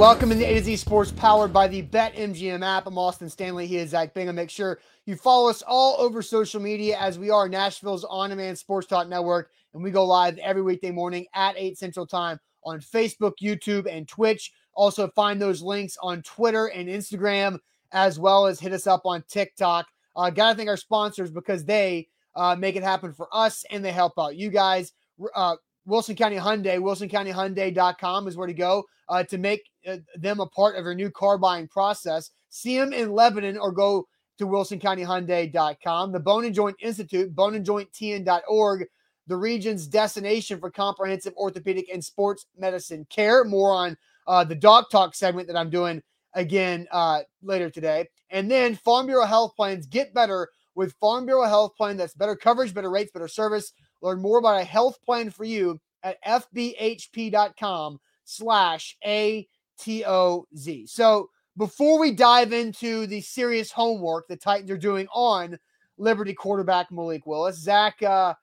Welcome 0.00 0.32
in 0.32 0.38
the 0.38 0.46
A 0.46 0.54
to 0.54 0.64
Z 0.64 0.76
Sports 0.76 1.12
powered 1.12 1.52
by 1.52 1.68
the 1.68 1.82
BetMGM 1.82 2.64
app. 2.64 2.86
I'm 2.86 2.96
Austin 2.96 3.28
Stanley. 3.28 3.66
He 3.66 3.76
is 3.76 3.90
Zach 3.90 4.14
Bingham. 4.14 4.34
Make 4.34 4.48
sure 4.48 4.80
you 5.04 5.14
follow 5.14 5.50
us 5.50 5.60
all 5.60 5.94
over 5.98 6.22
social 6.22 6.58
media 6.58 6.98
as 6.98 7.18
we 7.18 7.28
are 7.28 7.50
Nashville's 7.50 8.02
on 8.04 8.30
demand 8.30 8.56
sports 8.56 8.86
talk 8.86 9.08
network. 9.08 9.50
And 9.74 9.82
we 9.82 9.90
go 9.90 10.06
live 10.06 10.38
every 10.38 10.62
weekday 10.62 10.90
morning 10.90 11.26
at 11.34 11.54
8 11.58 11.76
Central 11.76 12.06
Time 12.06 12.40
on 12.64 12.80
Facebook, 12.80 13.32
YouTube, 13.42 13.86
and 13.94 14.08
Twitch. 14.08 14.54
Also, 14.72 15.06
find 15.08 15.38
those 15.38 15.60
links 15.60 15.98
on 16.02 16.22
Twitter 16.22 16.68
and 16.68 16.88
Instagram, 16.88 17.58
as 17.92 18.18
well 18.18 18.46
as 18.46 18.58
hit 18.58 18.72
us 18.72 18.86
up 18.86 19.02
on 19.04 19.22
TikTok. 19.28 19.86
Uh, 20.16 20.30
Got 20.30 20.52
to 20.52 20.56
thank 20.56 20.70
our 20.70 20.78
sponsors 20.78 21.30
because 21.30 21.66
they 21.66 22.08
uh, 22.34 22.56
make 22.58 22.74
it 22.74 22.82
happen 22.82 23.12
for 23.12 23.28
us 23.30 23.66
and 23.70 23.84
they 23.84 23.92
help 23.92 24.14
out 24.18 24.34
you 24.34 24.48
guys. 24.48 24.94
Uh, 25.34 25.56
Wilson 25.90 26.16
County 26.16 26.36
Hyundai, 26.36 26.78
wilsoncountyhyundai.com 26.78 28.28
is 28.28 28.36
where 28.36 28.46
to 28.46 28.54
go 28.54 28.84
uh, 29.08 29.24
to 29.24 29.36
make 29.36 29.68
uh, 29.86 29.96
them 30.16 30.40
a 30.40 30.46
part 30.46 30.76
of 30.76 30.84
your 30.84 30.94
new 30.94 31.10
car 31.10 31.36
buying 31.36 31.68
process. 31.68 32.30
See 32.48 32.78
them 32.78 32.92
in 32.92 33.12
Lebanon 33.12 33.58
or 33.58 33.72
go 33.72 34.06
to 34.38 34.46
wilsoncountyhyundai.com. 34.46 36.12
The 36.12 36.20
Bone 36.20 36.46
and 36.46 36.54
Joint 36.54 36.76
Institute, 36.80 37.34
boneandjointtn.org, 37.34 38.86
the 39.26 39.36
region's 39.36 39.86
destination 39.86 40.60
for 40.60 40.70
comprehensive 40.70 41.34
orthopedic 41.36 41.88
and 41.92 42.02
sports 42.02 42.46
medicine 42.56 43.06
care. 43.10 43.44
More 43.44 43.72
on 43.72 43.96
uh, 44.26 44.44
the 44.44 44.54
Doc 44.54 44.90
Talk 44.90 45.14
segment 45.14 45.48
that 45.48 45.56
I'm 45.56 45.70
doing 45.70 46.02
again 46.34 46.86
uh, 46.92 47.20
later 47.42 47.68
today. 47.68 48.08
And 48.30 48.50
then 48.50 48.76
Farm 48.76 49.06
Bureau 49.06 49.26
Health 49.26 49.56
Plans. 49.56 49.86
Get 49.86 50.14
better 50.14 50.48
with 50.74 50.94
Farm 50.94 51.26
Bureau 51.26 51.44
Health 51.44 51.76
Plan. 51.76 51.96
That's 51.96 52.14
better 52.14 52.36
coverage, 52.36 52.72
better 52.72 52.90
rates, 52.90 53.10
better 53.12 53.28
service. 53.28 53.72
Learn 54.02 54.20
more 54.20 54.38
about 54.38 54.60
a 54.60 54.64
health 54.64 55.00
plan 55.02 55.30
for 55.30 55.44
you 55.44 55.80
at 56.02 56.22
fbhp.com 56.24 58.00
slash 58.24 58.96
A-T-O-Z. 59.04 60.86
So 60.86 61.30
before 61.56 61.98
we 61.98 62.12
dive 62.12 62.52
into 62.52 63.06
the 63.06 63.20
serious 63.20 63.70
homework 63.70 64.28
the 64.28 64.36
Titans 64.36 64.70
are 64.70 64.78
doing 64.78 65.06
on 65.12 65.58
Liberty 65.98 66.32
quarterback 66.32 66.90
Malik 66.90 67.26
Willis, 67.26 67.58
Zach, 67.58 68.02
uh, 68.02 68.34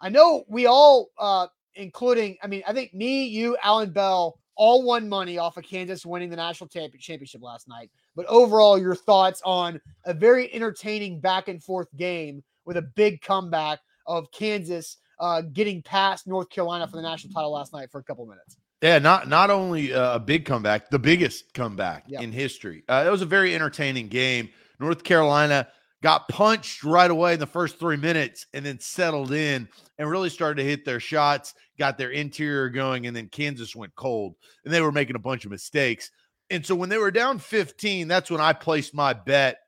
I 0.00 0.08
know 0.08 0.44
we 0.48 0.66
all, 0.66 1.08
uh, 1.18 1.48
including, 1.74 2.36
I 2.42 2.46
mean, 2.46 2.62
I 2.66 2.72
think 2.72 2.94
me, 2.94 3.24
you, 3.24 3.56
Alan 3.62 3.92
Bell, 3.92 4.38
all 4.56 4.82
won 4.82 5.08
money 5.08 5.38
off 5.38 5.56
of 5.56 5.64
Kansas 5.64 6.04
winning 6.06 6.30
the 6.30 6.36
national 6.36 6.68
championship 6.68 7.42
last 7.42 7.66
night. 7.66 7.90
But 8.14 8.26
overall, 8.26 8.78
your 8.78 8.94
thoughts 8.94 9.40
on 9.44 9.80
a 10.04 10.12
very 10.12 10.52
entertaining 10.54 11.18
back 11.18 11.48
and 11.48 11.62
forth 11.62 11.88
game 11.96 12.44
with 12.66 12.76
a 12.76 12.82
big 12.82 13.22
comeback 13.22 13.80
of 14.06 14.30
Kansas 14.32 14.96
uh, 15.18 15.42
getting 15.42 15.82
past 15.82 16.26
North 16.26 16.48
Carolina 16.50 16.86
for 16.86 16.96
the 16.96 17.02
national 17.02 17.32
title 17.32 17.52
last 17.52 17.72
night 17.72 17.90
for 17.90 18.00
a 18.00 18.02
couple 18.04 18.26
minutes. 18.26 18.56
Yeah, 18.82 18.98
not 18.98 19.28
not 19.28 19.50
only 19.50 19.90
a 19.90 20.18
big 20.18 20.46
comeback, 20.46 20.88
the 20.88 20.98
biggest 20.98 21.52
comeback 21.52 22.04
yep. 22.08 22.22
in 22.22 22.32
history. 22.32 22.82
Uh, 22.88 23.04
it 23.06 23.10
was 23.10 23.20
a 23.20 23.26
very 23.26 23.54
entertaining 23.54 24.08
game. 24.08 24.48
North 24.78 25.04
Carolina 25.04 25.68
got 26.02 26.28
punched 26.28 26.82
right 26.82 27.10
away 27.10 27.34
in 27.34 27.40
the 27.40 27.46
first 27.46 27.78
three 27.78 27.96
minutes 27.96 28.46
and 28.54 28.64
then 28.64 28.80
settled 28.80 29.32
in 29.32 29.68
and 29.98 30.08
really 30.08 30.30
started 30.30 30.62
to 30.62 30.68
hit 30.68 30.84
their 30.86 31.00
shots, 31.00 31.54
got 31.78 31.98
their 31.98 32.10
interior 32.10 32.70
going, 32.70 33.06
and 33.06 33.14
then 33.14 33.28
Kansas 33.28 33.76
went 33.76 33.94
cold 33.96 34.34
and 34.64 34.72
they 34.72 34.80
were 34.80 34.92
making 34.92 35.16
a 35.16 35.20
bunch 35.20 35.44
of 35.44 35.50
mistakes. 35.50 36.10
And 36.48 36.64
so 36.64 36.74
when 36.74 36.88
they 36.88 36.98
were 36.98 37.10
down 37.10 37.38
15, 37.38 38.08
that's 38.08 38.30
when 38.30 38.40
I 38.40 38.54
placed 38.54 38.94
my 38.94 39.12
bet. 39.12 39.58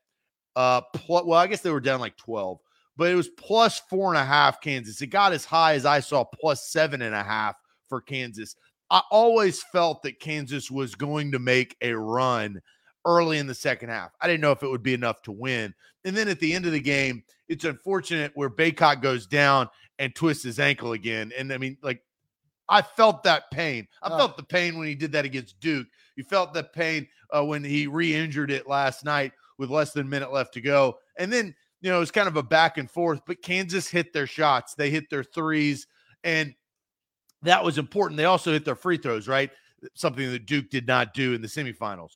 Uh, 0.55 0.81
pl- 0.93 1.27
well, 1.27 1.39
I 1.39 1.47
guess 1.47 1.61
they 1.61 1.71
were 1.71 1.79
down 1.79 1.99
like 1.99 2.17
12, 2.17 2.59
but 2.97 3.11
it 3.11 3.15
was 3.15 3.29
plus 3.29 3.81
four 3.89 4.09
and 4.09 4.21
a 4.21 4.25
half 4.25 4.61
Kansas. 4.61 5.01
It 5.01 5.07
got 5.07 5.33
as 5.33 5.45
high 5.45 5.73
as 5.73 5.85
I 5.85 5.99
saw 5.99 6.23
plus 6.23 6.69
seven 6.69 7.01
and 7.01 7.15
a 7.15 7.23
half 7.23 7.55
for 7.89 8.01
Kansas. 8.01 8.55
I 8.89 9.01
always 9.09 9.63
felt 9.63 10.03
that 10.03 10.19
Kansas 10.19 10.69
was 10.69 10.95
going 10.95 11.31
to 11.31 11.39
make 11.39 11.75
a 11.81 11.93
run 11.93 12.61
early 13.05 13.37
in 13.37 13.47
the 13.47 13.55
second 13.55 13.89
half. 13.89 14.11
I 14.21 14.27
didn't 14.27 14.41
know 14.41 14.51
if 14.51 14.63
it 14.63 14.69
would 14.69 14.83
be 14.83 14.93
enough 14.93 15.21
to 15.23 15.31
win. 15.31 15.73
And 16.05 16.15
then 16.15 16.27
at 16.27 16.39
the 16.39 16.53
end 16.53 16.65
of 16.65 16.71
the 16.71 16.79
game, 16.79 17.23
it's 17.47 17.65
unfortunate 17.65 18.31
where 18.35 18.49
Bacot 18.49 19.01
goes 19.01 19.25
down 19.25 19.69
and 19.99 20.13
twists 20.13 20.43
his 20.43 20.59
ankle 20.59 20.93
again. 20.93 21.31
And 21.37 21.51
I 21.51 21.57
mean, 21.57 21.77
like, 21.81 22.01
I 22.69 22.81
felt 22.81 23.23
that 23.23 23.51
pain. 23.51 23.87
I 24.01 24.09
oh. 24.09 24.17
felt 24.17 24.37
the 24.37 24.43
pain 24.43 24.77
when 24.77 24.87
he 24.87 24.95
did 24.95 25.11
that 25.11 25.25
against 25.25 25.59
Duke. 25.59 25.87
You 26.15 26.23
felt 26.23 26.53
the 26.53 26.63
pain 26.63 27.07
uh, 27.35 27.43
when 27.43 27.63
he 27.63 27.87
re 27.87 28.13
injured 28.13 28.51
it 28.51 28.67
last 28.67 29.03
night 29.03 29.33
with 29.57 29.69
less 29.69 29.91
than 29.91 30.07
a 30.07 30.09
minute 30.09 30.31
left 30.31 30.53
to 30.53 30.61
go. 30.61 30.97
And 31.17 31.31
then 31.31 31.55
you 31.83 31.91
know, 31.91 31.97
it 31.97 31.99
was 31.99 32.11
kind 32.11 32.29
of 32.29 32.37
a 32.37 32.43
back 32.43 32.77
and 32.77 32.89
forth, 32.89 33.19
but 33.27 33.41
Kansas 33.41 33.89
hit 33.89 34.13
their 34.13 34.25
shots. 34.25 34.73
They 34.73 34.89
hit 34.89 35.09
their 35.09 35.23
threes, 35.23 35.85
and 36.23 36.55
that 37.41 37.61
was 37.61 37.77
important. 37.77 38.17
They 38.17 38.23
also 38.23 38.53
hit 38.53 38.63
their 38.63 38.73
free 38.73 38.97
throws, 38.97 39.27
right? 39.27 39.51
Something 39.93 40.31
that 40.31 40.45
Duke 40.45 40.69
did 40.69 40.87
not 40.87 41.13
do 41.13 41.33
in 41.33 41.41
the 41.41 41.47
semifinals. 41.49 42.11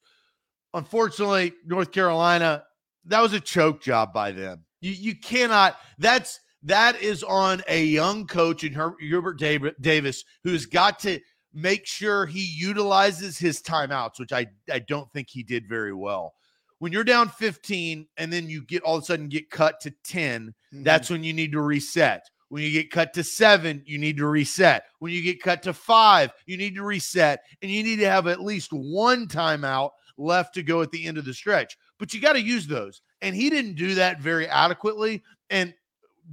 Unfortunately, 0.73 1.51
North 1.65 1.91
Carolina, 1.91 2.63
that 3.05 3.19
was 3.19 3.33
a 3.33 3.41
choke 3.41 3.81
job 3.81 4.13
by 4.13 4.31
them. 4.31 4.63
You, 4.79 4.93
you 4.93 5.19
cannot, 5.19 5.75
that's, 5.97 6.39
that 6.63 7.01
is 7.01 7.21
on 7.23 7.61
a 7.67 7.83
young 7.83 8.25
coach 8.25 8.63
in 8.63 8.71
Her, 8.71 8.93
Hubert 9.01 9.37
Davis 9.81 10.23
who's 10.45 10.65
got 10.65 10.97
to 10.99 11.19
make 11.53 11.85
sure 11.85 12.25
he 12.25 12.45
utilizes 12.45 13.37
his 13.37 13.61
timeouts, 13.61 14.17
which 14.17 14.31
I, 14.31 14.47
I 14.71 14.79
don't 14.79 15.11
think 15.11 15.27
he 15.29 15.43
did 15.43 15.67
very 15.67 15.93
well 15.93 16.35
when 16.79 16.91
you're 16.91 17.03
down 17.03 17.29
15 17.29 18.07
and 18.17 18.33
then 18.33 18.49
you 18.49 18.63
get 18.63 18.83
all 18.83 18.97
of 18.97 19.03
a 19.03 19.05
sudden 19.05 19.29
get 19.29 19.49
cut 19.49 19.79
to 19.81 19.91
10, 20.03 20.53
mm-hmm. 20.73 20.83
that's 20.83 21.09
when 21.09 21.23
you 21.23 21.33
need 21.33 21.51
to 21.53 21.61
reset. 21.61 22.25
When 22.49 22.63
you 22.63 22.71
get 22.71 22.91
cut 22.91 23.13
to 23.15 23.23
seven, 23.23 23.83
you 23.85 23.97
need 23.97 24.17
to 24.17 24.27
reset. 24.27 24.85
When 24.99 25.11
you 25.11 25.21
get 25.21 25.43
cut 25.43 25.63
to 25.63 25.73
five, 25.73 26.31
you 26.45 26.55
need 26.55 26.75
to 26.75 26.83
reset. 26.83 27.41
And 27.61 27.69
you 27.69 27.83
need 27.83 27.97
to 27.97 28.09
have 28.09 28.27
at 28.27 28.41
least 28.41 28.71
one 28.71 29.27
timeout 29.27 29.91
left 30.17 30.53
to 30.55 30.63
go 30.63 30.81
at 30.81 30.91
the 30.91 31.05
end 31.05 31.17
of 31.17 31.25
the 31.25 31.33
stretch. 31.33 31.77
But 31.99 32.13
you 32.13 32.21
got 32.21 32.33
to 32.33 32.41
use 32.41 32.65
those. 32.65 33.01
And 33.21 33.35
he 33.35 33.49
didn't 33.49 33.75
do 33.75 33.95
that 33.95 34.21
very 34.21 34.47
adequately. 34.47 35.23
And 35.49 35.73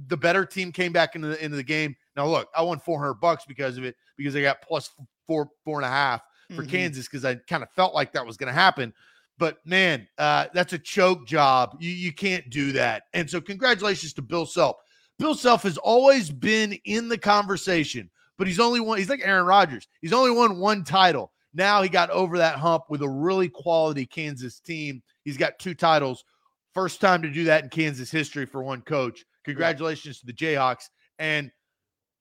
the 0.07 0.17
better 0.17 0.45
team 0.45 0.71
came 0.71 0.93
back 0.93 1.15
into 1.15 1.29
the 1.29 1.43
into 1.43 1.57
the 1.57 1.63
game. 1.63 1.95
Now, 2.15 2.27
look, 2.27 2.49
I 2.55 2.61
won 2.61 2.79
400 2.79 3.15
bucks 3.15 3.43
because 3.45 3.77
of 3.77 3.83
it, 3.83 3.95
because 4.17 4.35
I 4.35 4.41
got 4.41 4.61
plus 4.61 4.91
four, 5.27 5.49
four 5.63 5.79
and 5.79 5.85
a 5.85 5.89
half 5.89 6.21
for 6.49 6.61
mm-hmm. 6.61 6.71
Kansas, 6.71 7.07
because 7.07 7.25
I 7.25 7.35
kind 7.35 7.63
of 7.63 7.69
felt 7.71 7.93
like 7.93 8.13
that 8.13 8.25
was 8.25 8.37
going 8.37 8.47
to 8.47 8.53
happen. 8.53 8.93
But 9.37 9.57
man, 9.65 10.07
uh, 10.17 10.45
that's 10.53 10.73
a 10.73 10.79
choke 10.79 11.27
job. 11.27 11.77
You, 11.79 11.91
you 11.91 12.13
can't 12.13 12.49
do 12.49 12.71
that. 12.73 13.03
And 13.13 13.29
so, 13.29 13.41
congratulations 13.41 14.13
to 14.13 14.21
Bill 14.21 14.45
Self. 14.45 14.77
Bill 15.19 15.35
Self 15.35 15.63
has 15.63 15.77
always 15.77 16.29
been 16.29 16.73
in 16.85 17.09
the 17.09 17.17
conversation, 17.17 18.09
but 18.37 18.47
he's 18.47 18.59
only 18.59 18.79
one. 18.79 18.97
he's 18.97 19.09
like 19.09 19.21
Aaron 19.23 19.45
Rodgers. 19.45 19.87
He's 20.01 20.13
only 20.13 20.31
won 20.31 20.59
one 20.59 20.83
title. 20.83 21.31
Now 21.53 21.81
he 21.81 21.89
got 21.89 22.09
over 22.09 22.37
that 22.37 22.57
hump 22.57 22.83
with 22.89 23.01
a 23.01 23.09
really 23.09 23.49
quality 23.49 24.05
Kansas 24.05 24.59
team. 24.59 25.01
He's 25.23 25.37
got 25.37 25.57
two 25.57 25.73
titles. 25.73 26.23
First 26.73 26.99
time 26.99 27.21
to 27.21 27.31
do 27.31 27.45
that 27.45 27.63
in 27.63 27.69
Kansas 27.69 28.11
history 28.11 28.45
for 28.45 28.61
one 28.61 28.81
coach. 28.81 29.23
Congratulations 29.45 30.19
to 30.19 30.25
the 30.25 30.33
Jayhawks. 30.33 30.89
And 31.17 31.49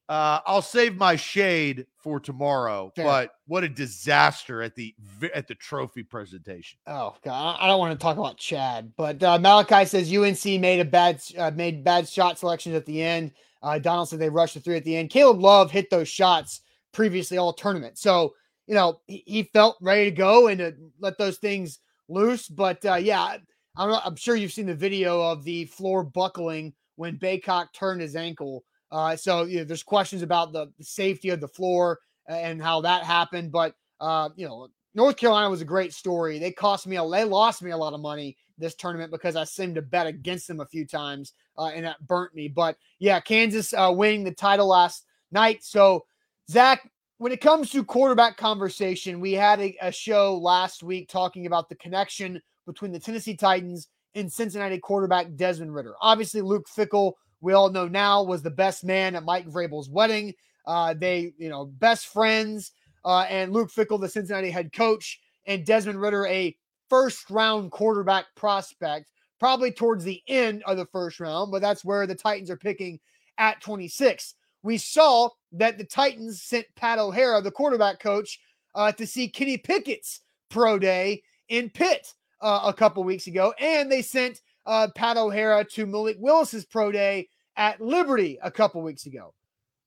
uh, 0.09 0.41
I'll 0.47 0.63
save 0.63 0.97
my 0.97 1.17
shade 1.17 1.87
for 1.97 2.21
tomorrow, 2.21 2.93
Fair. 2.95 3.05
but 3.07 3.31
what 3.47 3.65
a 3.65 3.69
disaster 3.69 4.63
at 4.63 4.75
the 4.75 4.95
at 5.35 5.49
the 5.49 5.55
trophy 5.55 6.03
presentation. 6.03 6.79
Oh 6.87 7.17
god, 7.25 7.57
I 7.59 7.67
don't 7.67 7.79
want 7.79 7.99
to 7.99 8.03
talk 8.03 8.19
about 8.19 8.37
Chad, 8.37 8.93
but 8.99 9.23
uh, 9.23 9.39
Malachi 9.39 9.87
says 9.87 10.15
UNC 10.15 10.61
made 10.61 10.81
a 10.81 10.85
bad 10.85 11.23
uh, 11.39 11.51
made 11.55 11.85
bad 11.85 12.07
shot 12.07 12.39
selections 12.39 12.75
at 12.75 12.85
the 12.85 13.03
end. 13.03 13.33
Uh, 13.63 13.79
Donald 13.79 14.09
said 14.09 14.19
they 14.19 14.29
rushed 14.29 14.55
the 14.55 14.61
three 14.61 14.77
at 14.77 14.85
the 14.85 14.95
end. 14.95 15.09
Caleb 15.09 15.41
Love 15.41 15.71
hit 15.71 15.89
those 15.89 16.09
shots 16.09 16.61
previously 16.93 17.39
all 17.39 17.55
tournament, 17.55 17.97
so 17.97 18.35
you 18.67 18.75
know 18.75 19.01
he, 19.07 19.23
he 19.27 19.43
felt 19.55 19.79
ready 19.81 20.11
to 20.11 20.17
go 20.17 20.49
and 20.49 20.59
to 20.59 20.75
let 21.01 21.17
those 21.17 21.39
things 21.39 21.79
loose. 22.11 22.47
But 22.47 22.85
uh, 22.85 22.97
yeah, 22.97 23.39
I'm, 23.75 24.01
I'm 24.05 24.17
sure 24.17 24.37
you've 24.37 24.53
seen 24.53 24.67
the 24.67 24.75
video 24.75 25.23
of 25.23 25.45
the 25.45 25.65
floor 25.65 26.05
buckling 26.05 26.75
when 26.97 27.19
Bacot 27.19 27.73
turned 27.73 28.03
his 28.03 28.17
ankle 28.17 28.65
uh, 28.95 29.17
so 29.17 29.43
you 29.43 29.59
know, 29.59 29.65
there's 29.65 29.83
questions 29.83 30.23
about 30.23 30.53
the, 30.53 30.67
the, 30.79 30.85
safety 30.85 31.31
of 31.31 31.41
the 31.41 31.49
floor 31.49 31.99
and 32.29 32.63
how 32.63 32.81
that 32.81 33.03
happened. 33.03 33.51
But 33.51 33.75
uh, 34.01 34.29
you 34.37 34.47
know, 34.47 34.69
North 34.95 35.17
Carolina 35.17 35.51
was 35.51 35.61
a 35.61 35.67
great 35.67 35.93
story. 35.93 36.39
They 36.39 36.53
cost 36.53 36.87
me 36.87 36.97
a 36.97 37.09
they 37.09 37.25
lost 37.25 37.61
me 37.61 37.73
a 37.73 37.77
lot 37.77 37.93
of 37.93 38.01
money 38.01 38.37
this 38.57 38.77
tournament 38.77 39.11
because 39.11 39.35
I 39.35 39.43
seemed 39.43 39.75
to 39.75 39.83
bet 39.83 40.07
against 40.07 40.47
them 40.47 40.61
a 40.61 40.67
few 40.67 40.87
times 40.87 41.33
uh, 41.59 41.73
and 41.75 41.85
that 41.85 42.07
burnt 42.07 42.37
me. 42.37 42.47
But 42.47 42.77
yeah, 43.01 43.19
Kansas 43.19 43.75
uh, 43.75 43.93
winning 43.93 44.23
the 44.23 44.31
title 44.31 44.69
last 44.69 45.07
night. 45.33 45.65
So 45.65 46.05
Zach, 46.49 46.89
when 47.19 47.33
it 47.33 47.41
comes 47.41 47.71
to 47.71 47.83
quarterback 47.83 48.37
conversation, 48.37 49.19
we 49.19 49.33
had 49.33 49.59
a, 49.59 49.77
a 49.83 49.91
show 49.91 50.37
last 50.37 50.85
week 50.85 51.09
talking 51.09 51.47
about 51.47 51.69
the 51.69 51.75
connection 51.77 52.41
between 52.65 52.93
the 52.93 53.01
Tennessee 53.01 53.37
Titans 53.37 53.89
and 54.15 54.33
Cincinnati 54.33 54.79
quarterback 54.79 55.35
Desmond 55.35 55.75
Ridder. 55.75 55.95
Obviously, 56.01 56.43
Luke 56.43 56.67
Fickell 56.69 57.15
we 57.45 57.53
all 57.53 57.71
know 57.71 57.87
now 57.87 58.23
was 58.23 58.43
the 58.43 58.51
best 58.51 58.85
man 58.85 59.15
at 59.15 59.25
Mike 59.25 59.47
Vrabel's 59.47 59.91
wedding. 59.91 60.33
Uh, 60.67 60.95
they, 60.95 61.35
you 61.37 61.51
know, 61.51 61.67
best 61.67 62.07
friends. 62.07 62.73
Uh, 63.05 63.27
and 63.29 63.53
Luke 63.53 63.71
Fickell, 63.71 64.01
the 64.01 64.09
Cincinnati 64.09 64.51
head 64.51 64.73
coach, 64.73 65.21
and 65.47 65.67
Desmond 65.67 66.01
Ridder, 66.01 66.27
a 66.27 66.57
first 66.89 67.29
round 67.29 67.71
quarterback 67.71 68.25
prospect, 68.35 69.11
probably 69.39 69.71
towards 69.71 70.05
the 70.05 70.23
end 70.27 70.63
of 70.63 70.79
the 70.79 70.87
first 70.87 71.21
round, 71.21 71.53
but 71.53 71.61
that's 71.61 71.85
where 71.85 72.07
the 72.07 72.15
Titans 72.15 72.51
are 72.51 72.57
picking 72.57 72.99
at 73.37 73.61
26. 73.61 74.37
We 74.63 74.79
saw 74.79 75.29
that 75.53 75.77
the 75.77 75.85
Titans 75.85 76.41
sent 76.41 76.65
Pat 76.77 76.99
O'Hara, 76.99 77.43
the 77.43 77.51
quarterback 77.51 78.01
coach, 78.01 78.41
uh, 78.75 78.91
to 78.93 79.07
see 79.07 79.29
Kenny 79.29 79.59
Pickett's 79.59 80.21
pro 80.49 80.79
day 80.79 81.23
in 81.51 81.69
Pitt 81.69 82.15
uh, 82.41 82.63
a 82.65 82.73
couple 82.73 83.05
weeks 83.05 83.27
ago, 83.27 83.53
and 83.61 83.93
they 83.93 84.01
sent 84.01 84.41
uh, 84.65 84.89
Pat 84.95 85.19
O'Hara 85.19 85.63
to 85.65 85.85
Malik 85.85 86.17
Willis's 86.19 86.65
pro 86.65 86.91
day 86.91 87.29
at 87.57 87.81
Liberty 87.81 88.39
a 88.43 88.51
couple 88.51 88.83
weeks 88.83 89.07
ago. 89.07 89.35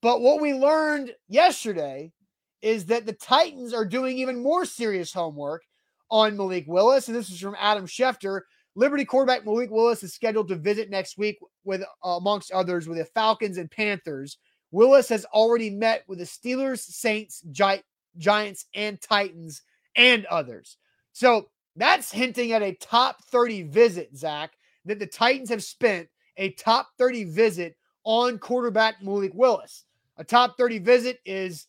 But 0.02 0.22
what 0.22 0.42
we 0.42 0.54
learned 0.54 1.14
yesterday 1.28 2.12
is 2.62 2.86
that 2.88 3.06
the 3.06 3.14
Titans 3.14 3.74
are 3.74 3.86
doing 3.86 4.18
even 4.18 4.42
more 4.42 4.66
serious 4.66 5.14
homework 5.14 5.64
on 6.10 6.38
Malik 6.38 6.66
Willis. 6.68 7.08
And 7.08 7.16
this 7.16 7.30
is 7.30 7.40
from 7.40 7.56
Adam 7.60 7.86
Schefter. 7.86 8.42
Liberty 8.75 9.06
quarterback 9.06 9.46
Malik 9.46 9.72
Willis 9.72 10.04
is 10.04 10.14
scheduled 10.14 10.48
to 10.50 10.56
visit 10.56 10.90
next 10.90 11.18
week 11.18 11.40
with, 11.64 11.81
uh, 11.81 12.10
amongst 12.10 12.52
others, 12.52 12.88
with 12.88 12.98
the 12.98 13.06
Falcons 13.06 13.58
and 13.58 13.72
Panthers. 13.72 14.38
Willis 14.72 15.10
has 15.10 15.25
already 15.25 15.69
met 15.69 16.04
with 16.08 16.19
the 16.19 16.25
Steelers, 16.25 16.80
Saints, 16.80 17.42
Gi- 17.52 17.84
Giants, 18.18 18.66
and 18.75 19.02
Titans, 19.02 19.64
and 19.96 20.25
others. 20.25 20.78
So 21.14 21.50
that's 21.75 22.12
hinting 22.12 22.52
at 22.52 22.62
a 22.62 22.74
top 22.75 23.24
30 23.25 23.64
visit, 23.64 24.16
Zach, 24.16 24.52
that 24.86 25.00
the 25.00 25.08
Titans 25.08 25.50
have 25.50 25.64
spent 25.64 26.10
a 26.38 26.51
top 26.51 26.89
30 26.98 27.25
visit 27.25 27.75
on 28.04 28.39
quarterback 28.39 29.01
Malik 29.01 29.34
Willis. 29.34 29.86
A 30.18 30.24
top 30.24 30.57
30 30.57 30.80
visit 30.80 31.19
is 31.25 31.68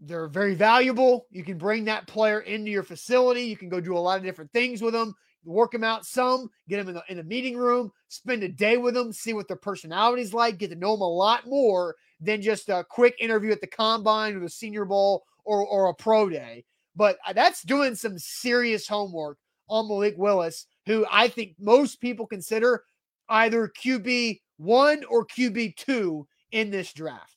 they're 0.00 0.28
very 0.28 0.54
valuable. 0.54 1.26
You 1.30 1.44
can 1.44 1.58
bring 1.58 1.84
that 1.84 2.06
player 2.06 2.40
into 2.40 2.70
your 2.70 2.82
facility. 2.82 3.42
You 3.42 3.56
can 3.56 3.68
go 3.68 3.80
do 3.80 3.96
a 3.96 3.98
lot 3.98 4.18
of 4.18 4.24
different 4.24 4.52
things 4.52 4.80
with 4.80 4.94
them, 4.94 5.14
work 5.44 5.72
them 5.72 5.84
out 5.84 6.06
some, 6.06 6.50
get 6.68 6.78
them 6.78 6.88
in 6.88 6.94
the, 6.94 7.04
in 7.08 7.16
the 7.16 7.24
meeting 7.24 7.56
room, 7.56 7.90
spend 8.08 8.42
a 8.42 8.48
day 8.48 8.76
with 8.76 8.94
them, 8.94 9.12
see 9.12 9.32
what 9.32 9.48
their 9.48 9.56
personality's 9.56 10.32
like, 10.32 10.58
get 10.58 10.70
to 10.70 10.76
know 10.76 10.92
them 10.92 11.02
a 11.02 11.08
lot 11.08 11.46
more 11.46 11.96
than 12.20 12.42
just 12.42 12.68
a 12.68 12.84
quick 12.88 13.14
interview 13.20 13.50
at 13.52 13.60
the 13.60 13.66
combine 13.66 14.36
or 14.36 14.40
the 14.40 14.48
senior 14.48 14.84
bowl 14.84 15.24
or, 15.44 15.66
or 15.66 15.88
a 15.88 15.94
pro 15.94 16.28
day. 16.28 16.64
But 16.96 17.18
uh, 17.26 17.32
that's 17.32 17.62
doing 17.62 17.94
some 17.94 18.18
serious 18.18 18.86
homework 18.88 19.38
on 19.68 19.88
Malik 19.88 20.14
Willis, 20.16 20.66
who 20.86 21.06
I 21.10 21.28
think 21.28 21.54
most 21.58 22.00
people 22.00 22.26
consider 22.26 22.84
either 23.28 23.68
QB 23.68 24.40
one 24.56 25.04
or 25.04 25.26
QB 25.26 25.76
two 25.76 26.26
in 26.52 26.70
this 26.70 26.92
draft. 26.92 27.34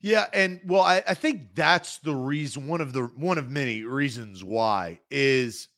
Yeah, 0.00 0.26
and 0.32 0.60
well, 0.66 0.82
I, 0.82 1.02
I 1.06 1.14
think 1.14 1.54
that's 1.54 1.98
the 1.98 2.14
reason. 2.14 2.66
One 2.66 2.80
of 2.80 2.92
the 2.92 3.02
one 3.02 3.38
of 3.38 3.50
many 3.50 3.84
reasons 3.84 4.42
why 4.42 4.98
is 5.10 5.68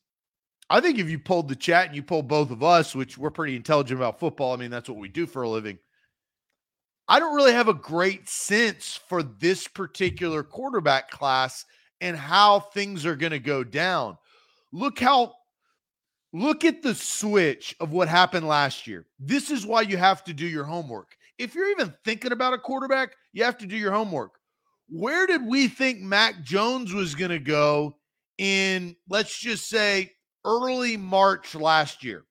I 0.71 0.81
think 0.81 0.99
if 0.99 1.11
you 1.11 1.19
pulled 1.19 1.49
the 1.49 1.57
chat 1.57 1.87
and 1.87 1.95
you 1.95 2.03
pulled 2.03 2.27
both 2.27 2.51
of 2.51 2.63
us, 2.63 2.95
which 2.95 3.19
we're 3.19 3.31
pretty 3.31 3.55
intelligent 3.55 4.01
about 4.01 4.19
football, 4.19 4.55
I 4.55 4.57
mean, 4.57 4.71
that's 4.71 4.89
what 4.89 4.99
we 4.99 5.09
do 5.09 5.27
for 5.27 5.43
a 5.43 5.49
living. 5.49 5.79
I 7.07 7.21
don't 7.21 7.37
really 7.37 7.53
have 7.53 7.69
a 7.69 7.75
great 7.75 8.29
sense 8.29 8.99
for 9.09 9.23
this 9.23 9.69
particular 9.69 10.43
quarterback 10.43 11.11
class 11.11 11.67
and 12.01 12.17
how 12.17 12.61
things 12.61 13.05
are 13.05 13.17
going 13.17 13.33
to 13.33 13.39
go 13.39 13.63
down. 13.63 14.17
Look 14.73 14.99
how 14.99 15.35
look 16.35 16.67
at 16.67 16.83
the 16.83 16.95
switch 16.95 17.75
of 17.81 17.93
what 17.93 18.09
happened 18.09 18.47
last 18.47 18.87
year. 18.87 19.07
This 19.19 19.51
is 19.51 19.65
why 19.65 19.81
you 19.81 19.97
have 19.97 20.23
to 20.25 20.35
do 20.35 20.47
your 20.47 20.65
homework 20.65 21.17
if 21.39 21.55
you're 21.55 21.71
even 21.71 21.93
thinking 22.05 22.33
about 22.33 22.53
a 22.53 22.59
quarterback, 22.59 23.15
you 23.33 23.45
have 23.45 23.59
to 23.59 23.67
do 23.67 23.77
your 23.77 23.93
homework. 23.93 24.39
Where 24.89 25.27
did 25.27 25.45
we 25.47 25.69
think 25.69 26.01
Mac 26.01 26.43
Jones 26.43 26.93
was 26.93 27.15
going 27.15 27.31
to 27.31 27.39
go 27.39 27.97
in, 28.39 28.97
let's 29.09 29.37
just 29.37 29.69
say, 29.69 30.13
early 30.45 30.97
March 30.97 31.55
last 31.55 32.05
year? 32.05 32.25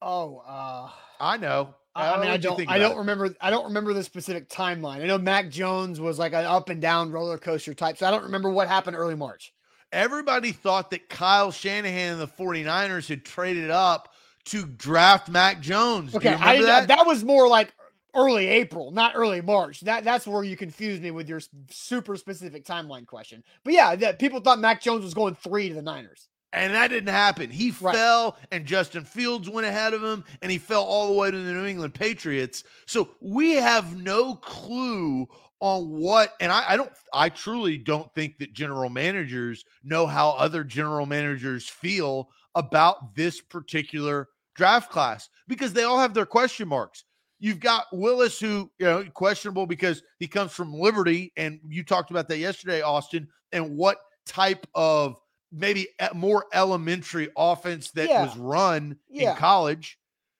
Oh, 0.00 0.42
uh, 0.46 0.88
I 1.20 1.36
know. 1.36 1.74
I, 1.94 2.14
I 2.14 2.20
mean, 2.20 2.30
I 2.30 2.36
don't, 2.38 2.70
I 2.70 2.78
don't 2.78 2.92
it? 2.92 2.98
remember, 2.98 3.34
I 3.40 3.50
don't 3.50 3.66
remember 3.66 3.92
the 3.92 4.02
specific 4.02 4.48
timeline. 4.48 5.02
I 5.02 5.06
know 5.06 5.18
Mac 5.18 5.50
Jones 5.50 6.00
was 6.00 6.18
like 6.18 6.32
an 6.32 6.46
up 6.46 6.70
and 6.70 6.80
down 6.80 7.12
roller 7.12 7.36
coaster 7.36 7.74
type, 7.74 7.98
so 7.98 8.06
I 8.06 8.10
don't 8.10 8.22
remember 8.22 8.48
what 8.48 8.66
happened 8.66 8.96
early 8.96 9.14
March. 9.14 9.52
Everybody 9.92 10.52
thought 10.52 10.90
that 10.90 11.08
Kyle 11.08 11.52
Shanahan 11.52 12.12
and 12.12 12.20
the 12.20 12.26
49ers 12.26 13.08
had 13.08 13.24
traded 13.24 13.70
up 13.70 14.12
to 14.46 14.64
draft 14.66 15.28
Mac 15.28 15.60
Jones. 15.60 16.14
Okay, 16.14 16.32
I, 16.32 16.62
that? 16.62 16.88
that 16.88 17.06
was 17.06 17.22
more 17.22 17.46
like 17.46 17.72
early 18.14 18.46
April, 18.46 18.90
not 18.90 19.12
early 19.14 19.40
March. 19.40 19.80
That 19.80 20.04
that's 20.04 20.26
where 20.26 20.44
you 20.44 20.56
confused 20.56 21.02
me 21.02 21.10
with 21.10 21.28
your 21.28 21.40
super 21.70 22.16
specific 22.16 22.64
timeline 22.64 23.06
question. 23.06 23.44
But 23.64 23.74
yeah, 23.74 23.94
that 23.96 24.18
people 24.18 24.40
thought 24.40 24.58
Mac 24.58 24.80
Jones 24.80 25.04
was 25.04 25.14
going 25.14 25.34
three 25.34 25.68
to 25.68 25.74
the 25.74 25.82
Niners. 25.82 26.28
And 26.54 26.74
that 26.74 26.88
didn't 26.88 27.08
happen. 27.08 27.48
He 27.48 27.72
right. 27.80 27.94
fell, 27.94 28.36
and 28.50 28.66
Justin 28.66 29.04
Fields 29.04 29.48
went 29.48 29.66
ahead 29.66 29.94
of 29.94 30.02
him, 30.02 30.22
and 30.42 30.52
he 30.52 30.58
fell 30.58 30.82
all 30.82 31.06
the 31.06 31.14
way 31.18 31.30
to 31.30 31.38
the 31.38 31.52
New 31.52 31.64
England 31.64 31.94
Patriots. 31.94 32.64
So 32.84 33.08
we 33.20 33.54
have 33.54 33.96
no 33.96 34.34
clue 34.34 35.28
on 35.62 35.88
what, 35.88 36.34
and 36.40 36.50
I, 36.50 36.72
I 36.72 36.76
don't, 36.76 36.90
I 37.14 37.28
truly 37.28 37.78
don't 37.78 38.12
think 38.14 38.36
that 38.38 38.52
general 38.52 38.90
managers 38.90 39.64
know 39.84 40.08
how 40.08 40.30
other 40.30 40.64
general 40.64 41.06
managers 41.06 41.68
feel 41.68 42.30
about 42.56 43.14
this 43.14 43.40
particular 43.40 44.28
draft 44.56 44.90
class 44.90 45.28
because 45.46 45.72
they 45.72 45.84
all 45.84 46.00
have 46.00 46.14
their 46.14 46.26
question 46.26 46.66
marks. 46.66 47.04
You've 47.38 47.60
got 47.60 47.86
Willis, 47.92 48.40
who, 48.40 48.72
you 48.80 48.86
know, 48.86 49.04
questionable 49.14 49.66
because 49.66 50.02
he 50.18 50.26
comes 50.26 50.50
from 50.50 50.74
Liberty. 50.74 51.32
And 51.36 51.60
you 51.68 51.84
talked 51.84 52.10
about 52.10 52.28
that 52.28 52.38
yesterday, 52.38 52.82
Austin, 52.82 53.28
and 53.52 53.76
what 53.76 53.98
type 54.26 54.66
of 54.74 55.16
maybe 55.52 55.86
more 56.12 56.46
elementary 56.52 57.28
offense 57.36 57.92
that 57.92 58.08
yeah. 58.08 58.24
was 58.24 58.36
run 58.36 58.96
yeah. 59.08 59.30
in 59.30 59.36
college. 59.36 59.96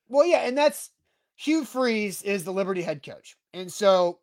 Well, 0.09 0.25
yeah. 0.25 0.39
And 0.39 0.57
that's 0.57 0.89
Hugh 1.37 1.63
Freeze 1.63 2.21
is 2.23 2.43
the 2.43 2.51
Liberty 2.51 2.81
head 2.81 3.01
coach. 3.03 3.37
And 3.53 3.71
so 3.71 4.19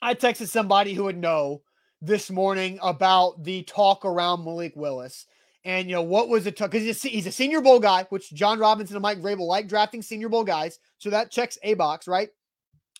I 0.00 0.14
texted 0.14 0.48
somebody 0.48 0.94
who 0.94 1.04
would 1.04 1.16
know 1.16 1.62
this 2.00 2.30
morning 2.30 2.78
about 2.82 3.42
the 3.42 3.62
talk 3.64 4.04
around 4.04 4.44
Malik 4.44 4.74
Willis 4.76 5.26
and 5.64 5.88
you 5.88 5.94
know 5.94 6.02
what 6.02 6.28
was 6.28 6.44
the 6.44 6.52
talk? 6.52 6.70
Because 6.70 7.02
he's, 7.02 7.26
a 7.26 7.32
Senior 7.32 7.60
Bowl 7.60 7.80
guy, 7.80 8.06
which 8.10 8.32
Jon 8.32 8.58
Robinson 8.58 8.96
and 8.96 9.02
Mike 9.02 9.20
Vrabel 9.20 9.46
like 9.46 9.68
drafting 9.68 10.00
Senior 10.02 10.28
Bowl 10.28 10.44
guys, 10.44 10.78
so 10.96 11.10
that 11.10 11.30
checks 11.30 11.58
a 11.62 11.74
box, 11.74 12.08
right? 12.08 12.28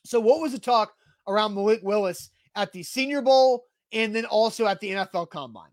So 0.05 0.21
what 0.21 0.41
was 0.41 0.53
the 0.53 0.59
talk 0.59 0.93
around 1.27 1.55
Malik 1.55 1.81
Willis 1.83 2.31
at 2.57 2.73
the 2.73 2.83
Senior 2.83 3.23
Bowl 3.23 3.65
and 3.93 4.15
then 4.15 4.27
also 4.27 4.67
at 4.67 4.81
the 4.81 4.91
NFL 4.91 5.31
Combine? 5.31 5.71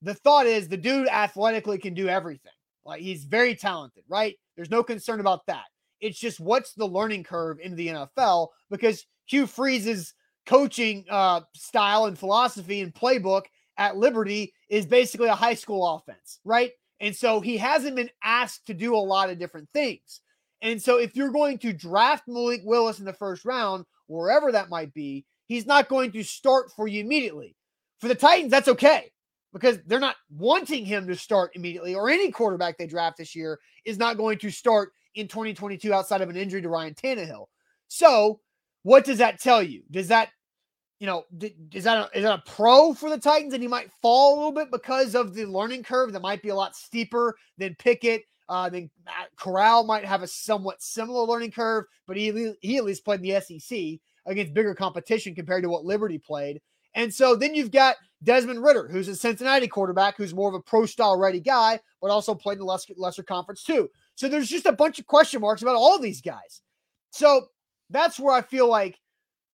The 0.00 0.14
thought 0.14 0.46
is 0.46 0.68
the 0.68 0.76
dude 0.76 1.08
athletically 1.08 1.78
can 1.78 1.92
do 1.92 2.08
everything. 2.08 2.52
Like 2.84 3.02
he's 3.02 3.24
very 3.24 3.54
talented, 3.54 4.04
right? 4.08 4.34
There's 4.56 4.70
no 4.70 4.82
concern 4.82 5.20
about 5.20 5.44
that. 5.48 5.64
It's 6.00 6.18
just 6.18 6.40
what's 6.40 6.72
the 6.72 6.86
learning 6.86 7.24
curve 7.24 7.58
into 7.60 7.76
the 7.76 7.88
NFL 7.88 8.48
because 8.70 9.04
Hugh 9.26 9.46
Freeze's 9.46 10.14
coaching 10.48 11.04
uh, 11.10 11.42
style 11.54 12.06
and 12.06 12.18
philosophy 12.18 12.80
and 12.80 12.94
playbook 12.94 13.42
at 13.76 13.98
Liberty 13.98 14.54
is 14.70 14.86
basically 14.86 15.28
a 15.28 15.34
high 15.34 15.54
school 15.54 15.86
offense, 15.86 16.40
right? 16.42 16.72
And 17.00 17.14
so 17.14 17.40
he 17.40 17.58
hasn't 17.58 17.96
been 17.96 18.08
asked 18.24 18.66
to 18.66 18.74
do 18.74 18.94
a 18.94 18.96
lot 18.96 19.28
of 19.28 19.38
different 19.38 19.68
things. 19.74 20.22
And 20.62 20.82
so 20.82 20.98
if 20.98 21.14
you're 21.14 21.30
going 21.30 21.58
to 21.58 21.74
draft 21.74 22.24
Malik 22.26 22.62
Willis 22.64 22.98
in 22.98 23.04
the 23.04 23.12
first 23.12 23.44
round, 23.44 23.84
wherever 24.06 24.50
that 24.50 24.70
might 24.70 24.94
be, 24.94 25.26
he's 25.46 25.66
not 25.66 25.90
going 25.90 26.12
to 26.12 26.24
start 26.24 26.72
for 26.74 26.88
you 26.88 27.02
immediately. 27.02 27.54
For 28.00 28.08
the 28.08 28.14
Titans, 28.14 28.50
that's 28.50 28.68
okay 28.68 29.12
because 29.52 29.78
they're 29.86 30.00
not 30.00 30.16
wanting 30.30 30.86
him 30.86 31.06
to 31.08 31.14
start 31.14 31.52
immediately, 31.54 31.94
or 31.94 32.08
any 32.08 32.30
quarterback 32.30 32.78
they 32.78 32.86
draft 32.86 33.18
this 33.18 33.36
year 33.36 33.58
is 33.84 33.98
not 33.98 34.16
going 34.16 34.38
to 34.38 34.50
start 34.50 34.92
in 35.14 35.28
2022 35.28 35.92
outside 35.92 36.22
of 36.22 36.30
an 36.30 36.36
injury 36.36 36.62
to 36.62 36.68
Ryan 36.70 36.94
Tannehill. 36.94 37.46
So, 37.88 38.40
what 38.82 39.04
does 39.04 39.18
that 39.18 39.40
tell 39.40 39.62
you? 39.62 39.82
Does 39.90 40.08
that 40.08 40.30
you 40.98 41.06
know, 41.06 41.24
is 41.72 41.84
that 41.84 41.96
a, 41.96 42.16
is 42.16 42.24
that 42.24 42.40
a 42.40 42.50
pro 42.50 42.92
for 42.92 43.08
the 43.08 43.18
Titans? 43.18 43.54
And 43.54 43.62
he 43.62 43.68
might 43.68 43.92
fall 44.02 44.34
a 44.34 44.36
little 44.36 44.52
bit 44.52 44.70
because 44.70 45.14
of 45.14 45.34
the 45.34 45.44
learning 45.44 45.84
curve 45.84 46.12
that 46.12 46.22
might 46.22 46.42
be 46.42 46.48
a 46.48 46.54
lot 46.54 46.74
steeper 46.74 47.36
than 47.56 47.76
Pickett. 47.76 48.24
Uh, 48.48 48.68
then 48.68 48.90
Corral 49.36 49.84
might 49.84 50.04
have 50.04 50.22
a 50.22 50.26
somewhat 50.26 50.82
similar 50.82 51.24
learning 51.24 51.50
curve, 51.50 51.84
but 52.06 52.16
he 52.16 52.54
he 52.60 52.78
at 52.78 52.84
least 52.84 53.04
played 53.04 53.20
in 53.20 53.26
the 53.26 53.40
SEC 53.40 53.78
against 54.26 54.54
bigger 54.54 54.74
competition 54.74 55.34
compared 55.34 55.62
to 55.62 55.68
what 55.68 55.84
Liberty 55.84 56.18
played. 56.18 56.60
And 56.94 57.12
so 57.12 57.36
then 57.36 57.54
you've 57.54 57.70
got 57.70 57.96
Desmond 58.24 58.62
Ridder, 58.62 58.88
who's 58.88 59.08
a 59.08 59.14
Cincinnati 59.14 59.68
quarterback, 59.68 60.16
who's 60.16 60.34
more 60.34 60.48
of 60.48 60.54
a 60.54 60.60
pro 60.60 60.86
style 60.86 61.18
ready 61.18 61.40
guy, 61.40 61.78
but 62.00 62.10
also 62.10 62.34
played 62.34 62.54
in 62.54 62.60
the 62.60 62.64
lesser, 62.64 62.94
lesser 62.96 63.22
conference 63.22 63.62
too. 63.62 63.88
So 64.14 64.28
there's 64.28 64.48
just 64.48 64.66
a 64.66 64.72
bunch 64.72 64.98
of 64.98 65.06
question 65.06 65.40
marks 65.40 65.62
about 65.62 65.76
all 65.76 65.98
these 65.98 66.20
guys. 66.20 66.62
So 67.10 67.46
that's 67.90 68.18
where 68.18 68.34
I 68.34 68.42
feel 68.42 68.68
like 68.68 68.98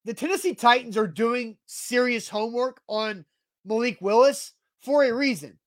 the 0.04 0.14
Tennessee 0.14 0.54
Titans 0.54 0.96
are 0.96 1.06
doing 1.06 1.56
serious 1.66 2.28
homework 2.28 2.80
on 2.88 3.24
Malik 3.64 3.98
Willis 4.00 4.52
for 4.80 5.04
a 5.04 5.12
reason. 5.12 5.58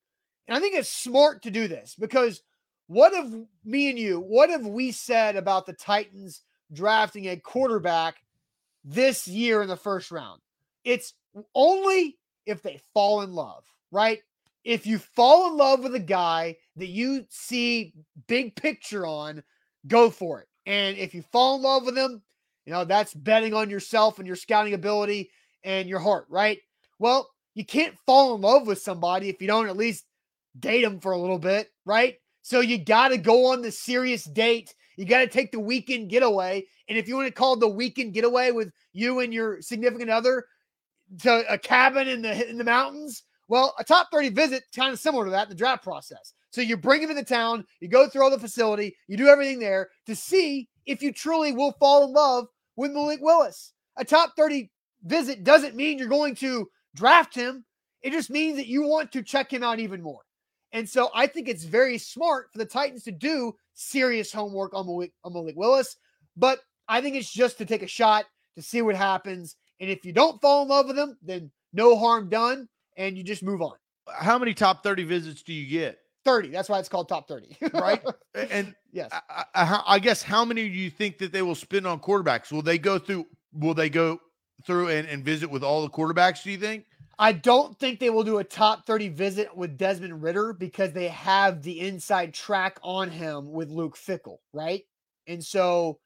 And 0.48 0.56
I 0.56 0.60
think 0.60 0.76
it's 0.76 0.90
smart 0.90 1.44
to 1.44 1.52
do 1.52 1.68
this 1.68 1.96
because 1.98 2.42
what 2.88 3.14
have 3.14 3.34
me 3.66 3.90
and 3.90 4.00
you, 4.00 4.20
what 4.20 4.50
have 4.50 4.66
we 4.66 4.92
said 4.92 5.36
about 5.36 5.66
the 5.66 5.74
Titans 5.74 6.42
drafting 6.72 7.26
a 7.26 7.38
quarterback 7.38 8.18
this 8.84 9.28
year 9.28 9.62
in 9.62 9.68
the 9.68 9.76
first 9.76 10.12
round? 10.12 10.42
It's 10.84 11.14
only 11.54 12.18
if 12.46 12.62
they 12.62 12.80
fall 12.94 13.22
in 13.22 13.34
love, 13.34 13.66
right? 13.92 14.20
If 14.64 14.88
you 14.88 15.00
fall 15.00 15.52
in 15.52 15.58
love 15.58 15.82
with 15.82 15.96
a 15.96 16.00
guy 16.00 16.58
that 16.78 16.88
you 16.88 17.26
see 17.30 17.94
big 18.28 18.56
picture 18.56 19.06
on, 19.06 19.44
go 19.88 20.10
for 20.10 20.42
it. 20.42 20.48
And 20.66 20.98
if 20.98 21.14
you 21.14 21.22
fall 21.22 21.56
in 21.56 21.62
love 21.62 21.86
with 21.86 21.98
him, 21.98 22.22
you 22.68 22.74
know, 22.74 22.84
that's 22.84 23.14
betting 23.14 23.54
on 23.54 23.70
yourself 23.70 24.20
and 24.20 24.28
your 24.28 24.36
scouting 24.36 24.74
ability 24.74 25.32
and 25.64 25.88
your 25.88 26.00
heart, 26.00 26.26
right? 26.30 26.60
Well, 27.00 27.30
you 27.56 27.64
can't 27.66 27.96
fall 28.06 28.36
in 28.36 28.42
love 28.42 28.68
with 28.68 28.82
somebody 28.82 29.30
if 29.30 29.42
you 29.42 29.48
don't 29.48 29.70
at 29.70 29.78
least 29.78 30.04
date 30.60 30.82
them 30.82 31.00
for 31.00 31.14
a 31.14 31.18
little 31.18 31.40
bit, 31.40 31.70
right? 31.86 32.16
So 32.42 32.60
you 32.60 32.78
got 32.78 33.10
to 33.10 33.18
go 33.18 33.54
on 33.54 33.62
the 33.62 33.72
serious 33.72 34.26
date. 34.26 34.76
You 34.98 35.06
got 35.06 35.20
to 35.20 35.28
take 35.28 35.54
the 35.54 35.62
weekend 35.62 36.10
getaway. 36.10 36.66
And 36.90 36.98
if 36.98 37.08
you 37.08 37.16
want 37.16 37.28
to 37.28 37.34
call 37.34 37.56
the 37.56 37.70
weekend 37.70 38.14
getaway 38.14 38.52
with 38.52 38.74
you 38.92 39.22
and 39.22 39.34
your 39.34 39.62
significant 39.62 40.10
other 40.10 40.44
to 41.22 41.46
a 41.50 41.58
cabin 41.58 42.10
in 42.10 42.22
the 42.22 42.50
in 42.50 42.58
the 42.58 42.66
mountains, 42.66 43.24
well, 43.48 43.76
a 43.80 43.84
top 43.86 44.10
30 44.12 44.30
visit 44.30 44.64
kind 44.76 44.92
of 44.92 45.00
similar 45.00 45.24
to 45.24 45.32
that, 45.32 45.48
the 45.48 45.56
draft 45.56 45.86
process. 45.86 46.34
So 46.50 46.60
you 46.60 46.76
bring 46.76 47.00
them 47.00 47.12
him 47.12 47.18
into 47.18 47.34
town, 47.34 47.66
you 47.80 47.88
go 47.88 48.10
through 48.10 48.24
all 48.24 48.32
the 48.32 48.40
facility, 48.40 48.98
you 49.08 49.16
do 49.16 49.28
everything 49.28 49.60
there 49.60 49.90
to 50.06 50.18
see 50.18 50.68
if 50.86 51.02
you 51.02 51.14
truly 51.14 51.54
will 51.54 51.72
fall 51.80 52.04
in 52.04 52.14
love 52.14 52.48
with 52.78 52.92
Malik 52.92 53.20
Willis. 53.22 53.74
A 53.98 54.06
top 54.06 54.34
30 54.38 54.72
visit 55.04 55.44
doesn't 55.44 55.76
mean 55.76 55.98
you're 55.98 56.08
going 56.08 56.36
to 56.36 56.70
draft 56.96 57.36
him. 57.36 57.66
It 58.02 58.12
just 58.12 58.30
means 58.30 58.56
that 58.56 58.68
you 58.68 58.84
want 58.84 59.12
to 59.12 59.24
check 59.24 59.52
him 59.52 59.64
out 59.64 59.80
even 59.80 60.02
more. 60.02 60.22
And 60.72 60.88
so 60.88 61.10
I 61.14 61.28
think 61.28 61.48
it's 61.48 61.64
very 61.64 61.98
smart 61.98 62.52
for 62.52 62.60
the 62.60 62.66
Titans 62.66 63.04
to 63.04 63.12
do 63.12 63.54
serious 63.74 64.32
homework 64.32 64.74
on 64.74 64.86
Malik, 64.86 65.12
on 65.24 65.34
Malik 65.34 65.56
Willis. 65.58 65.98
But 66.36 66.60
I 66.88 67.02
think 67.02 67.16
it's 67.16 67.32
just 67.32 67.58
to 67.58 67.66
take 67.66 67.84
a 67.84 67.88
shot 67.88 68.26
to 68.56 68.62
see 68.62 68.82
what 68.82 68.96
happens. 68.96 69.56
And 69.80 69.90
if 69.90 70.06
you 70.06 70.14
don't 70.14 70.42
fall 70.42 70.64
in 70.64 70.70
love 70.70 70.88
with 70.88 70.98
him, 70.98 71.18
then 71.22 71.52
no 71.74 71.98
harm 71.98 72.30
done 72.30 72.68
and 72.96 73.18
you 73.18 73.24
just 73.24 73.44
move 73.44 73.62
on. 73.62 73.74
How 74.08 74.38
many 74.38 74.54
top 74.54 74.84
30 74.84 75.04
visits 75.04 75.44
do 75.44 75.54
you 75.54 75.68
get? 75.68 76.00
30. 76.28 76.50
That's 76.50 76.68
why 76.68 76.80
it's 76.80 76.90
called 76.90 77.08
top 77.08 77.28
30. 77.28 77.58
right. 77.74 78.04
And 78.36 78.76
yes, 78.92 79.10
I, 79.12 79.46
I, 79.56 79.84
I, 79.88 80.00
guess 80.00 80.22
how 80.22 80.46
many 80.46 80.70
do 80.70 80.76
you 80.76 80.92
think 80.92 81.18
that 81.18 81.32
they 81.32 81.42
will 81.42 81.56
spend 81.56 81.88
on 81.88 82.00
quarterbacks? 82.00 82.52
Will 82.52 82.62
they 82.62 82.78
go 82.78 83.00
through, 83.00 83.26
will 83.52 83.74
they 83.74 83.90
go 83.90 84.20
through 84.64 84.90
and, 84.90 85.08
and 85.08 85.26
visit 85.26 85.50
with 85.50 85.64
all 85.64 85.82
the 85.82 85.90
quarterbacks, 85.90 86.44
do 86.44 86.52
you 86.52 86.58
think? 86.60 86.86
I 87.18 87.32
don't 87.32 87.78
think 87.80 88.00
they 88.00 88.12
will 88.12 88.24
do 88.24 88.38
a 88.38 88.44
top 88.44 88.86
30 88.86 89.10
visit 89.10 89.56
with 89.56 89.76
Desmond 89.76 90.22
Ridder 90.22 90.54
because 90.54 90.92
they 90.94 91.08
have 91.08 91.64
the 91.64 91.80
inside 91.80 92.34
track 92.36 92.78
on 92.84 93.10
him 93.10 93.52
with 93.52 93.70
Luke 93.70 93.98
Fickell. 93.98 94.38
right? 94.54 94.84
And 95.26 95.44
so 95.44 96.00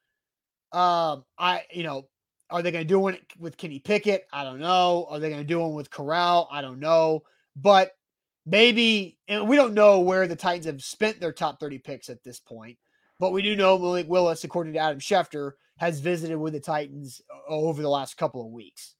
um 0.72 1.24
I 1.38 1.64
you 1.70 1.82
know, 1.82 2.08
are 2.48 2.62
they 2.62 2.70
going 2.70 2.84
to 2.84 2.88
do 2.88 2.98
one 2.98 3.18
with 3.38 3.58
Kenny 3.58 3.78
Pickett? 3.78 4.26
I 4.32 4.44
don't 4.44 4.58
know. 4.58 5.06
Are 5.10 5.18
they 5.18 5.28
going 5.28 5.42
to 5.42 5.46
do 5.46 5.60
one 5.60 5.74
with 5.74 5.90
Corral? 5.90 6.48
I 6.50 6.62
don't 6.62 6.80
know. 6.80 7.24
But 7.56 7.92
maybe, 8.46 9.18
and 9.28 9.48
we 9.48 9.56
don't 9.56 9.74
know 9.74 10.00
where 10.00 10.26
the 10.26 10.36
Titans 10.36 10.66
have 10.66 10.82
spent 10.82 11.20
their 11.20 11.32
top 11.32 11.60
30 11.60 11.78
picks 11.78 12.08
at 12.08 12.22
this 12.24 12.40
point. 12.40 12.78
But 13.18 13.32
we 13.32 13.42
do 13.42 13.54
know 13.54 13.78
Malik 13.78 14.08
Willis, 14.08 14.44
according 14.44 14.72
to 14.72 14.80
Adam 14.80 14.98
Schefter, 14.98 15.52
has 15.78 16.00
visited 16.00 16.36
with 16.38 16.52
the 16.52 16.60
Titans 16.60 17.20
uh, 17.30 17.48
over 17.48 17.82
the 17.82 17.88
last 17.88 18.16
couple 18.16 18.44
of 18.44 18.52
weeks. 18.52 18.94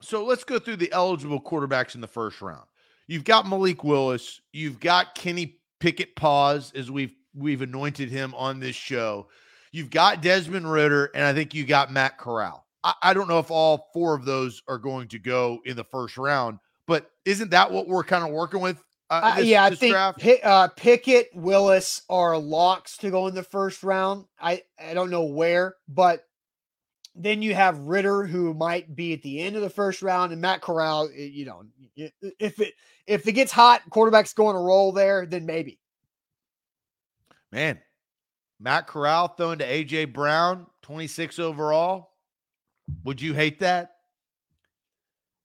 So 0.00 0.24
let's 0.24 0.44
go 0.44 0.58
through 0.58 0.76
the 0.76 0.92
eligible 0.92 1.40
quarterbacks 1.40 1.94
in 1.94 2.00
the 2.00 2.06
first 2.06 2.40
round. 2.40 2.66
You've 3.06 3.24
got 3.24 3.48
Malik 3.48 3.84
Willis. 3.84 4.40
You've 4.52 4.80
got 4.80 5.14
Kenny 5.14 5.60
Pickett 5.80 6.14
pause 6.16 6.72
as 6.74 6.90
we've 6.90 7.14
we've 7.34 7.62
anointed 7.62 8.10
him 8.10 8.34
on 8.34 8.60
this 8.60 8.76
show. 8.76 9.28
You've 9.72 9.90
got 9.90 10.22
Desmond 10.22 10.70
Ridder, 10.70 11.10
and 11.14 11.24
I 11.24 11.32
think 11.32 11.54
you 11.54 11.64
got 11.64 11.92
Matt 11.92 12.18
Corral. 12.18 12.66
I, 12.84 12.94
I 13.02 13.14
don't 13.14 13.28
know 13.28 13.38
if 13.38 13.50
all 13.50 13.88
four 13.92 14.14
of 14.14 14.24
those 14.24 14.62
are 14.68 14.78
going 14.78 15.08
to 15.08 15.18
go 15.18 15.60
in 15.64 15.76
the 15.76 15.84
first 15.84 16.16
round, 16.16 16.58
but 16.86 17.10
isn't 17.24 17.50
that 17.50 17.70
what 17.70 17.86
we're 17.86 18.04
kind 18.04 18.24
of 18.24 18.30
working 18.30 18.60
with? 18.60 18.82
Uh, 19.10 19.36
this, 19.36 19.44
uh, 19.44 19.46
yeah, 19.46 19.64
I 19.64 19.74
think 19.74 19.96
Pick, 20.18 20.40
uh, 20.44 20.68
Pickett, 20.68 21.30
Willis 21.34 22.02
are 22.10 22.36
locks 22.36 22.98
to 22.98 23.10
go 23.10 23.26
in 23.26 23.34
the 23.34 23.42
first 23.42 23.82
round. 23.82 24.26
I 24.38 24.62
I 24.78 24.92
don't 24.92 25.10
know 25.10 25.24
where, 25.24 25.76
but 25.88 26.24
then 27.14 27.40
you 27.40 27.54
have 27.54 27.78
Ridder, 27.78 28.26
who 28.26 28.52
might 28.52 28.94
be 28.94 29.14
at 29.14 29.22
the 29.22 29.40
end 29.40 29.56
of 29.56 29.62
the 29.62 29.70
first 29.70 30.02
round, 30.02 30.32
and 30.32 30.42
Matt 30.42 30.60
Corral. 30.60 31.10
You 31.10 31.46
know, 31.46 31.64
if 32.38 32.60
it 32.60 32.74
if 33.06 33.26
it 33.26 33.32
gets 33.32 33.50
hot, 33.50 33.82
quarterback's 33.88 34.34
going 34.34 34.54
to 34.54 34.60
roll 34.60 34.92
there, 34.92 35.24
then 35.24 35.46
maybe. 35.46 35.78
Man, 37.50 37.78
Matt 38.60 38.86
Corral 38.86 39.28
throwing 39.28 39.58
to 39.58 39.66
AJ 39.66 40.12
Brown, 40.12 40.66
twenty 40.82 41.06
six 41.06 41.38
overall. 41.38 42.10
Would 43.04 43.22
you 43.22 43.32
hate 43.32 43.60
that? 43.60 43.92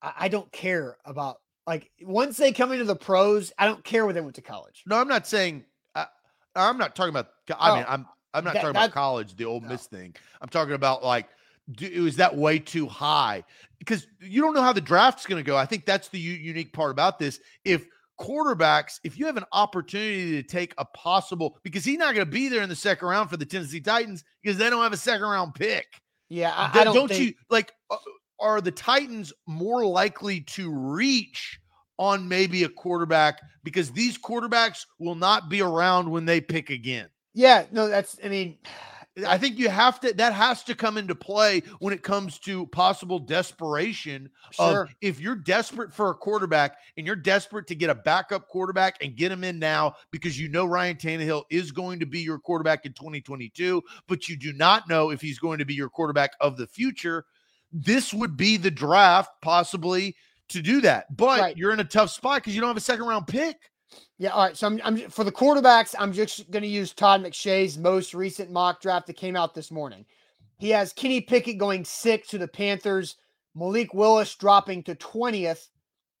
I 0.02 0.28
don't 0.28 0.52
care 0.52 0.98
about 1.06 1.38
like 1.66 1.90
once 2.02 2.36
they 2.36 2.52
come 2.52 2.72
into 2.72 2.84
the 2.84 2.96
pros. 2.96 3.52
I 3.58 3.66
don't 3.66 3.84
care 3.84 4.04
where 4.04 4.14
they 4.14 4.20
went 4.20 4.36
to 4.36 4.42
college. 4.42 4.82
No, 4.86 4.96
I'm 4.96 5.08
not 5.08 5.26
saying. 5.26 5.64
I, 5.94 6.06
I'm 6.54 6.78
not 6.78 6.94
talking 6.94 7.10
about. 7.10 7.28
I 7.58 7.70
oh, 7.70 7.76
mean, 7.76 7.84
I'm 7.88 8.06
I'm 8.34 8.44
not 8.44 8.54
that, 8.54 8.60
talking 8.60 8.70
about 8.70 8.92
college, 8.92 9.36
the 9.36 9.44
old 9.44 9.62
no. 9.62 9.70
Miss 9.70 9.86
thing. 9.86 10.14
I'm 10.40 10.48
talking 10.48 10.74
about 10.74 11.04
like, 11.04 11.28
do, 11.70 11.86
is 11.86 12.16
that 12.16 12.36
way 12.36 12.58
too 12.58 12.86
high? 12.86 13.44
Because 13.78 14.06
you 14.20 14.42
don't 14.42 14.54
know 14.54 14.62
how 14.62 14.72
the 14.72 14.80
draft's 14.80 15.24
going 15.24 15.42
to 15.42 15.46
go. 15.46 15.56
I 15.56 15.66
think 15.66 15.86
that's 15.86 16.08
the 16.08 16.18
u- 16.18 16.32
unique 16.32 16.72
part 16.72 16.90
about 16.90 17.18
this. 17.18 17.38
If 17.64 17.86
quarterbacks, 18.20 18.98
if 19.04 19.18
you 19.18 19.26
have 19.26 19.36
an 19.36 19.44
opportunity 19.52 20.32
to 20.32 20.42
take 20.42 20.74
a 20.78 20.84
possible, 20.84 21.58
because 21.62 21.84
he's 21.84 21.98
not 21.98 22.14
going 22.14 22.26
to 22.26 22.30
be 22.30 22.48
there 22.48 22.62
in 22.62 22.68
the 22.68 22.76
second 22.76 23.06
round 23.06 23.30
for 23.30 23.36
the 23.36 23.46
Tennessee 23.46 23.80
Titans 23.80 24.24
because 24.42 24.58
they 24.58 24.68
don't 24.68 24.82
have 24.82 24.92
a 24.92 24.96
second 24.96 25.26
round 25.26 25.54
pick. 25.54 25.86
Yeah, 26.28 26.52
I, 26.52 26.80
I 26.80 26.84
don't, 26.84 26.94
don't 26.94 27.08
think... 27.08 27.20
you 27.20 27.34
like? 27.50 27.72
Uh, 27.90 27.96
Are 28.40 28.60
the 28.60 28.72
Titans 28.72 29.32
more 29.46 29.84
likely 29.84 30.40
to 30.42 30.70
reach 30.70 31.58
on 31.98 32.28
maybe 32.28 32.64
a 32.64 32.68
quarterback 32.68 33.40
because 33.62 33.92
these 33.92 34.18
quarterbacks 34.18 34.86
will 34.98 35.14
not 35.14 35.48
be 35.48 35.62
around 35.62 36.10
when 36.10 36.24
they 36.24 36.40
pick 36.40 36.70
again? 36.70 37.08
Yeah, 37.34 37.64
no, 37.70 37.88
that's. 37.88 38.18
I 38.24 38.28
mean. 38.28 38.58
I 39.28 39.38
think 39.38 39.60
you 39.60 39.68
have 39.68 40.00
to 40.00 40.12
that 40.14 40.32
has 40.32 40.64
to 40.64 40.74
come 40.74 40.98
into 40.98 41.14
play 41.14 41.62
when 41.78 41.94
it 41.94 42.02
comes 42.02 42.36
to 42.40 42.66
possible 42.66 43.20
desperation 43.20 44.28
sure. 44.50 44.82
of 44.82 44.88
if 45.00 45.20
you're 45.20 45.36
desperate 45.36 45.94
for 45.94 46.10
a 46.10 46.14
quarterback 46.14 46.78
and 46.96 47.06
you're 47.06 47.14
desperate 47.14 47.68
to 47.68 47.76
get 47.76 47.90
a 47.90 47.94
backup 47.94 48.48
quarterback 48.48 49.00
and 49.00 49.14
get 49.14 49.30
him 49.30 49.44
in 49.44 49.60
now 49.60 49.94
because 50.10 50.36
you 50.36 50.48
know 50.48 50.66
Ryan 50.66 50.96
Tannehill 50.96 51.44
is 51.48 51.70
going 51.70 52.00
to 52.00 52.06
be 52.06 52.22
your 52.22 52.40
quarterback 52.40 52.86
in 52.86 52.92
2022, 52.92 53.80
but 54.08 54.28
you 54.28 54.36
do 54.36 54.52
not 54.52 54.88
know 54.88 55.10
if 55.10 55.20
he's 55.20 55.38
going 55.38 55.60
to 55.60 55.64
be 55.64 55.74
your 55.74 55.90
quarterback 55.90 56.32
of 56.40 56.56
the 56.56 56.66
future. 56.66 57.24
This 57.74 58.14
would 58.14 58.36
be 58.36 58.56
the 58.56 58.70
draft 58.70 59.30
possibly 59.42 60.16
to 60.48 60.62
do 60.62 60.80
that. 60.82 61.14
But 61.16 61.40
right. 61.40 61.56
you're 61.56 61.72
in 61.72 61.80
a 61.80 61.84
tough 61.84 62.10
spot 62.10 62.36
because 62.36 62.54
you 62.54 62.60
don't 62.60 62.70
have 62.70 62.76
a 62.76 62.80
second 62.80 63.06
round 63.06 63.26
pick. 63.26 63.56
Yeah, 64.18 64.30
all 64.30 64.44
right. 64.44 64.56
So 64.56 64.66
I'm, 64.68 64.80
I'm 64.84 64.96
for 65.10 65.24
the 65.24 65.32
quarterbacks. 65.32 65.94
I'm 65.98 66.12
just 66.12 66.50
going 66.50 66.62
to 66.62 66.68
use 66.68 66.92
Todd 66.92 67.22
McShay's 67.22 67.76
most 67.76 68.14
recent 68.14 68.50
mock 68.50 68.80
draft 68.80 69.08
that 69.08 69.16
came 69.16 69.36
out 69.36 69.54
this 69.54 69.70
morning. 69.70 70.06
He 70.58 70.70
has 70.70 70.92
Kenny 70.92 71.20
Pickett 71.20 71.58
going 71.58 71.84
six 71.84 72.28
to 72.28 72.38
the 72.38 72.48
Panthers, 72.48 73.16
Malik 73.54 73.92
Willis 73.92 74.34
dropping 74.36 74.84
to 74.84 74.94
twentieth 74.94 75.68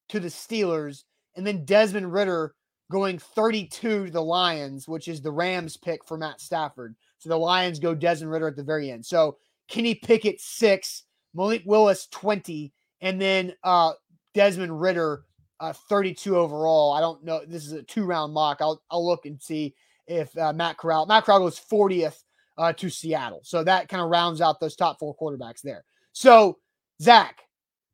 to 0.08 0.20
the 0.20 0.28
Steelers, 0.28 1.04
and 1.36 1.46
then 1.46 1.64
Desmond 1.64 2.12
Ridder 2.12 2.54
going 2.90 3.18
32 3.18 4.06
to 4.06 4.10
the 4.10 4.20
Lions, 4.20 4.86
which 4.86 5.08
is 5.08 5.22
the 5.22 5.32
Rams 5.32 5.76
pick 5.76 6.04
for 6.04 6.18
Matt 6.18 6.40
Stafford. 6.40 6.94
So 7.18 7.28
the 7.28 7.38
Lions 7.38 7.78
go 7.78 7.94
Desmond 7.94 8.30
Ridder 8.30 8.48
at 8.48 8.56
the 8.56 8.62
very 8.62 8.90
end. 8.90 9.06
So 9.06 9.38
Kenny 9.68 9.94
Pickett 9.94 10.40
six, 10.40 11.04
Malik 11.34 11.62
Willis 11.66 12.06
20, 12.08 12.72
and 13.00 13.20
then 13.20 13.54
uh 13.62 13.92
Desmond 14.34 14.80
Ridder 14.80 15.24
uh, 15.60 15.72
32 15.72 16.36
overall. 16.36 16.92
I 16.92 17.00
don't 17.00 17.24
know. 17.24 17.40
This 17.46 17.64
is 17.64 17.72
a 17.72 17.82
two 17.82 18.04
round 18.04 18.32
mock. 18.32 18.58
I'll 18.60 18.82
I'll 18.90 19.06
look 19.06 19.26
and 19.26 19.40
see 19.40 19.74
if 20.06 20.36
uh, 20.36 20.52
Matt 20.52 20.76
Corral 20.76 21.06
Matt 21.06 21.24
Corral 21.24 21.40
goes 21.40 21.58
40th 21.58 22.22
uh, 22.58 22.72
to 22.74 22.90
Seattle. 22.90 23.40
So 23.44 23.64
that 23.64 23.88
kind 23.88 24.02
of 24.02 24.10
rounds 24.10 24.40
out 24.40 24.60
those 24.60 24.76
top 24.76 24.98
four 24.98 25.16
quarterbacks 25.16 25.62
there. 25.62 25.84
So 26.12 26.58
Zach, 27.00 27.42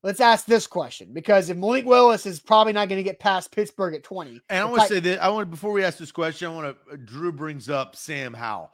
let's 0.03 0.21
ask 0.21 0.47
this 0.47 0.67
question 0.67 1.11
because 1.13 1.51
if 1.51 1.57
Malik 1.57 1.87
Willis 1.87 2.27
is 2.27 2.41
probably 2.41 2.73
not 2.73 2.89
going 2.89 2.99
to 2.99 3.05
get 3.05 3.19
past 3.19 3.53
Pittsburgh 3.53 3.95
at 3.95 4.03
20. 4.03 4.41
And 4.49 4.61
I 4.61 4.65
want 4.65 4.83
to 4.83 4.89
say 4.89 5.01
that 5.01 5.23
I 5.23 5.29
want 5.29 5.51
before 5.51 5.73
we 5.73 5.85
ask 5.85 5.99
this 5.99 6.13
question, 6.13 6.51
I 6.51 6.55
want 6.55 6.77
to 6.87 6.95
uh, 6.95 6.97
Drew 7.05 7.33
brings 7.33 7.69
up 7.69 7.97
Sam 7.97 8.35
Howell. 8.35 8.73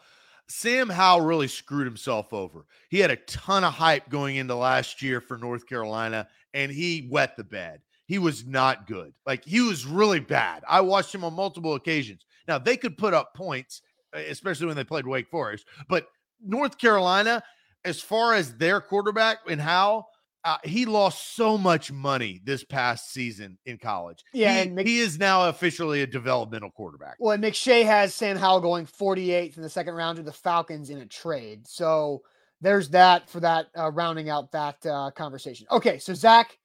Sam 0.48 0.88
Howell 0.88 1.22
really 1.22 1.48
screwed 1.48 1.86
himself 1.86 2.32
over. 2.32 2.66
He 2.88 3.00
had 3.00 3.10
a 3.10 3.16
ton 3.16 3.64
of 3.64 3.72
hype 3.72 4.08
going 4.08 4.36
into 4.36 4.54
last 4.54 5.02
year 5.02 5.20
for 5.20 5.36
North 5.38 5.66
Carolina, 5.66 6.28
and 6.54 6.70
he 6.70 7.08
wet 7.10 7.36
the 7.36 7.44
bed 7.44 7.80
he 8.06 8.18
was 8.18 8.46
not 8.46 8.86
good. 8.86 9.12
Like 9.26 9.44
he 9.44 9.60
was 9.60 9.84
really 9.84 10.20
bad. 10.20 10.62
I 10.68 10.80
watched 10.80 11.14
him 11.14 11.24
on 11.24 11.34
multiple 11.34 11.74
occasions. 11.74 12.24
Now 12.48 12.58
they 12.58 12.76
could 12.76 12.96
put 12.96 13.14
up 13.14 13.34
points, 13.34 13.82
especially 14.14 14.66
when 14.66 14.76
they 14.76 14.84
played 14.84 15.06
Wake 15.06 15.28
Forest, 15.28 15.66
but 15.88 16.06
North 16.40 16.78
Carolina, 16.78 17.42
as 17.84 18.00
far 18.00 18.34
as 18.34 18.54
their 18.54 18.80
quarterback 18.80 19.38
and 19.48 19.60
how 19.60 20.06
uh, 20.46 20.58
he 20.62 20.86
lost 20.86 21.34
so 21.34 21.58
much 21.58 21.90
money 21.90 22.40
this 22.44 22.62
past 22.62 23.12
season 23.12 23.58
in 23.66 23.78
college. 23.78 24.24
Yeah, 24.32 24.54
he, 24.54 24.60
and 24.60 24.74
Mc- 24.76 24.86
he 24.86 25.00
is 25.00 25.18
now 25.18 25.48
officially 25.48 26.02
a 26.02 26.06
developmental 26.06 26.70
quarterback. 26.70 27.16
Well, 27.18 27.32
and 27.32 27.42
McShay 27.42 27.84
has 27.84 28.14
Sam 28.14 28.36
Howell 28.36 28.60
going 28.60 28.86
48th 28.86 29.56
in 29.56 29.64
the 29.64 29.68
second 29.68 29.94
round 29.94 30.18
to 30.18 30.22
the 30.22 30.32
Falcons 30.32 30.90
in 30.90 30.98
a 30.98 31.06
trade. 31.06 31.66
So 31.66 32.22
there's 32.60 32.88
that 32.90 33.28
for 33.28 33.40
that 33.40 33.66
uh, 33.76 33.90
rounding 33.90 34.30
out 34.30 34.52
that 34.52 34.86
uh, 34.86 35.10
conversation. 35.10 35.66
Okay, 35.72 35.98
so 35.98 36.14
Zach, 36.14 36.56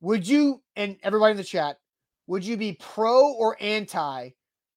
would 0.00 0.26
you 0.26 0.62
and 0.74 0.96
everybody 1.02 1.32
in 1.32 1.36
the 1.36 1.44
chat, 1.44 1.76
would 2.26 2.42
you 2.42 2.56
be 2.56 2.72
pro 2.72 3.34
or 3.34 3.58
anti 3.60 4.30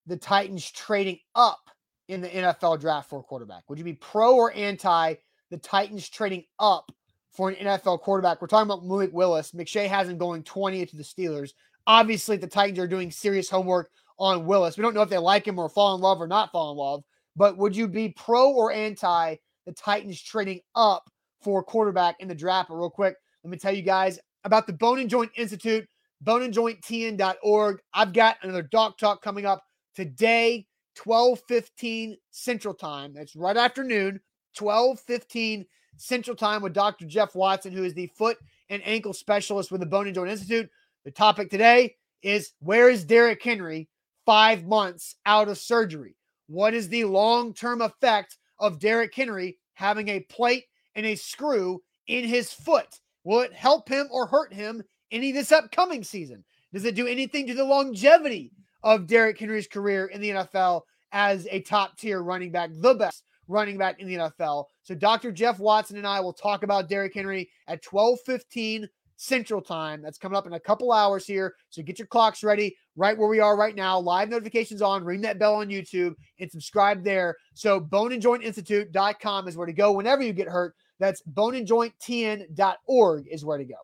the 0.05 0.17
Titans 0.17 0.69
trading 0.69 1.19
up 1.33 1.61
in 2.09 2.19
the 2.19 2.27
NFL 2.27 2.81
draft 2.81 3.09
for 3.09 3.21
a 3.21 3.23
quarterback? 3.23 3.63
Would 3.69 3.77
you 3.77 3.85
be 3.85 3.93
pro 3.93 4.35
or 4.35 4.51
anti 4.51 5.15
the 5.49 5.57
Titans 5.57 6.09
trading 6.09 6.43
up 6.59 6.91
for 7.31 7.49
an 7.49 7.55
NFL 7.55 8.01
quarterback. 8.01 8.41
We're 8.41 8.47
talking 8.47 8.69
about 8.69 8.85
Malik 8.85 9.11
Willis. 9.13 9.51
McShay 9.51 9.87
has 9.87 10.09
him 10.09 10.17
going 10.17 10.43
20 10.43 10.85
to 10.85 10.95
the 10.95 11.03
Steelers. 11.03 11.51
Obviously, 11.87 12.37
the 12.37 12.47
Titans 12.47 12.79
are 12.79 12.87
doing 12.87 13.11
serious 13.11 13.49
homework 13.49 13.89
on 14.19 14.45
Willis. 14.45 14.77
We 14.77 14.83
don't 14.83 14.93
know 14.93 15.01
if 15.01 15.09
they 15.09 15.17
like 15.17 15.47
him 15.47 15.57
or 15.57 15.69
fall 15.69 15.95
in 15.95 16.01
love 16.01 16.21
or 16.21 16.27
not 16.27 16.51
fall 16.51 16.71
in 16.71 16.77
love, 16.77 17.03
but 17.35 17.57
would 17.57 17.75
you 17.75 17.87
be 17.87 18.09
pro 18.09 18.51
or 18.51 18.71
anti 18.71 19.35
the 19.65 19.71
Titans 19.71 20.21
trading 20.21 20.59
up 20.75 21.03
for 21.41 21.61
a 21.61 21.63
quarterback 21.63 22.17
in 22.19 22.27
the 22.27 22.35
draft? 22.35 22.69
But 22.69 22.75
real 22.75 22.89
quick, 22.89 23.15
let 23.43 23.51
me 23.51 23.57
tell 23.57 23.73
you 23.73 23.81
guys 23.81 24.19
about 24.43 24.67
the 24.67 24.73
Bone 24.73 24.99
and 24.99 25.09
Joint 25.09 25.31
Institute, 25.37 25.87
boneandjointtn.org. 26.23 27.79
I've 27.93 28.13
got 28.13 28.37
another 28.43 28.63
doc 28.63 28.97
talk 28.97 29.21
coming 29.21 29.45
up 29.45 29.63
today, 29.95 30.67
12:15 30.95 32.17
Central 32.29 32.73
Time. 32.73 33.13
That's 33.13 33.35
right 33.35 33.57
afternoon, 33.57 34.19
12:15 34.55 35.65
Central 35.97 36.35
Time 36.35 36.61
with 36.61 36.73
Dr. 36.73 37.05
Jeff 37.05 37.35
Watson, 37.35 37.73
who 37.73 37.83
is 37.83 37.93
the 37.93 38.07
foot 38.07 38.37
and 38.69 38.81
ankle 38.85 39.13
specialist 39.13 39.71
with 39.71 39.81
the 39.81 39.85
Bone 39.85 40.07
and 40.07 40.15
Joint 40.15 40.31
Institute. 40.31 40.69
The 41.05 41.11
topic 41.11 41.49
today 41.49 41.95
is 42.23 42.53
where 42.59 42.89
is 42.89 43.03
Derrick 43.03 43.41
Henry 43.41 43.87
five 44.25 44.65
months 44.65 45.15
out 45.25 45.49
of 45.49 45.57
surgery? 45.57 46.15
What 46.47 46.73
is 46.73 46.89
the 46.89 47.05
long 47.05 47.53
term 47.53 47.81
effect 47.81 48.37
of 48.59 48.79
Derrick 48.79 49.13
Henry 49.13 49.57
having 49.73 50.09
a 50.09 50.19
plate 50.21 50.65
and 50.95 51.05
a 51.05 51.15
screw 51.15 51.81
in 52.07 52.25
his 52.25 52.53
foot? 52.53 52.99
Will 53.23 53.41
it 53.41 53.53
help 53.53 53.87
him 53.87 54.07
or 54.11 54.25
hurt 54.25 54.53
him 54.53 54.83
any 55.11 55.31
this 55.31 55.51
upcoming 55.51 56.03
season? 56.03 56.43
Does 56.73 56.85
it 56.85 56.95
do 56.95 57.07
anything 57.07 57.47
to 57.47 57.53
the 57.53 57.63
longevity 57.63 58.51
of 58.83 59.07
Derrick 59.07 59.39
Henry's 59.39 59.67
career 59.67 60.07
in 60.07 60.21
the 60.21 60.29
NFL 60.29 60.81
as 61.11 61.47
a 61.51 61.61
top 61.61 61.97
tier 61.97 62.21
running 62.21 62.51
back, 62.51 62.69
the 62.73 62.93
best 62.93 63.23
running 63.51 63.77
back 63.77 63.99
in 63.99 64.07
the 64.07 64.15
NFL? 64.15 64.65
So 64.83 64.95
Dr. 64.95 65.31
Jeff 65.31 65.59
Watson 65.59 65.97
and 65.97 66.07
I 66.07 66.19
will 66.19 66.33
talk 66.33 66.63
about 66.63 66.89
Derrick 66.89 67.13
Henry 67.13 67.49
at 67.67 67.83
12:15 67.83 68.87
Central 69.21 69.61
Time. 69.61 70.01
That's 70.01 70.17
coming 70.17 70.35
up 70.35 70.47
in 70.47 70.53
a 70.53 70.59
couple 70.59 70.91
hours 70.91 71.27
here. 71.27 71.53
So 71.69 71.83
get 71.83 71.99
your 71.99 72.07
clocks 72.07 72.43
ready 72.43 72.75
right 72.95 73.15
where 73.15 73.27
we 73.27 73.39
are 73.39 73.55
right 73.55 73.75
now. 73.75 73.99
Live 73.99 74.29
notifications 74.29 74.81
on, 74.81 75.03
ring 75.03 75.21
that 75.21 75.37
bell 75.37 75.53
on 75.55 75.67
YouTube 75.67 76.15
and 76.39 76.49
subscribe 76.49 77.03
there. 77.03 77.37
So 77.53 77.79
boneandjointinstitute.com 77.79 79.47
is 79.47 79.55
where 79.55 79.67
to 79.67 79.73
go 79.73 79.91
whenever 79.91 80.23
you 80.23 80.33
get 80.33 80.47
hurt. 80.47 80.73
That's 80.99 81.21
boneandjointtn.org 81.21 83.27
is 83.29 83.45
where 83.45 83.59
to 83.59 83.65
go. 83.65 83.75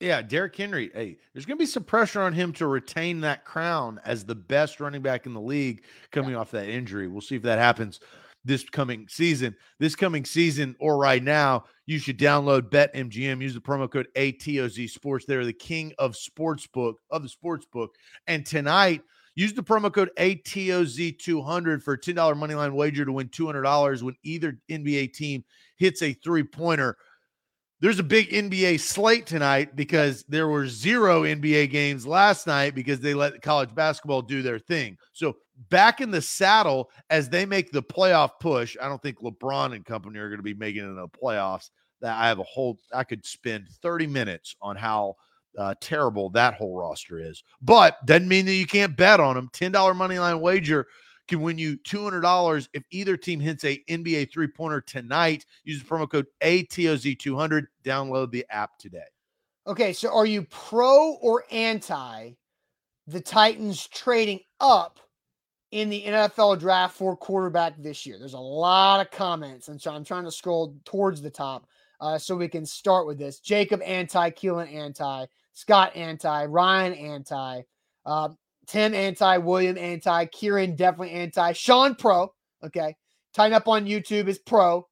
Yeah, 0.00 0.20
Derrick 0.20 0.56
Henry. 0.56 0.90
Hey, 0.92 1.16
there's 1.32 1.46
going 1.46 1.58
to 1.58 1.62
be 1.62 1.66
some 1.66 1.84
pressure 1.84 2.20
on 2.20 2.32
him 2.32 2.52
to 2.54 2.66
retain 2.66 3.20
that 3.20 3.44
crown 3.44 4.00
as 4.04 4.24
the 4.24 4.34
best 4.34 4.80
running 4.80 5.00
back 5.00 5.26
in 5.26 5.32
the 5.32 5.40
league 5.40 5.84
coming 6.10 6.32
yeah. 6.32 6.38
off 6.38 6.50
that 6.50 6.68
injury. 6.68 7.06
We'll 7.06 7.20
see 7.20 7.36
if 7.36 7.42
that 7.42 7.60
happens 7.60 8.00
this 8.44 8.64
coming 8.64 9.06
season. 9.08 9.54
This 9.78 9.94
coming 9.94 10.24
season 10.24 10.76
or 10.80 10.96
right 10.96 11.22
now, 11.22 11.64
you 11.86 11.98
should 11.98 12.18
download 12.18 12.70
BetMGM. 12.70 13.42
Use 13.42 13.54
the 13.54 13.60
promo 13.60 13.90
code 13.90 14.08
ATOZ 14.16 14.90
Sports. 14.90 15.24
They're 15.26 15.44
the 15.44 15.52
king 15.52 15.92
of 15.98 16.12
sportsbook 16.12 16.94
of 17.10 17.22
the 17.22 17.28
sportsbook. 17.28 17.88
And 18.26 18.44
tonight, 18.44 19.02
use 19.34 19.52
the 19.52 19.62
promo 19.62 19.92
code 19.92 20.10
ATOZ200 20.18 21.82
for 21.82 21.94
a 21.94 21.98
$10 21.98 22.36
money 22.36 22.54
line 22.54 22.74
wager 22.74 23.04
to 23.04 23.12
win 23.12 23.28
$200 23.28 24.02
when 24.02 24.16
either 24.22 24.58
NBA 24.70 25.12
team 25.14 25.44
hits 25.76 26.02
a 26.02 26.12
three 26.12 26.44
pointer 26.44 26.96
there's 27.82 27.98
a 27.98 28.04
big 28.04 28.30
NBA 28.30 28.78
slate 28.78 29.26
tonight 29.26 29.74
because 29.74 30.24
there 30.28 30.46
were 30.46 30.68
zero 30.68 31.22
NBA 31.24 31.68
games 31.68 32.06
last 32.06 32.46
night 32.46 32.76
because 32.76 33.00
they 33.00 33.12
let 33.12 33.42
college 33.42 33.74
basketball 33.74 34.22
do 34.22 34.40
their 34.40 34.60
thing. 34.60 34.96
So 35.12 35.36
back 35.68 36.00
in 36.00 36.10
the 36.10 36.22
saddle 36.22 36.90
as 37.10 37.28
they 37.28 37.46
make 37.46 37.72
the 37.72 37.82
playoff 37.82 38.30
push. 38.40 38.76
I 38.80 38.88
don't 38.88 39.02
think 39.02 39.20
LeBron 39.20 39.74
and 39.74 39.84
company 39.84 40.18
are 40.18 40.28
going 40.28 40.38
to 40.38 40.44
be 40.44 40.54
making 40.54 40.82
it 40.82 40.88
in 40.88 40.96
the 40.96 41.08
playoffs. 41.08 41.70
That 42.00 42.18
I 42.18 42.26
have 42.26 42.40
a 42.40 42.44
whole 42.44 42.78
I 42.92 43.04
could 43.04 43.24
spend 43.24 43.68
30 43.80 44.08
minutes 44.08 44.56
on 44.60 44.74
how 44.74 45.16
uh, 45.56 45.74
terrible 45.80 46.30
that 46.30 46.54
whole 46.54 46.76
roster 46.76 47.18
is. 47.18 47.44
But 47.60 48.04
doesn't 48.06 48.28
mean 48.28 48.46
that 48.46 48.54
you 48.54 48.66
can't 48.66 48.96
bet 48.96 49.20
on 49.20 49.36
them. 49.36 49.50
$10 49.52 49.96
money 49.96 50.18
line 50.18 50.40
wager 50.40 50.86
can 51.28 51.40
win 51.40 51.58
you 51.58 51.78
$200 51.78 52.68
if 52.72 52.82
either 52.90 53.16
team 53.16 53.40
hits 53.40 53.64
a 53.64 53.82
NBA 53.88 54.32
three 54.32 54.48
pointer 54.48 54.80
tonight. 54.80 55.46
Use 55.64 55.82
the 55.82 55.88
promo 55.88 56.10
code 56.10 56.26
ATOZ200. 56.42 57.66
Download 57.84 58.30
the 58.30 58.44
app 58.50 58.78
today. 58.78 59.00
Okay, 59.66 59.92
so 59.92 60.12
are 60.12 60.26
you 60.26 60.42
pro 60.50 61.12
or 61.20 61.44
anti 61.50 62.32
the 63.06 63.20
Titans 63.20 63.86
trading 63.88 64.40
up 64.60 64.98
in 65.72 65.88
the 65.88 66.04
NFL 66.04 66.60
draft 66.60 66.96
for 66.96 67.16
quarterback 67.16 67.74
this 67.78 68.06
year? 68.06 68.18
There's 68.18 68.34
a 68.34 68.38
lot 68.38 69.00
of 69.00 69.10
comments, 69.10 69.68
and 69.68 69.80
so 69.80 69.92
I'm 69.92 70.04
trying 70.04 70.24
to 70.24 70.30
scroll 70.30 70.76
towards 70.84 71.20
the 71.20 71.30
top 71.30 71.66
uh, 72.00 72.18
so 72.18 72.36
we 72.36 72.48
can 72.48 72.64
start 72.64 73.06
with 73.06 73.18
this. 73.18 73.40
Jacob 73.40 73.82
anti, 73.82 74.30
Keelan 74.30 74.72
anti, 74.72 75.26
Scott 75.54 75.96
anti, 75.96 76.44
Ryan 76.46 76.94
anti. 76.94 77.62
Uh, 78.06 78.28
Tim 78.66 78.94
anti, 78.94 79.38
William 79.38 79.76
anti, 79.76 80.26
Kieran 80.26 80.76
definitely 80.76 81.12
anti, 81.12 81.52
Sean 81.52 81.94
pro. 81.94 82.32
Okay. 82.64 82.96
Tighten 83.34 83.54
up 83.54 83.68
on 83.68 83.86
YouTube 83.86 84.28
is 84.28 84.38
pro. 84.38 84.86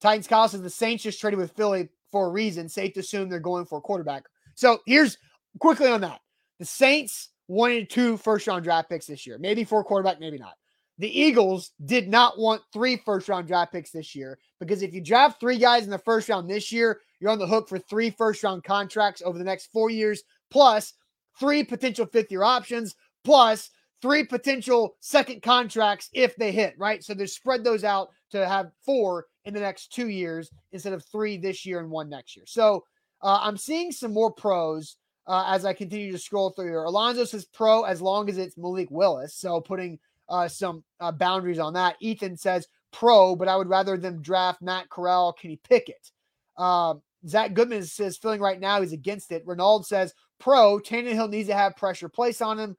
Titans 0.00 0.26
Kyle 0.26 0.48
says 0.48 0.62
the 0.62 0.70
Saints 0.70 1.04
just 1.04 1.20
traded 1.20 1.38
with 1.38 1.52
Philly 1.52 1.88
for 2.10 2.26
a 2.26 2.30
reason. 2.30 2.68
Safe 2.68 2.92
to 2.94 3.00
assume 3.00 3.28
they're 3.28 3.38
going 3.38 3.66
for 3.66 3.78
a 3.78 3.82
quarterback. 3.82 4.24
So 4.54 4.78
here's 4.86 5.18
quickly 5.60 5.88
on 5.88 6.00
that. 6.00 6.20
The 6.58 6.64
Saints 6.64 7.28
wanted 7.52 7.90
two 7.90 8.16
first 8.16 8.46
round 8.46 8.64
draft 8.64 8.88
picks 8.88 9.06
this 9.06 9.26
year, 9.26 9.38
maybe 9.38 9.64
for 9.64 9.80
a 9.80 9.84
quarterback, 9.84 10.20
maybe 10.20 10.38
not. 10.38 10.54
The 10.98 11.20
Eagles 11.20 11.72
did 11.84 12.08
not 12.08 12.38
want 12.38 12.62
three 12.72 12.96
first 12.96 13.28
round 13.28 13.46
draft 13.46 13.72
picks 13.72 13.90
this 13.90 14.14
year 14.14 14.38
because 14.60 14.82
if 14.82 14.94
you 14.94 15.02
draft 15.02 15.40
three 15.40 15.58
guys 15.58 15.84
in 15.84 15.90
the 15.90 15.98
first 15.98 16.28
round 16.28 16.48
this 16.48 16.70
year, 16.70 17.00
you're 17.20 17.30
on 17.30 17.38
the 17.38 17.46
hook 17.46 17.68
for 17.68 17.78
three 17.78 18.10
first 18.10 18.42
round 18.42 18.64
contracts 18.64 19.22
over 19.24 19.38
the 19.38 19.44
next 19.44 19.70
four 19.72 19.90
years, 19.90 20.22
plus 20.50 20.94
three 21.38 21.64
potential 21.64 22.06
fifth 22.06 22.30
year 22.30 22.42
options, 22.42 22.94
plus 23.24 23.70
three 24.00 24.24
potential 24.24 24.96
second 25.00 25.42
contracts 25.42 26.08
if 26.12 26.36
they 26.36 26.52
hit, 26.52 26.74
right? 26.78 27.02
So 27.02 27.14
they 27.14 27.26
spread 27.26 27.64
those 27.64 27.84
out 27.84 28.08
to 28.32 28.46
have 28.46 28.72
four 28.84 29.26
in 29.44 29.54
the 29.54 29.60
next 29.60 29.92
two 29.92 30.08
years 30.08 30.50
instead 30.72 30.92
of 30.92 31.04
three 31.04 31.36
this 31.36 31.64
year 31.64 31.80
and 31.80 31.90
one 31.90 32.08
next 32.08 32.36
year. 32.36 32.46
So 32.46 32.84
uh, 33.22 33.38
I'm 33.40 33.56
seeing 33.56 33.92
some 33.92 34.12
more 34.12 34.32
pros 34.32 34.96
uh, 35.26 35.44
as 35.48 35.64
I 35.64 35.72
continue 35.72 36.12
to 36.12 36.18
scroll 36.18 36.50
through 36.50 36.66
here. 36.66 36.84
Alonzo 36.84 37.24
says 37.24 37.44
pro 37.44 37.82
as 37.82 38.02
long 38.02 38.28
as 38.28 38.38
it's 38.38 38.56
Malik 38.56 38.90
Willis. 38.90 39.34
So 39.34 39.60
putting 39.60 39.98
uh, 40.28 40.48
some 40.48 40.82
uh, 41.00 41.12
boundaries 41.12 41.58
on 41.58 41.74
that. 41.74 41.96
Ethan 42.00 42.36
says 42.36 42.66
pro, 42.92 43.36
but 43.36 43.48
I 43.48 43.56
would 43.56 43.68
rather 43.68 43.96
them 43.96 44.22
draft 44.22 44.62
Matt 44.62 44.88
Corral, 44.90 45.32
Kenny 45.32 45.60
Pickett. 45.68 46.10
Um, 46.56 47.02
Zach 47.26 47.54
Goodman 47.54 47.84
says 47.84 48.18
feeling 48.18 48.40
right 48.40 48.60
now 48.60 48.80
he's 48.80 48.92
against 48.92 49.32
it. 49.32 49.44
Ronald 49.46 49.86
says 49.86 50.14
pro. 50.38 50.78
Tannehill 50.78 51.30
needs 51.30 51.48
to 51.48 51.54
have 51.54 51.76
pressure 51.76 52.08
placed 52.08 52.42
on 52.42 52.58
him. 52.58 52.76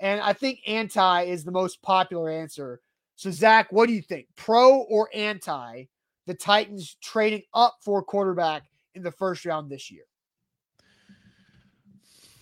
And 0.00 0.20
I 0.20 0.32
think 0.32 0.60
anti 0.66 1.22
is 1.22 1.44
the 1.44 1.52
most 1.52 1.80
popular 1.82 2.30
answer. 2.30 2.80
So, 3.16 3.30
Zach, 3.30 3.70
what 3.70 3.86
do 3.86 3.92
you 3.92 4.02
think? 4.02 4.26
Pro 4.36 4.80
or 4.82 5.08
anti 5.14 5.84
the 6.26 6.34
Titans 6.34 6.96
trading 7.02 7.42
up 7.52 7.76
for 7.82 8.02
quarterback 8.02 8.64
in 8.94 9.02
the 9.02 9.12
first 9.12 9.44
round 9.44 9.70
this 9.70 9.90
year? 9.90 10.04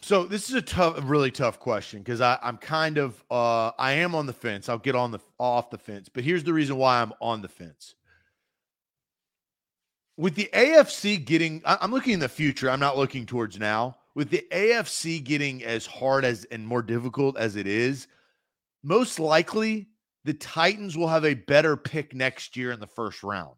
So 0.02 0.24
this 0.24 0.48
is 0.48 0.56
a 0.56 0.62
tough, 0.62 0.98
really 1.04 1.30
tough 1.30 1.60
question 1.60 2.00
because 2.00 2.20
I'm 2.20 2.58
kind 2.58 2.98
of, 2.98 3.22
uh, 3.30 3.70
I 3.78 3.92
am 3.92 4.14
on 4.14 4.26
the 4.26 4.32
fence. 4.32 4.68
I'll 4.68 4.78
get 4.78 4.96
on 4.96 5.12
the 5.12 5.20
off 5.38 5.70
the 5.70 5.78
fence, 5.78 6.08
but 6.08 6.24
here's 6.24 6.42
the 6.42 6.52
reason 6.52 6.76
why 6.76 7.00
I'm 7.00 7.12
on 7.20 7.40
the 7.40 7.48
fence. 7.48 7.94
With 10.16 10.34
the 10.34 10.50
AFC 10.52 11.24
getting, 11.24 11.62
I'm 11.64 11.92
looking 11.92 12.14
in 12.14 12.20
the 12.20 12.28
future. 12.28 12.68
I'm 12.68 12.80
not 12.80 12.98
looking 12.98 13.26
towards 13.26 13.58
now 13.58 13.96
with 14.14 14.30
the 14.30 14.44
AFC 14.50 15.22
getting 15.22 15.64
as 15.64 15.86
hard 15.86 16.24
as 16.24 16.44
and 16.46 16.66
more 16.66 16.82
difficult 16.82 17.38
as 17.38 17.56
it 17.56 17.66
is, 17.66 18.08
most 18.82 19.18
likely 19.18 19.88
the 20.24 20.34
Titans 20.34 20.96
will 20.96 21.08
have 21.08 21.24
a 21.24 21.34
better 21.34 21.76
pick 21.76 22.14
next 22.14 22.56
year 22.56 22.72
in 22.72 22.80
the 22.80 22.86
first 22.86 23.22
round. 23.22 23.56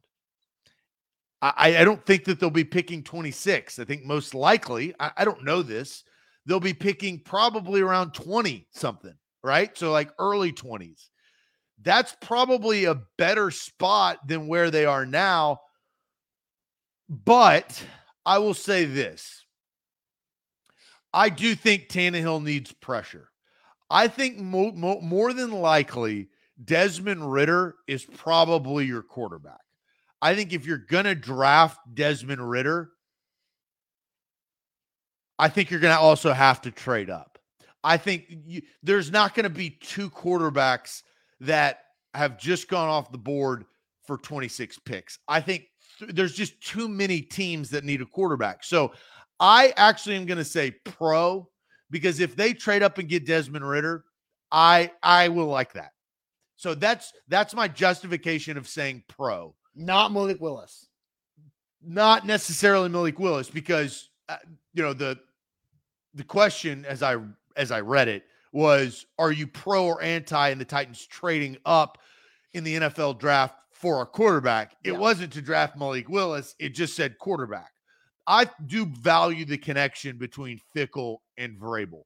I, 1.42 1.78
I 1.78 1.85
don't 1.85 2.04
think 2.07 2.24
that 2.24 2.40
they'll 2.40 2.50
be 2.50 2.64
picking 2.64 3.02
26. 3.02 3.78
I 3.78 3.85
think 3.85 4.04
most 4.04 4.35
likely, 4.35 4.94
I, 4.98 5.11
I 5.18 5.24
don't 5.24 5.44
know 5.44 5.62
this, 5.62 6.04
they'll 6.46 6.61
be 6.61 6.74
picking 6.74 7.20
probably 7.20 7.80
around 7.80 8.12
20 8.14 8.66
something, 8.72 9.14
right? 9.42 9.76
So 9.76 9.90
like 9.92 10.11
early 10.18 10.52
20s. 10.52 11.09
That's 11.83 12.16
probably 12.20 12.85
a 12.85 13.02
better 13.18 13.50
spot 13.50 14.26
than 14.26 14.46
where 14.46 14.70
they 14.70 14.87
are 14.87 15.04
now. 15.04 15.61
But 17.09 17.83
I 18.24 18.38
will 18.38 18.54
say 18.54 18.85
this 18.85 19.44
I 21.12 21.28
do 21.28 21.54
think 21.54 21.88
Tannehill 21.88 22.42
needs 22.42 22.72
pressure. 22.72 23.28
I 23.90 24.09
think 24.09 24.38
mo- 24.38 24.72
mo- 24.72 25.00
more 25.00 25.33
than 25.33 25.52
likely 25.52 26.28
Desmond 26.62 27.30
Ridder 27.30 27.76
is 27.87 28.04
probably 28.04 28.87
your 28.87 29.02
quarterback. 29.02 29.61
I 30.20 30.35
think 30.35 30.52
if 30.52 30.66
you're 30.66 30.78
going 30.78 31.04
to 31.04 31.14
draft 31.14 31.78
Desmond 31.92 32.48
Ridder, 32.48 32.90
I 35.38 35.49
think 35.49 35.70
you're 35.70 35.81
going 35.81 35.94
to 35.94 36.01
also 36.01 36.33
have 36.33 36.61
to 36.62 36.70
trade 36.70 37.11
up. 37.11 37.38
I 37.83 37.97
think 37.97 38.25
you, 38.47 38.62
there's 38.83 39.11
not 39.11 39.35
going 39.35 39.44
to 39.44 39.51
be 39.51 39.70
two 39.70 40.11
quarterbacks 40.11 41.03
that 41.40 41.81
have 42.14 42.38
just 42.38 42.68
gone 42.68 42.88
off 42.88 43.12
the 43.12 43.18
board 43.18 43.64
for 44.07 44.16
26 44.16 44.79
picks. 44.81 45.18
I 45.29 45.40
think 45.40 45.64
there's 46.01 46.35
just 46.35 46.61
too 46.61 46.88
many 46.88 47.20
teams 47.20 47.70
that 47.70 47.85
need 47.85 48.01
a 48.01 48.07
quarterback. 48.07 48.64
So 48.64 48.92
I 49.40 49.73
actually 49.77 50.16
am 50.16 50.27
going 50.27 50.38
to 50.38 50.44
say 50.44 50.70
pro 50.85 51.49
because 51.90 52.20
if 52.20 52.37
they 52.37 52.53
trade 52.55 52.83
up 52.83 52.99
and 52.99 53.09
get 53.09 53.27
Desmond 53.27 53.68
Ridder, 53.68 54.05
I 54.51 54.90
I 55.03 55.29
will 55.29 55.47
like 55.47 55.73
that. 55.75 55.90
So 56.57 56.75
that's 56.75 57.12
that's 57.29 57.55
my 57.55 57.68
justification 57.68 58.57
of 58.57 58.68
saying 58.68 59.05
pro. 59.09 59.55
Not 59.75 60.12
Malik 60.12 60.40
Willis. 60.40 60.87
Not 61.83 62.25
necessarily 62.25 62.88
Malik 62.88 63.18
Willis 63.18 63.51
because 63.51 64.09
uh, 64.29 64.37
you 64.73 64.83
know 64.83 64.93
the 64.93 65.19
the 66.15 66.25
question 66.25 66.85
as 66.87 67.03
I 67.03 67.17
as 67.57 67.71
I 67.71 67.81
read 67.81 68.09
it 68.09 68.25
was 68.53 69.07
are 69.19 69.33
you 69.33 69.47
pro 69.47 69.87
or 69.87 70.03
anti 70.03 70.49
in 70.51 70.59
the 70.59 70.65
Titans 70.65 71.07
trading 71.07 71.57
up 71.67 71.99
in 72.53 72.65
the 72.65 72.77
NFL 72.77 73.19
draft 73.19 73.57
for 73.73 74.03
a 74.03 74.07
quarterback? 74.07 74.77
It 74.85 74.93
yeah. 74.93 74.99
wasn't 74.99 75.33
to 75.35 75.43
draft 75.43 75.77
Malik 75.77 76.09
Willis, 76.09 76.55
it 76.59 76.71
just 76.71 76.95
said 76.95 77.19
quarterback. 77.19 77.73
I 78.27 78.49
do 78.67 78.87
value 78.87 79.45
the 79.45 79.59
connection 79.59 80.17
between 80.17 80.61
Fickell 80.75 81.19
and 81.37 81.61
Vrabel. 81.61 82.05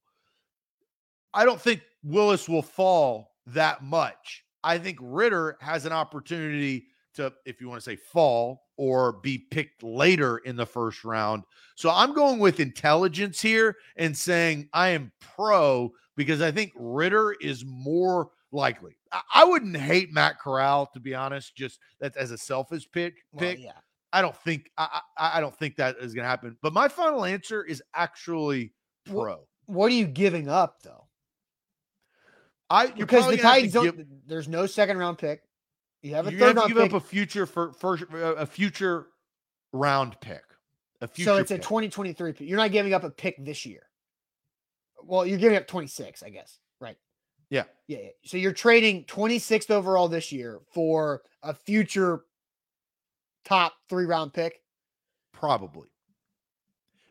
I 1.32 1.44
don't 1.44 1.60
think 1.60 1.82
Willis 2.02 2.48
will 2.48 2.62
fall 2.62 3.32
that 3.46 3.84
much. 3.84 4.44
I 4.64 4.78
think 4.78 4.98
Ridder 5.00 5.56
has 5.60 5.86
an 5.86 5.92
opportunity 5.92 6.86
to, 7.14 7.32
if 7.44 7.60
you 7.60 7.68
want 7.68 7.80
to 7.82 7.90
say 7.90 7.96
fall 7.96 8.62
or 8.78 9.14
be 9.20 9.38
picked 9.38 9.82
later 9.82 10.38
in 10.38 10.56
the 10.56 10.64
first 10.64 11.04
round. 11.04 11.42
So 11.74 11.90
I'm 11.90 12.14
going 12.14 12.38
with 12.38 12.60
intelligence 12.60 13.42
here 13.42 13.76
and 13.96 14.16
saying 14.16 14.70
I 14.72 14.88
am 14.90 15.12
pro 15.20 15.92
because 16.16 16.40
I 16.40 16.50
think 16.50 16.72
Ridder 16.76 17.34
is 17.40 17.64
more 17.66 18.30
likely. 18.52 18.96
I, 19.34 19.44
wouldn't 19.44 19.76
hate 19.76 20.12
Matt 20.12 20.38
Corral 20.38 20.86
to 20.94 21.00
be 21.00 21.14
honest, 21.14 21.56
just 21.56 21.80
that's 22.00 22.16
as 22.16 22.30
a 22.30 22.38
selfish 22.38 22.90
pick. 22.90 23.16
Pick. 23.36 23.58
Well, 23.58 23.66
yeah. 23.66 23.72
I 24.12 24.22
don't 24.22 24.36
think 24.36 24.70
I, 24.78 25.00
I, 25.18 25.32
I 25.36 25.40
don't 25.40 25.54
think 25.54 25.76
that 25.76 25.96
is 26.00 26.14
going 26.14 26.24
to 26.24 26.28
happen. 26.28 26.56
But 26.62 26.72
my 26.72 26.88
final 26.88 27.24
answer 27.24 27.62
is 27.64 27.82
actually 27.94 28.72
pro. 29.04 29.32
What, 29.32 29.40
what 29.66 29.86
are 29.86 29.94
you 29.94 30.06
giving 30.06 30.48
up 30.48 30.82
though? 30.82 31.06
I 32.70 32.88
because 32.88 33.28
the 33.28 33.36
Titans 33.38 33.72
don't. 33.72 33.84
Give, 33.84 34.06
there's 34.26 34.48
no 34.48 34.66
second 34.66 34.98
round 34.98 35.18
pick. 35.18 35.42
You 36.02 36.14
have 36.14 36.26
a 36.26 36.30
you're 36.30 36.40
third 36.40 36.56
have 36.56 36.68
to 36.68 36.74
give 36.74 36.82
pick. 36.82 36.94
up 36.94 37.02
a 37.02 37.04
future 37.04 37.46
for 37.46 37.72
first 37.72 38.04
a 38.12 38.46
future 38.46 39.06
round 39.72 40.20
pick. 40.20 40.42
A 41.00 41.08
future 41.08 41.30
so 41.30 41.36
it's 41.36 41.50
pick. 41.50 41.60
a 41.60 41.62
2023 41.62 42.32
pick. 42.32 42.48
You're 42.48 42.58
not 42.58 42.72
giving 42.72 42.94
up 42.94 43.04
a 43.04 43.10
pick 43.10 43.36
this 43.44 43.66
year. 43.66 43.82
Well, 45.02 45.26
you're 45.26 45.38
giving 45.38 45.56
up 45.56 45.66
26, 45.66 46.22
I 46.22 46.30
guess. 46.30 46.58
Right. 46.80 46.96
Yeah. 47.50 47.64
Yeah. 47.86 47.98
yeah. 47.98 48.08
So 48.24 48.36
you're 48.36 48.52
trading 48.52 49.04
26th 49.04 49.70
overall 49.70 50.08
this 50.08 50.32
year 50.32 50.60
for 50.72 51.22
a 51.42 51.54
future 51.54 52.24
top 53.44 53.74
three 53.88 54.06
round 54.06 54.32
pick. 54.32 54.60
Probably. 55.32 55.88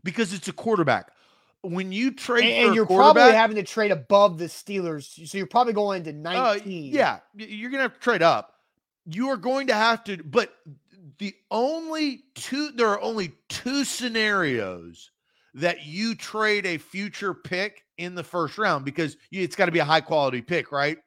Because 0.04 0.34
it's 0.34 0.48
a 0.48 0.54
quarterback 0.54 1.12
when 1.62 1.92
you 1.92 2.12
trade 2.12 2.46
and, 2.46 2.68
and 2.68 2.76
you're 2.76 2.86
probably 2.86 3.32
having 3.32 3.56
to 3.56 3.64
trade 3.64 3.92
above 3.92 4.38
the 4.38 4.46
Steelers, 4.46 5.28
so 5.28 5.38
you're 5.38 5.48
probably 5.48 5.74
going 5.74 6.04
to 6.04 6.14
19. 6.14 6.42
Uh, 6.42 6.98
yeah, 6.98 7.20
you're 7.36 7.70
gonna 7.70 7.84
have 7.84 7.94
to 7.94 8.00
trade 8.00 8.22
up. 8.22 8.54
You 9.10 9.30
are 9.30 9.38
going 9.38 9.68
to 9.68 9.74
have 9.74 10.04
to, 10.06 10.22
but 10.24 10.54
the 11.18 11.34
only 11.50 12.24
two 12.36 12.72
there 12.72 12.90
are 12.90 13.02
only 13.02 13.34
two 13.50 13.86
scenarios 13.86 15.12
that 15.54 15.86
you 15.86 16.14
trade 16.14 16.66
a 16.66 16.78
future 16.78 17.34
pick 17.34 17.84
in 17.98 18.14
the 18.14 18.24
first 18.24 18.58
round 18.58 18.86
because 18.86 19.18
it's 19.32 19.56
got 19.56 19.66
to 19.66 19.72
be 19.72 19.80
a 19.80 19.86
high 19.86 20.02
quality 20.02 20.42
pick, 20.42 20.72
right? 20.72 20.98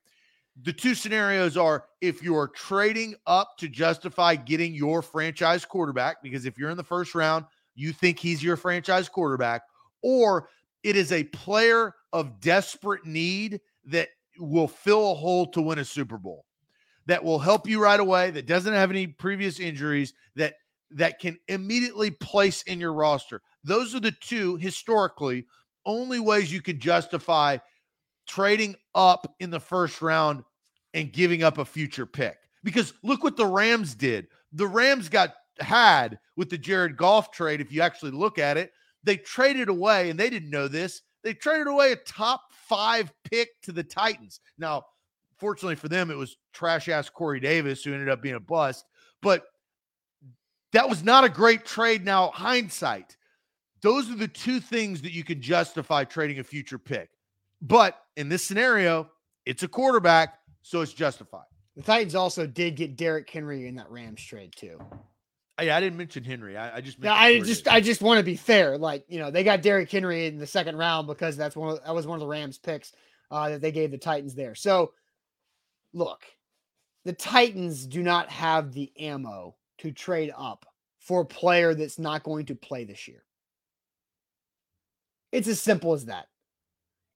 The 0.62 0.72
two 0.72 0.94
scenarios 0.94 1.56
are 1.56 1.84
if 2.00 2.22
you're 2.22 2.48
trading 2.48 3.14
up 3.26 3.56
to 3.58 3.68
justify 3.68 4.34
getting 4.34 4.74
your 4.74 5.02
franchise 5.02 5.64
quarterback, 5.64 6.22
because 6.22 6.46
if 6.46 6.58
you're 6.58 6.70
in 6.70 6.76
the 6.76 6.82
first 6.82 7.14
round, 7.14 7.44
you 7.74 7.92
think 7.92 8.18
he's 8.18 8.42
your 8.42 8.56
franchise 8.56 9.08
quarterback, 9.08 9.62
or 10.02 10.48
it 10.82 10.96
is 10.96 11.12
a 11.12 11.24
player 11.24 11.94
of 12.12 12.40
desperate 12.40 13.06
need 13.06 13.60
that 13.84 14.08
will 14.38 14.68
fill 14.68 15.12
a 15.12 15.14
hole 15.14 15.46
to 15.46 15.62
win 15.62 15.78
a 15.78 15.84
Super 15.84 16.18
Bowl, 16.18 16.44
that 17.10 17.24
will 17.24 17.38
help 17.38 17.68
you 17.68 17.82
right 17.82 17.98
away, 17.98 18.30
that 18.30 18.46
doesn't 18.46 18.72
have 18.72 18.90
any 18.90 19.06
previous 19.06 19.58
injuries, 19.58 20.14
that 20.36 20.54
that 20.92 21.18
can 21.18 21.38
immediately 21.48 22.10
place 22.10 22.62
in 22.62 22.80
your 22.80 22.92
roster. 22.92 23.42
Those 23.64 23.94
are 23.94 24.00
the 24.00 24.12
two 24.12 24.56
historically 24.56 25.46
only 25.86 26.20
ways 26.20 26.52
you 26.52 26.62
could 26.62 26.80
justify 26.80 27.58
trading 28.26 28.76
up 28.94 29.34
in 29.40 29.50
the 29.50 29.60
first 29.60 30.02
round 30.02 30.44
and 30.94 31.12
giving 31.12 31.42
up 31.42 31.58
a 31.58 31.64
future 31.64 32.06
pick. 32.06 32.36
Because 32.62 32.92
look 33.02 33.24
what 33.24 33.36
the 33.36 33.46
Rams 33.46 33.94
did. 33.94 34.28
The 34.52 34.66
Rams 34.66 35.08
got 35.08 35.34
had 35.58 36.18
with 36.36 36.50
the 36.50 36.58
Jared 36.58 36.96
Goff 36.96 37.30
trade. 37.32 37.60
If 37.60 37.72
you 37.72 37.82
actually 37.82 38.12
look 38.12 38.38
at 38.38 38.56
it, 38.56 38.72
they 39.02 39.16
traded 39.16 39.68
away, 39.68 40.10
and 40.10 40.18
they 40.18 40.30
didn't 40.30 40.50
know 40.50 40.68
this. 40.68 41.02
They 41.22 41.34
traded 41.34 41.66
away 41.66 41.92
a 41.92 41.96
top 41.96 42.42
five 42.52 43.12
pick 43.24 43.48
to 43.62 43.72
the 43.72 43.84
Titans. 43.84 44.40
Now, 44.58 44.84
fortunately 45.40 45.76
for 45.76 45.88
them, 45.88 46.10
it 46.10 46.16
was 46.16 46.36
trash 46.52 46.88
ass 46.88 47.08
Corey 47.08 47.40
Davis 47.40 47.82
who 47.82 47.92
ended 47.92 48.08
up 48.08 48.22
being 48.22 48.36
a 48.36 48.40
bust. 48.40 48.84
But 49.22 49.44
that 50.72 50.88
was 50.88 51.02
not 51.02 51.24
a 51.24 51.28
great 51.28 51.64
trade. 51.64 52.04
Now, 52.04 52.30
hindsight, 52.30 53.16
those 53.82 54.10
are 54.10 54.16
the 54.16 54.28
two 54.28 54.60
things 54.60 55.02
that 55.02 55.12
you 55.12 55.24
can 55.24 55.40
justify 55.40 56.04
trading 56.04 56.38
a 56.38 56.44
future 56.44 56.78
pick. 56.78 57.10
But 57.62 57.98
in 58.16 58.28
this 58.28 58.44
scenario, 58.44 59.10
it's 59.46 59.62
a 59.62 59.68
quarterback, 59.68 60.38
so 60.62 60.80
it's 60.80 60.92
justified. 60.92 61.44
The 61.76 61.82
Titans 61.82 62.14
also 62.14 62.46
did 62.46 62.76
get 62.76 62.96
Derrick 62.96 63.28
Henry 63.28 63.66
in 63.66 63.74
that 63.76 63.90
Rams 63.90 64.22
trade 64.22 64.54
too. 64.54 64.78
Yeah, 65.60 65.76
I 65.76 65.80
didn't 65.80 65.98
mention 65.98 66.24
Henry. 66.24 66.56
I, 66.56 66.76
I 66.76 66.80
just 66.80 66.98
yeah, 67.02 67.12
I 67.12 67.40
just 67.40 67.68
I 67.68 67.80
just 67.80 68.00
want 68.00 68.18
to 68.18 68.24
be 68.24 68.36
fair. 68.36 68.78
Like 68.78 69.04
you 69.08 69.18
know, 69.18 69.30
they 69.30 69.44
got 69.44 69.60
Derrick 69.60 69.90
Henry 69.90 70.26
in 70.26 70.38
the 70.38 70.46
second 70.46 70.76
round 70.76 71.06
because 71.06 71.36
that's 71.36 71.54
one 71.54 71.70
of, 71.70 71.84
that 71.84 71.94
was 71.94 72.06
one 72.06 72.16
of 72.16 72.20
the 72.20 72.26
Rams 72.26 72.56
picks 72.56 72.92
uh, 73.30 73.50
that 73.50 73.60
they 73.60 73.72
gave 73.72 73.90
the 73.90 73.98
Titans 73.98 74.34
there. 74.34 74.54
So 74.54 74.92
look, 75.92 76.24
the 77.04 77.12
Titans 77.12 77.86
do 77.86 78.02
not 78.02 78.28
have 78.30 78.72
the 78.72 78.92
ammo 78.98 79.56
to 79.78 79.92
trade 79.92 80.32
up 80.36 80.66
for 80.98 81.22
a 81.22 81.26
player 81.26 81.74
that's 81.74 81.98
not 81.98 82.22
going 82.22 82.46
to 82.46 82.54
play 82.54 82.84
this 82.84 83.08
year. 83.08 83.24
It's 85.32 85.48
as 85.48 85.60
simple 85.60 85.92
as 85.92 86.06
that. 86.06 86.26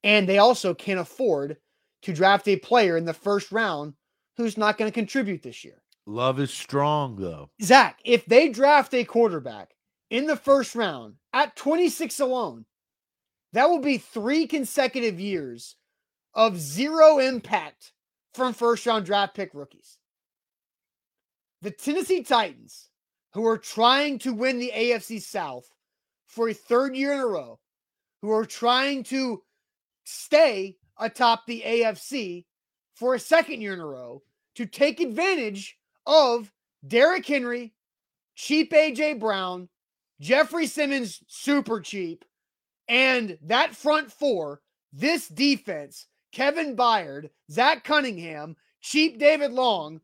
And 0.03 0.29
they 0.29 0.39
also 0.39 0.75
can't 0.75 1.01
afford 1.01 1.57
to 2.03 2.13
draft 2.13 2.49
a 2.49 2.57
player 2.57 2.97
in 2.97 3.05
the 3.05 3.15
first 3.15 3.53
round 3.53 3.95
who's 4.37 4.57
not 4.57 4.79
going 4.79 4.91
to 4.91 4.95
contribute 4.95 5.43
this 5.43 5.65
year. 5.65 5.83
Love 6.07 6.39
is 6.39 6.53
strong, 6.53 7.17
though. 7.17 7.51
Zach, 7.63 7.99
if 8.05 8.27
they 8.27 8.51
draft 8.51 8.93
a 8.95 9.05
quarterback 9.05 9.75
in 10.11 10.27
the 10.27 10.37
first 10.37 10.75
round 10.75 11.15
at 11.33 11.57
26 11.57 12.21
alone, 12.21 12.67
that 13.53 13.71
will 13.71 13.81
be 13.81 13.99
three 13.99 14.47
consecutive 14.47 15.19
years 15.19 15.77
of 16.35 16.59
zero 16.59 17.19
impact 17.19 17.93
from 18.35 18.53
first 18.53 18.85
round 18.85 19.07
draft 19.07 19.35
pick 19.35 19.51
rookies. 19.55 19.99
The 21.63 21.71
Tennessee 21.71 22.23
Titans, 22.23 22.91
who 23.33 23.47
are 23.47 23.59
trying 23.59 24.19
to 24.21 24.35
win 24.35 24.59
the 24.59 24.73
AFC 24.75 25.23
South 25.23 25.67
for 26.27 26.49
a 26.49 26.55
third 26.55 26.97
year 26.97 27.15
in 27.15 27.21
a 27.21 27.27
row, 27.27 27.59
who 28.21 28.31
are 28.31 28.45
trying 28.45 29.05
to 29.05 29.43
stay 30.05 30.77
atop 30.99 31.47
the 31.47 31.63
AFC 31.65 32.45
for 32.95 33.15
a 33.15 33.21
second 33.21 33.61
year 33.61 33.73
in 33.73 33.81
a 33.81 33.87
row, 33.87 34.23
to 34.57 34.67
take 34.67 35.01
advantage 35.01 35.77
of 36.07 36.53
Derrick 36.87 37.27
Henry, 37.27 37.73
cheap 38.35 38.73
AJ 38.73 39.19
Brown, 39.19 39.69
Jeffrey 40.21 40.67
Simmons, 40.67 41.23
super 41.27 41.81
cheap, 41.81 42.25
and 42.89 43.39
that 43.43 43.75
front 43.75 44.13
four, 44.13 44.61
this 44.93 45.27
defense, 45.29 46.07
Kevin 46.35 46.77
Byard, 46.77 47.31
Zach 47.51 47.85
Cunningham, 47.85 48.57
cheap 48.81 49.19
David 49.19 49.53
Long, 49.53 50.01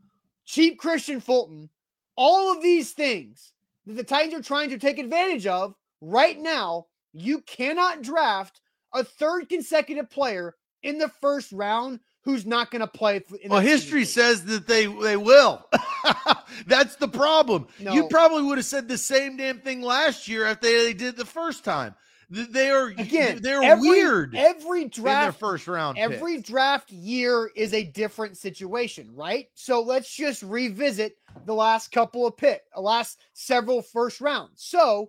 cheap 0.47 0.81
Kristian 0.81 1.23
Fulton, 1.23 1.69
all 2.17 2.53
of 2.53 2.63
these 2.63 2.93
things 2.93 3.53
that 3.87 3.95
the 3.95 4.05
Titans 4.05 4.35
are 4.35 4.43
trying 4.43 4.71
to 4.71 4.79
take 4.79 4.99
advantage 4.99 5.47
of 5.47 5.75
right 6.01 6.39
now, 6.39 6.87
you 7.13 7.41
cannot 7.41 8.03
draft 8.03 8.61
a 8.95 9.05
third 9.05 9.49
consecutive 9.49 10.09
player 10.09 10.55
in 10.83 10.99
the 10.99 11.09
first 11.21 11.53
round 11.53 12.01
who's 12.23 12.47
not 12.47 12.71
going 12.71 12.81
to 12.81 12.87
play. 12.87 13.23
well, 13.49 13.61
history 13.61 14.05
says 14.05 14.45
that 14.45 14.67
they 14.67 14.87
they 14.87 15.17
will. 15.17 15.67
That's 16.67 16.97
the 16.97 17.09
problem. 17.09 17.67
No. 17.79 17.93
You 17.93 18.09
probably 18.09 18.43
would 18.43 18.59
have 18.59 18.67
said 18.67 18.89
the 18.89 18.99
same 18.99 19.37
damn 19.37 19.59
thing 19.61 19.83
last 19.83 20.29
year 20.29 20.47
after 20.47 20.69
they 20.69 20.93
did 20.93 21.17
the 21.17 21.25
first 21.25 21.65
time. 21.65 21.95
They 22.31 22.71
are 22.71 22.87
again. 22.87 23.41
They're 23.43 23.63
every, 23.63 23.89
weird. 23.89 24.37
Every 24.37 24.85
draft, 24.85 25.41
first 25.41 25.67
round. 25.67 25.99
Every 25.99 26.37
picks. 26.37 26.49
draft 26.49 26.93
year 26.93 27.51
is 27.57 27.75
a 27.75 27.83
different 27.83 28.37
situation, 28.37 29.11
right? 29.15 29.49
So 29.55 29.83
let's 29.83 30.15
just 30.15 30.45
revisit 30.45 31.17
the 31.45 31.55
last 31.55 31.91
couple 31.91 32.29
of 32.29 32.37
pick, 32.37 32.63
the 32.73 32.81
last 32.81 33.19
several 33.33 33.83
first 33.83 34.21
rounds. 34.21 34.63
So, 34.63 35.09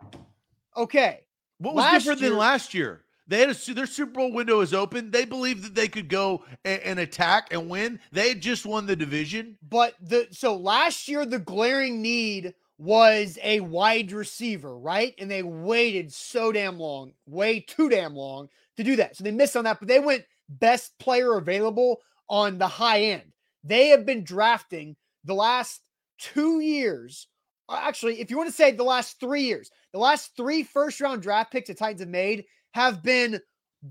okay, 0.75 1.21
what 1.59 1.75
was 1.75 1.91
different 1.91 2.21
year, 2.21 2.31
than 2.31 2.39
last 2.39 2.73
year? 2.73 3.03
They 3.27 3.39
had 3.39 3.49
a 3.51 3.73
their 3.73 3.85
Super 3.85 4.11
Bowl 4.13 4.33
window 4.33 4.61
is 4.61 4.73
open. 4.73 5.11
They 5.11 5.25
believed 5.25 5.63
that 5.63 5.75
they 5.75 5.87
could 5.87 6.09
go 6.09 6.43
and, 6.65 6.81
and, 6.81 6.99
attack 6.99 7.49
and 7.51 7.69
win. 7.69 7.99
They 8.11 8.29
had 8.29 8.41
just 8.41 8.65
won 8.65 8.87
the 8.87 8.95
division. 8.95 9.57
But 9.69 9.93
the 10.01 10.27
so 10.31 10.55
last 10.57 11.07
year 11.07 11.25
the 11.25 11.39
glaring 11.39 12.01
need 12.01 12.55
was 12.81 13.37
a 13.43 13.59
wide 13.59 14.11
receiver, 14.11 14.75
right? 14.75 15.13
And 15.19 15.29
they 15.29 15.43
waited 15.43 16.11
so 16.11 16.51
damn 16.51 16.79
long, 16.79 17.13
way 17.27 17.59
too 17.59 17.89
damn 17.89 18.15
long 18.15 18.49
to 18.77 18.83
do 18.83 18.95
that. 18.95 19.15
So 19.15 19.23
they 19.23 19.29
missed 19.29 19.55
on 19.55 19.65
that, 19.65 19.77
but 19.77 19.87
they 19.87 19.99
went 19.99 20.25
best 20.49 20.97
player 20.97 21.37
available 21.37 22.01
on 22.27 22.57
the 22.57 22.67
high 22.67 23.01
end. 23.01 23.33
They 23.63 23.89
have 23.89 24.03
been 24.03 24.23
drafting 24.23 24.95
the 25.25 25.35
last 25.35 25.81
two 26.17 26.59
years. 26.59 27.27
Uh, 27.69 27.79
actually, 27.83 28.19
if 28.19 28.31
you 28.31 28.37
want 28.37 28.49
to 28.49 28.55
say 28.55 28.71
the 28.71 28.83
last 28.83 29.19
three 29.19 29.43
years, 29.43 29.69
the 29.93 29.99
last 29.99 30.35
three 30.35 30.63
first 30.63 30.99
round 31.01 31.21
draft 31.21 31.51
picks 31.51 31.67
the 31.67 31.75
Titans 31.75 32.01
have 32.01 32.09
made 32.09 32.45
have 32.73 33.03
been 33.03 33.39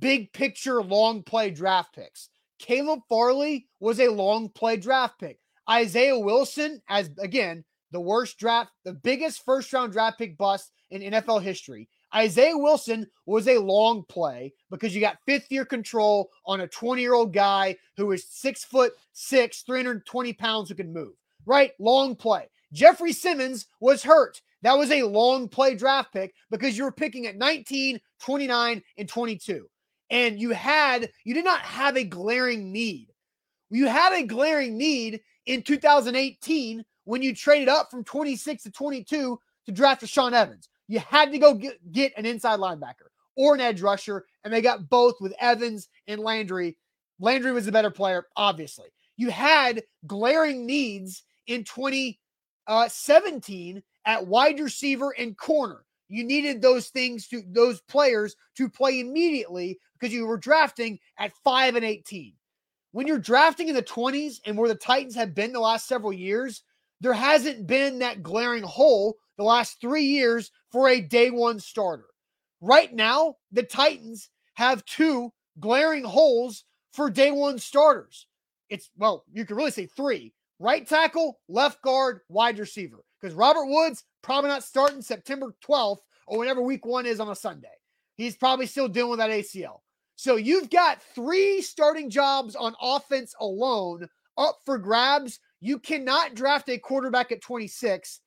big 0.00 0.33
picture 0.33 0.83
long 0.83 1.22
play 1.22 1.53
draft 1.53 1.94
picks. 1.94 2.29
Caleb 2.59 3.03
Farley 3.09 3.68
was 3.79 4.00
a 4.00 4.09
long 4.11 4.48
play 4.48 4.76
draft 4.76 5.20
pick. 5.20 5.38
Isaiah 5.70 6.18
Wilson, 6.18 6.83
as 6.88 7.09
again, 7.20 7.64
the 7.92 8.00
worst 8.00 8.38
draft, 8.38 8.70
the 8.85 8.92
biggest 8.92 9.44
first 9.44 9.72
round 9.72 9.92
draft 9.92 10.18
pick 10.18 10.37
bust 10.37 10.72
in 10.90 11.03
NFL 11.03 11.42
history. 11.42 11.88
Isaiah 12.14 12.57
Wilson 12.57 13.07
was 13.26 13.46
a 13.46 13.59
long 13.59 14.05
play 14.09 14.53
because 14.70 14.94
you 14.94 15.00
got 15.00 15.18
fifth 15.26 15.50
year 15.50 15.64
control 15.64 16.31
on 16.44 16.62
a 16.62 16.66
20 16.66 17.00
year 17.00 17.14
old 17.14 17.33
guy 17.33 17.76
who 17.96 18.11
is 18.12 18.26
six 18.29 18.64
foot 18.64 18.92
six, 19.12 19.62
320 19.62 20.33
pounds 20.33 20.68
who 20.68 20.74
can 20.74 20.92
move, 20.92 21.14
right? 21.46 21.72
Long 21.79 22.16
play. 22.16 22.48
Jeffrey 22.72 23.12
Simmons 23.12 23.66
was 23.81 24.03
hurt. 24.03 24.40
That 24.62 24.76
was 24.76 24.90
a 24.90 25.05
long 25.05 25.48
play 25.48 25.74
draft 25.74 26.12
pick 26.12 26.35
because 26.50 26.76
you 26.76 26.85
were 26.85 26.92
picking 26.92 27.26
at 27.26 27.37
19, 27.37 28.00
29, 28.20 28.83
and 28.98 29.09
22. 29.09 29.66
And 30.11 30.40
you 30.40 30.50
had, 30.50 31.11
you 31.24 31.35
did 31.35 31.44
not 31.44 31.61
have 31.61 31.96
a 31.96 32.05
glaring 32.05 32.72
need. 32.72 33.09
You 33.70 33.87
had 33.87 34.12
a 34.12 34.26
glaring 34.26 34.76
need 34.76 35.20
in 35.46 35.62
2018 35.62 36.85
when 37.04 37.22
you 37.22 37.34
traded 37.34 37.68
up 37.68 37.90
from 37.90 38.04
26 38.04 38.64
to 38.64 38.70
22 38.70 39.40
to 39.66 39.72
draft 39.72 40.02
Rashaan 40.02 40.32
Evans. 40.32 40.68
You 40.88 41.00
had 41.00 41.32
to 41.32 41.38
go 41.38 41.54
get, 41.54 41.92
get 41.92 42.12
an 42.16 42.26
inside 42.26 42.58
linebacker 42.58 43.08
or 43.36 43.54
an 43.54 43.60
edge 43.60 43.80
rusher, 43.80 44.26
and 44.44 44.52
they 44.52 44.60
got 44.60 44.90
both 44.90 45.14
with 45.20 45.32
Evans 45.40 45.88
and 46.08 46.20
Landry. 46.20 46.76
Landry 47.20 47.52
was 47.52 47.66
the 47.66 47.72
better 47.72 47.90
player, 47.90 48.26
obviously. 48.36 48.88
You 49.16 49.30
had 49.30 49.82
glaring 50.06 50.66
needs 50.66 51.22
in 51.46 51.64
2017 51.64 53.76
uh, 53.76 53.80
at 54.06 54.26
wide 54.26 54.58
receiver 54.58 55.14
and 55.18 55.36
corner. 55.36 55.84
You 56.08 56.24
needed 56.24 56.60
those 56.60 56.88
things 56.88 57.28
to 57.28 57.42
those 57.46 57.80
players 57.82 58.34
to 58.56 58.68
play 58.68 58.98
immediately 59.00 59.78
because 59.98 60.12
you 60.12 60.26
were 60.26 60.38
drafting 60.38 60.98
at 61.18 61.32
5 61.44 61.76
and 61.76 61.84
18. 61.84 62.32
When 62.92 63.06
you're 63.06 63.18
drafting 63.18 63.68
in 63.68 63.76
the 63.76 63.82
20s 63.82 64.40
and 64.44 64.58
where 64.58 64.68
the 64.68 64.74
Titans 64.74 65.14
have 65.14 65.36
been 65.36 65.52
the 65.52 65.60
last 65.60 65.86
several 65.86 66.12
years, 66.12 66.64
there 67.00 67.12
hasn't 67.12 67.66
been 67.66 68.00
that 68.00 68.22
glaring 68.22 68.62
hole 68.62 69.16
the 69.36 69.44
last 69.44 69.80
three 69.80 70.04
years 70.04 70.50
for 70.70 70.88
a 70.88 71.00
day 71.00 71.30
one 71.30 71.58
starter. 71.58 72.06
Right 72.60 72.92
now, 72.92 73.36
the 73.52 73.62
Titans 73.62 74.28
have 74.54 74.84
two 74.84 75.32
glaring 75.58 76.04
holes 76.04 76.64
for 76.92 77.08
day 77.10 77.30
one 77.30 77.58
starters. 77.58 78.26
It's, 78.68 78.90
well, 78.96 79.24
you 79.32 79.44
could 79.44 79.56
really 79.56 79.70
say 79.70 79.86
three 79.86 80.34
right 80.60 80.86
tackle, 80.86 81.40
left 81.48 81.82
guard, 81.82 82.20
wide 82.28 82.58
receiver. 82.58 83.02
Because 83.20 83.34
Robert 83.34 83.66
Woods 83.66 84.04
probably 84.22 84.50
not 84.50 84.62
starting 84.62 85.02
September 85.02 85.54
12th 85.66 85.98
or 86.26 86.38
whenever 86.38 86.62
week 86.62 86.86
one 86.86 87.06
is 87.06 87.18
on 87.18 87.30
a 87.30 87.34
Sunday. 87.34 87.68
He's 88.16 88.36
probably 88.36 88.66
still 88.66 88.88
dealing 88.88 89.10
with 89.10 89.18
that 89.18 89.30
ACL. 89.30 89.80
So 90.16 90.36
you've 90.36 90.70
got 90.70 91.02
three 91.14 91.62
starting 91.62 92.10
jobs 92.10 92.54
on 92.54 92.74
offense 92.80 93.34
alone 93.40 94.08
up 94.36 94.58
for 94.64 94.78
grabs. 94.78 95.40
You 95.61 95.79
cannot 95.79 96.35
draft 96.35 96.68
a 96.68 96.79
quarterback 96.79 97.33
at 97.33 97.42
26 97.42 98.20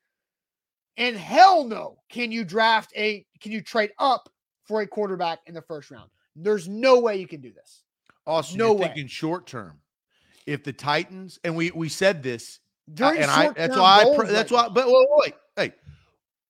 and 0.97 1.17
hell 1.17 1.63
no, 1.63 1.97
can 2.09 2.31
you 2.31 2.43
draft 2.43 2.91
a 2.95 3.25
can 3.41 3.51
you 3.51 3.61
trade 3.61 3.91
up 3.99 4.29
for 4.63 4.81
a 4.81 4.87
quarterback 4.87 5.39
in 5.47 5.53
the 5.53 5.61
first 5.61 5.91
round? 5.91 6.09
There's 6.35 6.67
no 6.67 6.99
way 6.99 7.17
you 7.17 7.27
can 7.27 7.41
do 7.41 7.51
this. 7.51 7.83
Also, 8.25 8.55
no 8.55 8.73
way. 8.73 8.87
thinking 8.87 9.07
short 9.07 9.47
term. 9.47 9.79
If 10.45 10.63
the 10.63 10.73
Titans 10.73 11.39
and 11.43 11.55
we 11.55 11.71
we 11.71 11.89
said 11.89 12.21
this 12.21 12.59
during 12.93 13.21
and 13.21 13.31
I 13.31 13.49
that's 13.49 13.75
why 13.75 14.03
I 14.03 14.25
that's 14.25 14.51
why 14.51 14.69
but 14.69 14.87
wait, 14.87 15.07
wait, 15.17 15.33
hey, 15.55 15.73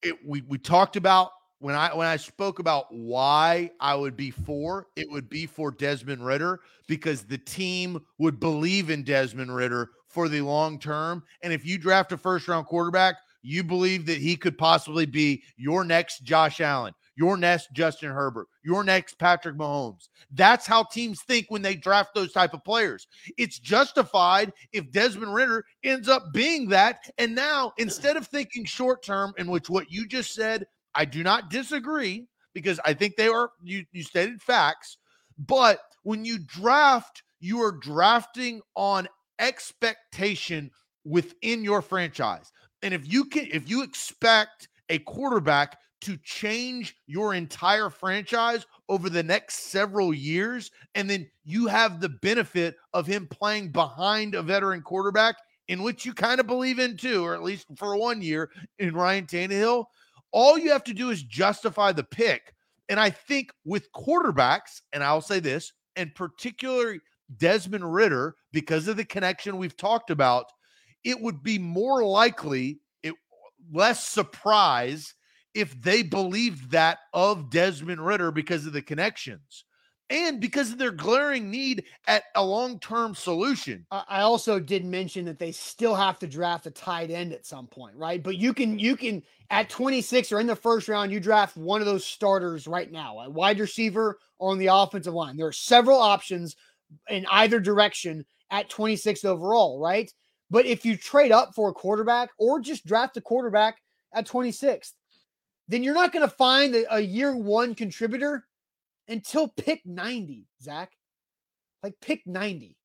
it, 0.02 0.18
we 0.26 0.42
we 0.42 0.58
talked 0.58 0.96
about 0.96 1.32
when 1.60 1.76
I 1.76 1.96
when 1.96 2.08
I 2.08 2.18
spoke 2.18 2.60
about 2.60 2.88
why 2.90 3.72
I 3.80 3.96
would 3.96 4.18
be 4.18 4.32
for 4.32 4.88
it 4.96 5.10
would 5.10 5.30
be 5.30 5.46
for 5.46 5.72
Desmond 5.72 6.26
Ridder 6.26 6.60
because 6.88 7.24
the 7.24 7.38
team 7.38 8.02
would 8.18 8.40
believe 8.40 8.90
in 8.90 9.04
Desmond 9.04 9.56
Ridder 9.56 9.92
for 10.14 10.30
the 10.30 10.42
long 10.42 10.80
term 10.80 11.24
and 11.42 11.52
if 11.52 11.66
you 11.66 11.78
draft 11.78 12.12
a 12.12 12.18
first 12.18 12.48
round 12.48 12.66
quarterback 12.66 13.16
you 13.44 13.64
believe 13.64 14.06
that 14.06 14.18
he 14.18 14.36
could 14.36 14.58
possibly 14.58 15.06
be 15.06 15.44
your 15.58 15.84
next 15.84 16.24
Josh 16.24 16.62
Allen, 16.62 16.94
your 17.16 17.38
next 17.38 17.74
Justin 17.74 18.10
Herbert, 18.10 18.48
your 18.64 18.84
next 18.84 19.20
Patrick 19.20 19.56
Mahomes. 19.58 20.08
That's 20.32 20.66
how 20.66 20.84
teams 20.84 21.22
think 21.22 21.48
when 21.50 21.62
they 21.62 21.76
draft 21.76 22.16
those 22.16 22.32
type 22.32 22.54
of 22.54 22.64
players. 22.64 23.06
It's 23.38 23.60
justified 23.60 24.54
if 24.72 24.92
Desmond 24.92 25.34
Ridder 25.34 25.66
ends 25.84 26.08
up 26.08 26.34
being 26.34 26.70
that. 26.70 27.00
And 27.18 27.36
now 27.36 27.74
instead 27.78 28.18
of 28.18 28.28
thinking 28.28 28.66
short 28.66 29.04
term, 29.04 29.34
in 29.38 29.48
which 29.48 29.70
what 29.70 29.92
you 29.92 30.08
just 30.08 30.34
said, 30.34 30.66
I 30.96 31.06
do 31.06 31.22
not 31.22 31.50
disagree 31.50 32.26
because 32.54 32.80
I 32.86 32.94
think 32.94 33.18
they 33.18 33.28
are 33.28 33.52
you 33.62 33.86
you 33.92 34.04
stated 34.04 34.42
facts. 34.42 34.98
But 35.38 35.80
when 36.04 36.24
you 36.24 36.40
draft, 36.40 37.24
you 37.40 37.62
are 37.62 37.72
drafting 37.72 38.62
on 38.76 39.08
expectation 39.44 40.72
within 41.04 41.64
your 41.64 41.82
franchise. 41.82 42.52
And 42.82 42.94
if 42.94 43.12
you 43.12 43.26
can, 43.26 43.48
if 43.52 43.70
you 43.70 43.84
expect 43.84 44.70
a 44.90 45.00
quarterback 45.00 45.78
to 46.02 46.18
change 46.18 46.96
your 47.08 47.34
entire 47.34 47.90
franchise 47.90 48.66
over 48.90 49.10
the 49.10 49.24
next 49.24 49.72
several 49.72 50.14
years, 50.14 50.72
and 50.96 51.10
then 51.10 51.30
you 51.46 51.68
have 51.68 52.02
the 52.02 52.10
benefit 52.10 52.76
of 52.94 53.06
him 53.08 53.28
playing 53.28 53.72
behind 53.72 54.36
a 54.36 54.42
veteran 54.42 54.82
quarterback 54.82 55.36
in 55.70 55.82
which 55.82 56.06
you 56.06 56.14
kind 56.14 56.40
of 56.40 56.48
believe 56.48 56.80
in 56.80 56.98
too, 56.98 57.24
or 57.24 57.34
at 57.34 57.44
least 57.44 57.68
for 57.78 57.96
one 57.96 58.22
year 58.22 58.50
in 58.80 58.94
Ryan 58.94 59.26
Tannehill, 59.26 59.86
all 60.32 60.58
you 60.58 60.72
have 60.72 60.84
to 60.86 60.94
do 60.94 61.10
is 61.10 61.24
justify 61.24 61.94
the 61.94 62.04
pick. 62.04 62.54
And 62.90 63.00
I 63.00 63.10
think 63.10 63.52
with 63.64 63.92
quarterbacks, 63.94 64.82
and 64.92 65.04
I'll 65.04 65.22
say 65.22 65.40
this, 65.40 65.72
and 65.96 66.14
particularly 66.14 67.00
Desmond 67.38 67.94
Ridder, 67.94 68.36
because 68.52 68.88
of 68.88 68.98
the 68.98 69.06
connection 69.06 69.58
we've 69.58 69.78
talked 69.78 70.10
about, 70.10 70.46
it 71.04 71.20
would 71.20 71.44
be 71.44 71.60
more 71.60 72.04
likely, 72.04 72.80
it 73.02 73.14
less 73.72 74.08
surprise 74.08 75.14
if 75.54 75.80
they 75.82 76.02
believed 76.02 76.72
that 76.72 77.00
of 77.14 77.50
Desmond 77.50 78.06
Ridder 78.06 78.32
because 78.32 78.66
of 78.66 78.74
the 78.74 78.82
connections 78.82 79.66
and 80.10 80.40
because 80.40 80.72
of 80.72 80.78
their 80.78 80.92
glaring 80.92 81.50
need 81.50 81.86
at 82.08 82.24
a 82.36 82.44
long-term 82.44 83.16
solution. 83.16 83.86
I 83.92 84.22
also 84.22 84.60
did 84.60 84.86
mention 84.86 85.26
that 85.26 85.40
they 85.40 85.52
still 85.52 85.96
have 85.96 86.20
to 86.20 86.28
draft 86.28 86.66
a 86.68 86.72
tight 86.72 87.10
end 87.10 87.34
at 87.34 87.46
some 87.46 87.68
point, 87.68 87.96
right? 87.96 88.22
But 88.22 88.38
you 88.38 88.54
can 88.54 88.78
you 88.78 88.96
can 88.96 89.24
at 89.50 89.70
26 89.70 90.32
or 90.32 90.40
in 90.40 90.48
the 90.48 90.56
first 90.56 90.88
round, 90.88 91.12
you 91.12 91.20
draft 91.20 91.58
one 91.58 91.82
of 91.82 91.88
those 91.88 92.06
starters 92.06 92.68
right 92.68 92.92
now, 92.92 93.20
a 93.20 93.30
wide 93.30 93.60
receiver 93.60 94.20
or 94.40 94.52
on 94.52 94.58
the 94.58 94.68
offensive 94.68 95.14
line. 95.14 95.38
There 95.38 95.48
are 95.48 95.52
several 95.52 96.00
options 96.00 96.56
in 97.10 97.26
either 97.30 97.60
direction 97.60 98.26
at 98.52 98.70
26 98.70 99.26
overall, 99.26 99.80
right? 99.80 100.12
But 100.50 100.66
if 100.66 100.86
you 100.86 100.98
trade 100.98 101.32
up 101.32 101.56
for 101.56 101.70
a 101.70 101.74
quarterback 101.74 102.30
or 102.38 102.60
just 102.60 102.86
draft 102.86 103.18
a 103.18 103.22
quarterback 103.22 103.78
at 104.14 104.28
26th, 104.28 104.92
then 105.68 105.84
you're 105.84 105.94
not 105.94 106.12
going 106.12 106.28
to 106.28 106.36
find 106.36 106.76
a, 106.76 106.96
a, 106.96 107.00
year 107.00 107.36
one 107.36 107.74
contributor 107.74 108.46
until 109.08 109.48
pick 109.48 109.82
90, 109.86 110.46
Zach. 110.62 110.92
Like 111.82 111.96
pick 112.02 112.22
90. 112.26 112.78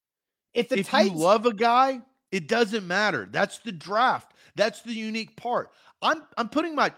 If 0.55 0.71
the 0.71 0.79
if 0.79 0.89
Titans, 0.89 1.19
you 1.19 1.25
love 1.25 1.47
a 1.47 1.53
guy, 1.53 2.01
it 2.33 2.49
doesn't 2.49 2.87
matter. 2.87 3.29
That's 3.31 3.59
the 3.59 3.73
draft. 3.73 4.33
That's 4.57 4.83
the 4.83 4.93
unique 4.93 5.37
part. 5.37 5.71
I'm 6.03 6.23
I'm 6.37 6.49
putting 6.49 6.75
my 6.75 6.93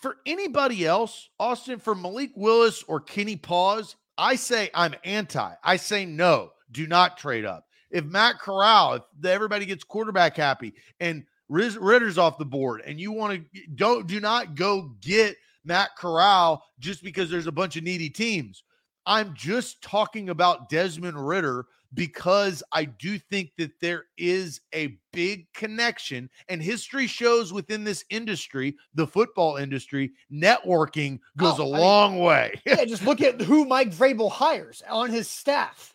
for 0.00 0.16
anybody 0.26 0.86
else, 0.86 1.28
Austin, 1.38 1.78
for 1.78 1.94
Malik 1.94 2.30
Willis 2.34 2.82
or 2.84 3.00
Kenny 3.00 3.36
Pause, 3.36 3.96
I 4.16 4.36
say 4.36 4.70
I'm 4.74 4.94
anti. 5.04 5.52
I 5.62 5.76
say 5.76 6.04
no, 6.04 6.50
do 6.70 6.86
not 6.86 7.18
trade 7.18 7.44
up 7.44 7.66
if 7.94 8.04
Matt 8.04 8.40
Corral, 8.40 8.94
if 8.94 9.24
everybody 9.24 9.64
gets 9.64 9.84
quarterback 9.84 10.36
happy 10.36 10.74
and 10.98 11.24
Ridder's 11.48 12.18
off 12.18 12.38
the 12.38 12.44
board, 12.44 12.82
and 12.84 12.98
you 12.98 13.12
want 13.12 13.40
to 13.52 13.60
don't 13.76 14.08
do 14.08 14.18
not 14.18 14.56
go 14.56 14.90
get 15.00 15.36
Matt 15.64 15.90
Corral 15.96 16.64
just 16.80 17.04
because 17.04 17.30
there's 17.30 17.46
a 17.46 17.52
bunch 17.52 17.76
of 17.76 17.84
needy 17.84 18.10
teams. 18.10 18.64
I'm 19.06 19.32
just 19.34 19.80
talking 19.80 20.30
about 20.30 20.68
Desmond 20.68 21.24
Ridder 21.24 21.66
because 21.94 22.62
I 22.72 22.84
do 22.84 23.18
think 23.18 23.52
that 23.58 23.72
there 23.80 24.06
is 24.16 24.60
a 24.74 24.98
big 25.12 25.46
connection, 25.52 26.28
and 26.48 26.62
history 26.62 27.06
shows 27.06 27.52
within 27.52 27.84
this 27.84 28.04
industry, 28.10 28.76
the 28.94 29.06
football 29.06 29.56
industry, 29.56 30.12
networking 30.32 31.20
goes 31.36 31.58
oh, 31.58 31.64
a 31.64 31.66
long 31.66 32.18
way. 32.18 32.60
yeah, 32.66 32.84
just 32.86 33.04
look 33.04 33.20
at 33.20 33.40
who 33.40 33.64
Mike 33.64 33.90
Vrabel 33.90 34.30
hires 34.30 34.82
on 34.88 35.10
his 35.10 35.28
staff. 35.28 35.94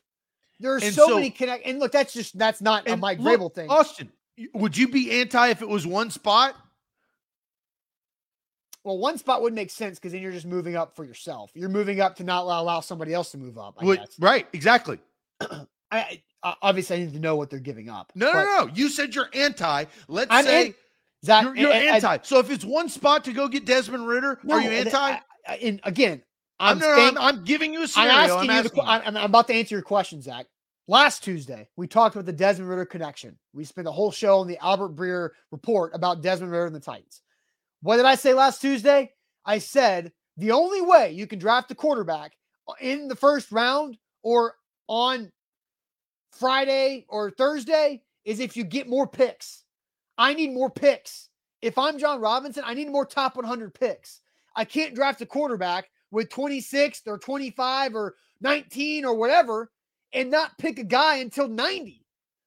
There 0.59 0.75
are 0.75 0.81
so, 0.81 1.07
so, 1.07 1.15
many 1.15 1.29
connect. 1.29 1.65
And 1.65 1.79
look, 1.79 1.91
that's 1.91 2.13
just 2.13 2.37
that's 2.37 2.61
not 2.61 2.89
a 2.89 2.97
Mike 2.97 3.19
look, 3.19 3.39
Vrabel 3.39 3.53
thing. 3.53 3.69
Austin, 3.69 4.11
would 4.53 4.77
you 4.77 4.87
be 4.87 5.21
anti 5.21 5.49
if 5.49 5.61
it 5.61 5.69
was 5.69 5.87
one 5.87 6.11
spot? 6.11 6.55
Well, 8.83 8.97
one 8.97 9.17
spot 9.17 9.41
would 9.41 9.53
make 9.53 9.69
sense 9.69 9.99
because 9.99 10.13
then 10.13 10.21
you're 10.21 10.31
just 10.31 10.45
moving 10.45 10.75
up 10.75 10.95
for 10.95 11.03
yourself. 11.03 11.51
You're 11.53 11.69
moving 11.69 11.99
up 11.99 12.15
to 12.17 12.23
not 12.23 12.43
allow, 12.43 12.61
allow 12.61 12.79
somebody 12.79 13.13
else 13.13 13.31
to 13.31 13.37
move 13.37 13.57
up. 13.57 13.81
Would, 13.81 14.01
right, 14.19 14.47
exactly. 14.53 14.99
I, 15.91 16.21
I, 16.43 16.55
obviously 16.61 16.97
I 16.97 16.99
need 16.99 17.13
to 17.13 17.19
know 17.19 17.35
what 17.35 17.49
they're 17.49 17.59
giving 17.59 17.89
up. 17.89 18.11
No, 18.15 18.31
no, 18.31 18.43
no. 18.43 18.69
You 18.73 18.89
said 18.89 19.15
you're 19.15 19.29
anti. 19.33 19.85
Let's 20.07 20.31
I'm 20.31 20.45
say. 20.45 20.73
Zach, 21.25 21.43
you're, 21.43 21.55
you're 21.55 21.71
and, 21.71 21.89
anti. 21.89 22.13
And, 22.15 22.25
so 22.25 22.39
if 22.39 22.49
it's 22.49 22.63
one 22.63 22.87
spot 22.87 23.25
to 23.25 23.33
go 23.33 23.47
get 23.47 23.65
Desmond 23.65 24.07
Ridder, 24.07 24.39
no, 24.43 24.55
are 24.55 24.61
you 24.61 24.69
anti? 24.69 24.97
I, 24.97 25.21
and 25.61 25.81
again, 25.83 26.21
I'm, 26.59 26.79
no, 26.79 26.87
no, 26.95 27.01
I'm, 27.01 27.17
I'm, 27.17 27.43
giving 27.43 27.73
you 27.73 27.83
a 27.83 27.87
scenario. 27.87 28.13
I'm 28.13 28.29
asking, 28.29 28.49
I'm 28.49 28.63
you. 28.63 28.69
The, 28.69 28.81
I'm, 28.81 29.17
I'm 29.17 29.25
about 29.25 29.47
to 29.47 29.53
answer 29.53 29.75
your 29.75 29.81
question, 29.81 30.21
Zach. 30.21 30.45
Last 30.87 31.23
Tuesday, 31.23 31.67
we 31.77 31.87
talked 31.87 32.15
about 32.15 32.25
the 32.25 32.33
Desmond 32.33 32.69
Ridder 32.69 32.85
connection. 32.85 33.37
We 33.53 33.63
spent 33.63 33.85
the 33.85 33.91
whole 33.91 34.11
show 34.11 34.39
on 34.39 34.47
the 34.47 34.57
Albert 34.57 34.95
Breer 34.95 35.29
report 35.51 35.93
about 35.93 36.21
Desmond 36.23 36.51
Ridder 36.51 36.65
and 36.65 36.75
the 36.75 36.79
Titans. 36.79 37.21
What 37.81 37.97
did 37.97 38.05
I 38.05 38.15
say 38.15 38.33
last 38.33 38.59
Tuesday? 38.59 39.11
I 39.45 39.59
said 39.59 40.11
the 40.37 40.51
only 40.51 40.81
way 40.81 41.11
you 41.11 41.27
can 41.27 41.37
draft 41.37 41.71
a 41.71 41.75
quarterback 41.75 42.33
uh, 42.67 42.73
in 42.81 43.07
the 43.07 43.15
first 43.15 43.51
round 43.51 43.97
or 44.23 44.55
on 44.87 45.31
Friday 46.39 47.05
or 47.09 47.29
Thursday 47.31 48.01
is 48.23 48.39
if 48.39 48.55
you 48.55 48.63
get 48.63 48.87
more 48.87 49.07
picks. 49.07 49.63
I 50.17 50.33
need 50.33 50.53
more 50.53 50.69
picks. 50.69 51.29
If 51.61 51.77
I'm 51.77 51.99
Jon 51.99 52.21
Robinson, 52.21 52.63
I 52.65 52.73
need 52.73 52.89
more 52.89 53.05
top 53.05 53.35
100 53.35 53.73
picks. 53.73 54.21
I 54.55 54.65
can't 54.65 54.95
draft 54.95 55.21
a 55.21 55.25
quarterback 55.25 55.89
with 56.11 56.29
26th 56.29 57.07
or 57.07 57.17
25 57.17 57.95
or 57.95 58.15
19 58.41 59.05
or 59.05 59.15
whatever 59.15 59.71
and 60.13 60.31
not 60.31 60.57
pick 60.57 60.79
a 60.79 60.83
guy 60.83 61.17
until 61.17 61.47
90 61.47 62.05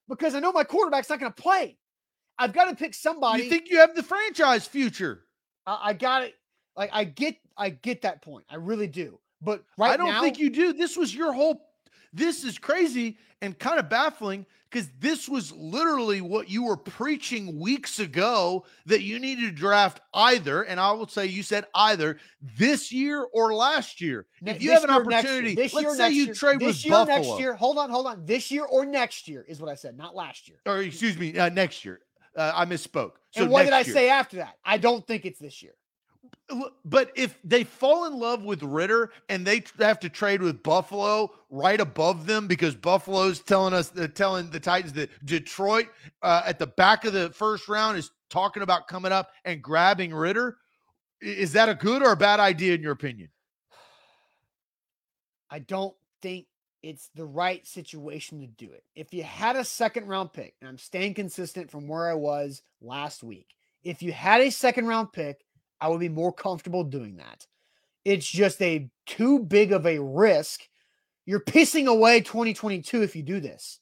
because 0.08 0.34
I 0.34 0.40
know 0.40 0.52
my 0.52 0.64
quarterback's 0.64 1.10
not 1.10 1.20
going 1.20 1.32
to 1.32 1.42
play. 1.42 1.76
I've 2.38 2.52
got 2.52 2.70
to 2.70 2.74
pick 2.74 2.94
somebody. 2.94 3.44
You 3.44 3.50
think 3.50 3.70
you 3.70 3.78
have 3.78 3.94
the 3.94 4.02
franchise 4.02 4.66
future? 4.66 5.24
I, 5.66 5.78
I 5.84 5.92
got 5.92 6.22
it. 6.22 6.34
Like 6.76 6.90
I 6.92 7.04
get, 7.04 7.36
I 7.56 7.70
get 7.70 8.02
that 8.02 8.22
point. 8.22 8.44
I 8.50 8.56
really 8.56 8.86
do. 8.86 9.18
But 9.42 9.62
right 9.76 9.92
I 9.92 9.96
don't 9.96 10.08
now, 10.08 10.22
think 10.22 10.38
you 10.38 10.50
do. 10.50 10.72
This 10.72 10.96
was 10.96 11.14
your 11.14 11.32
whole. 11.32 11.60
This 12.12 12.44
is 12.44 12.58
crazy 12.58 13.16
and 13.40 13.58
kind 13.58 13.78
of 13.78 13.88
baffling 13.88 14.46
because 14.70 14.88
this 14.98 15.28
was 15.28 15.52
literally 15.52 16.20
what 16.20 16.48
you 16.48 16.64
were 16.64 16.76
preaching 16.76 17.58
weeks 17.58 17.98
ago 17.98 18.64
that 18.86 19.02
you 19.02 19.18
needed 19.18 19.50
to 19.50 19.50
draft 19.50 20.00
either, 20.14 20.62
and 20.62 20.80
I 20.80 20.92
will 20.92 21.08
say 21.08 21.26
you 21.26 21.42
said 21.42 21.66
either 21.74 22.18
this 22.40 22.90
year 22.90 23.26
or 23.32 23.54
last 23.54 24.00
year. 24.00 24.26
if 24.44 24.62
you 24.62 24.70
have 24.70 24.84
an 24.84 24.90
opportunity, 24.90 25.54
this 25.54 25.74
let's 25.74 25.84
year, 25.84 25.94
say 25.96 26.10
you 26.10 26.24
year, 26.26 26.34
trade 26.34 26.60
this 26.60 26.68
with 26.68 26.86
year, 26.86 26.92
Buffalo. 26.92 27.16
next 27.16 27.40
year. 27.40 27.54
Hold 27.54 27.78
on, 27.78 27.90
hold 27.90 28.06
on. 28.06 28.24
This 28.24 28.50
year 28.50 28.64
or 28.64 28.86
next 28.86 29.28
year 29.28 29.44
is 29.46 29.60
what 29.60 29.70
I 29.70 29.74
said, 29.74 29.96
not 29.96 30.14
last 30.14 30.48
year. 30.48 30.58
Or 30.64 30.78
excuse 30.78 31.18
me, 31.18 31.36
uh, 31.36 31.50
next 31.50 31.84
year. 31.84 32.00
Uh, 32.34 32.50
I 32.54 32.64
misspoke. 32.64 33.12
So 33.32 33.42
and 33.42 33.50
what 33.50 33.64
did 33.64 33.74
I 33.74 33.80
year. 33.80 33.92
say 33.92 34.08
after 34.08 34.38
that? 34.38 34.56
I 34.64 34.78
don't 34.78 35.06
think 35.06 35.26
it's 35.26 35.38
this 35.38 35.62
year. 35.62 35.74
But 36.84 37.12
if 37.14 37.38
they 37.44 37.64
fall 37.64 38.06
in 38.06 38.18
love 38.18 38.44
with 38.44 38.62
Ridder 38.62 39.10
and 39.28 39.46
they 39.46 39.62
have 39.78 40.00
to 40.00 40.08
trade 40.08 40.42
with 40.42 40.62
Buffalo 40.62 41.32
right 41.50 41.80
above 41.80 42.26
them 42.26 42.46
because 42.46 42.74
Buffalo's 42.74 43.40
telling 43.40 43.74
us, 43.74 43.92
uh, 43.96 44.08
telling 44.14 44.50
the 44.50 44.60
Titans 44.60 44.92
that 44.94 45.10
Detroit 45.24 45.88
uh, 46.22 46.42
at 46.46 46.58
the 46.58 46.66
back 46.66 47.04
of 47.04 47.12
the 47.12 47.30
first 47.30 47.68
round 47.68 47.98
is 47.98 48.10
talking 48.30 48.62
about 48.62 48.88
coming 48.88 49.12
up 49.12 49.30
and 49.44 49.62
grabbing 49.62 50.14
Ridder, 50.14 50.56
is 51.20 51.52
that 51.52 51.68
a 51.68 51.74
good 51.74 52.02
or 52.02 52.12
a 52.12 52.16
bad 52.16 52.40
idea 52.40 52.74
in 52.74 52.82
your 52.82 52.92
opinion? 52.92 53.28
I 55.50 55.58
don't 55.58 55.94
think 56.22 56.46
it's 56.82 57.10
the 57.14 57.24
right 57.24 57.66
situation 57.66 58.40
to 58.40 58.46
do 58.46 58.72
it. 58.72 58.84
If 58.96 59.14
you 59.14 59.22
had 59.22 59.56
a 59.56 59.64
second 59.64 60.08
round 60.08 60.32
pick, 60.32 60.54
and 60.60 60.68
I'm 60.68 60.78
staying 60.78 61.14
consistent 61.14 61.70
from 61.70 61.86
where 61.86 62.10
I 62.10 62.14
was 62.14 62.62
last 62.80 63.22
week, 63.22 63.48
if 63.84 64.02
you 64.02 64.12
had 64.12 64.40
a 64.40 64.50
second 64.50 64.86
round 64.86 65.12
pick 65.12 65.44
I 65.82 65.88
would 65.88 66.00
be 66.00 66.08
more 66.08 66.32
comfortable 66.32 66.84
doing 66.84 67.16
that. 67.16 67.44
It's 68.04 68.26
just 68.26 68.62
a 68.62 68.88
too 69.06 69.40
big 69.40 69.72
of 69.72 69.84
a 69.84 69.98
risk. 69.98 70.60
You're 71.26 71.40
pissing 71.40 71.86
away 71.86 72.20
2022 72.20 73.02
if 73.02 73.16
you 73.16 73.22
do 73.24 73.40
this. 73.40 73.80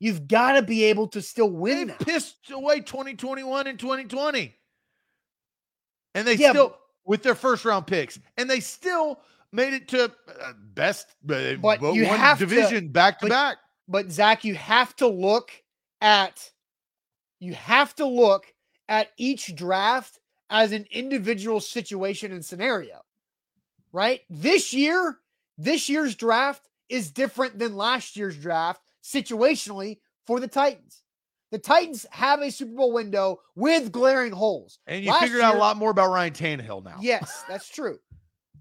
You've 0.00 0.26
got 0.26 0.52
to 0.52 0.62
be 0.62 0.84
able 0.84 1.06
to 1.08 1.20
still 1.20 1.50
win. 1.50 1.88
They 1.88 2.04
pissed 2.04 2.50
away 2.50 2.80
2021 2.80 3.66
and 3.66 3.78
2020. 3.78 4.54
And 6.14 6.26
they 6.26 6.34
yeah, 6.34 6.50
still 6.50 6.78
with 7.04 7.22
their 7.22 7.34
first 7.34 7.64
round 7.66 7.86
picks. 7.86 8.18
And 8.38 8.48
they 8.48 8.60
still 8.60 9.20
made 9.52 9.74
it 9.74 9.86
to 9.88 10.04
uh, 10.04 10.52
best 10.74 11.08
uh, 11.30 11.54
but 11.56 11.80
you 11.94 12.06
one 12.06 12.18
have 12.18 12.38
division 12.38 12.84
to, 12.84 12.90
back 12.90 13.18
to 13.20 13.26
but, 13.26 13.30
back. 13.30 13.56
But 13.86 14.10
Zach, 14.10 14.44
you 14.44 14.54
have 14.54 14.96
to 14.96 15.06
look 15.06 15.50
at 16.00 16.50
you 17.38 17.52
have 17.54 17.94
to 17.96 18.06
look 18.06 18.46
at 18.88 19.10
each 19.18 19.54
draft 19.54 20.20
as 20.54 20.70
an 20.70 20.86
individual 20.92 21.58
situation 21.58 22.30
and 22.30 22.44
scenario, 22.44 23.00
right? 23.92 24.20
This 24.30 24.72
year, 24.72 25.18
this 25.58 25.88
year's 25.88 26.14
draft 26.14 26.68
is 26.88 27.10
different 27.10 27.58
than 27.58 27.76
last 27.76 28.16
year's 28.16 28.36
draft 28.36 28.80
situationally 29.02 29.98
for 30.28 30.38
the 30.38 30.46
Titans. 30.46 31.02
The 31.50 31.58
Titans 31.58 32.06
have 32.12 32.40
a 32.40 32.52
Super 32.52 32.76
Bowl 32.76 32.92
window 32.92 33.40
with 33.56 33.90
glaring 33.90 34.30
holes. 34.30 34.78
And 34.86 35.04
you 35.04 35.10
last 35.10 35.24
figured 35.24 35.40
year, 35.40 35.48
out 35.48 35.56
a 35.56 35.58
lot 35.58 35.76
more 35.76 35.90
about 35.90 36.10
Ryan 36.10 36.32
Tannehill 36.32 36.84
now. 36.84 36.98
Yes, 37.00 37.42
that's 37.48 37.68
true. 37.68 37.98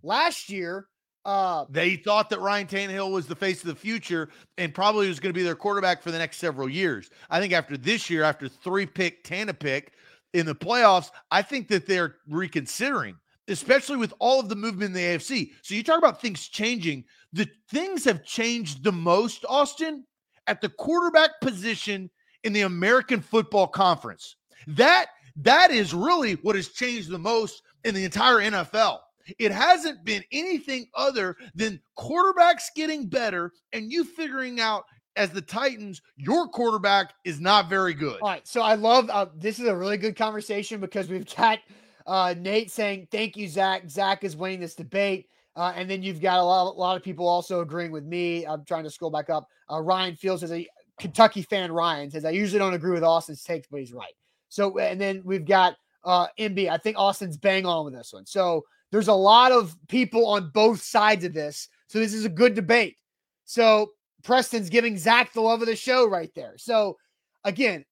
Last 0.02 0.50
year, 0.50 0.88
uh, 1.26 1.66
they 1.70 1.96
thought 1.96 2.32
that 2.32 2.40
Ryan 2.40 2.66
Tannehill 2.66 3.12
was 3.12 3.28
the 3.28 3.36
face 3.36 3.62
of 3.62 3.68
the 3.68 3.76
future 3.76 4.30
and 4.58 4.74
probably 4.74 5.08
was 5.08 5.20
going 5.20 5.32
to 5.32 5.38
be 5.38 5.44
their 5.44 5.56
quarterback 5.56 6.02
for 6.02 6.10
the 6.10 6.18
next 6.18 6.38
several 6.38 6.68
years. 6.68 7.12
I 7.30 7.40
think 7.40 7.54
after 7.54 7.78
this 7.78 8.10
year, 8.10 8.24
after 8.24 8.48
three 8.50 8.88
pick, 8.88 9.24
Tana 9.24 9.54
pick, 9.54 9.94
in 10.34 10.46
the 10.46 10.56
playoffs, 10.56 11.10
I 11.32 11.42
think 11.42 11.68
that 11.70 11.86
they're 11.88 12.16
reconsidering, 12.28 13.16
especially 13.48 13.98
with 13.98 14.14
all 14.20 14.40
of 14.40 14.50
the 14.50 14.56
movement 14.56 14.90
in 14.90 14.94
the 14.94 15.18
AFC. 15.18 15.52
So 15.62 15.76
you 15.76 15.84
talk 15.84 15.98
about 15.98 16.22
things 16.22 16.48
changing. 16.48 17.06
The 17.32 17.48
things 17.70 18.04
have 18.06 18.24
changed 18.26 18.84
the 18.84 18.92
most, 18.92 19.46
Austin, 19.48 20.06
at 20.48 20.62
the 20.62 20.70
quarterback 20.70 21.40
position 21.42 22.10
in 22.44 22.54
the 22.54 22.62
American 22.62 23.22
Football 23.22 23.68
Conference. 23.68 24.36
That 24.68 25.08
that 25.38 25.72
is 25.72 25.94
really 25.94 26.34
what 26.36 26.56
has 26.56 26.70
changed 26.70 27.10
the 27.10 27.20
most 27.20 27.64
in 27.84 27.96
the 27.96 28.06
entire 28.06 28.38
NFL. 28.38 29.00
It 29.40 29.52
hasn't 29.52 30.04
been 30.04 30.24
anything 30.32 30.88
other 30.96 31.38
than 31.56 31.80
quarterbacks 31.98 32.66
getting 32.76 33.08
better 33.08 33.52
and 33.72 33.92
you 33.92 34.04
figuring 34.04 34.60
out 34.60 34.84
as 35.16 35.30
the 35.30 35.42
Titans, 35.42 36.02
your 36.16 36.48
quarterback 36.48 37.14
is 37.24 37.40
not 37.40 37.70
very 37.70 37.94
good. 37.94 38.20
All 38.22 38.30
right. 38.30 38.48
So 38.48 38.62
I 38.62 38.76
love 38.76 39.10
uh, 39.10 39.28
this 39.36 39.60
is 39.60 39.68
a 39.68 39.76
really 39.76 39.98
good 39.98 40.16
conversation 40.16 40.80
because 40.80 41.10
we've 41.10 41.28
got 41.36 41.60
uh, 42.06 42.34
Nate 42.38 42.72
saying, 42.72 43.08
Thank 43.12 43.38
you, 43.38 43.48
Zach. 43.48 43.90
Zach 43.90 44.24
is 44.24 44.36
winning 44.36 44.60
this 44.60 44.76
debate. 44.76 45.28
Uh, 45.56 45.72
and 45.76 45.90
then 45.90 46.02
you've 46.02 46.22
got 46.22 46.40
a 46.40 46.44
lot, 46.44 46.76
a 46.76 46.80
lot 46.80 46.98
of 46.98 47.04
people 47.04 47.28
also 47.28 47.62
agreeing 47.62 47.92
with 47.92 48.06
me. 48.06 48.46
I'm 48.46 48.66
trying 48.66 48.84
to 48.86 48.90
scroll 48.90 49.12
back 49.12 49.30
up. 49.30 49.48
Uh, 49.72 49.82
Ryan 49.82 50.16
Fields 50.16 50.42
is 50.42 50.52
a 50.52 50.68
Kentucky 51.00 51.44
fan. 51.44 51.72
Ryan 51.72 52.10
says, 52.10 52.26
I 52.26 52.32
usually 52.32 52.60
don't 52.60 52.74
agree 52.74 52.94
with 52.94 53.04
Austin's 53.04 53.44
takes, 53.44 53.68
but 53.70 53.80
he's 53.80 53.94
right. 53.94 54.14
So, 54.50 54.78
and 54.80 55.00
then 55.00 55.22
we've 55.24 55.46
got 55.46 55.76
uh, 56.04 56.28
MB. 56.40 56.70
I 56.70 56.78
think 56.78 56.98
Austin's 56.98 57.38
bang 57.38 57.66
on 57.66 57.86
with 57.86 57.94
this 57.94 58.14
one. 58.14 58.26
So 58.26 58.64
there's 58.92 59.08
a 59.08 59.14
lot 59.14 59.52
of 59.52 59.76
people 59.88 60.26
on 60.26 60.50
both 60.54 60.82
sides 60.82 61.24
of 61.24 61.34
this. 61.34 61.70
So 61.88 62.00
this 62.00 62.14
is 62.14 62.26
a 62.26 62.30
good 62.30 62.56
debate. 62.56 62.98
So 63.46 63.92
Preston's 64.24 64.70
giving 64.70 64.98
Zach 64.98 65.34
the 65.34 65.42
love 65.42 65.62
of 65.62 65.68
the 65.68 65.76
show 65.76 66.08
right 66.08 66.32
there. 66.36 66.54
So 66.58 66.98
again, 67.44 67.86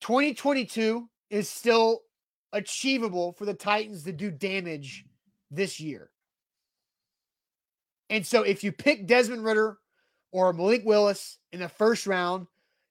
2022 0.00 1.08
is 1.30 1.48
still 1.48 2.00
achievable 2.52 3.32
for 3.32 3.44
the 3.44 3.54
Titans 3.54 4.04
to 4.04 4.12
do 4.12 4.30
damage 4.30 5.04
this 5.50 5.80
year. 5.80 6.10
And 8.10 8.26
so 8.26 8.42
if 8.42 8.62
you 8.62 8.72
pick 8.72 9.06
Desmond 9.06 9.44
Ridder 9.44 9.78
or 10.32 10.52
Malik 10.52 10.82
Willis 10.84 11.38
in 11.52 11.60
the 11.60 11.68
first 11.68 12.06
round, 12.06 12.46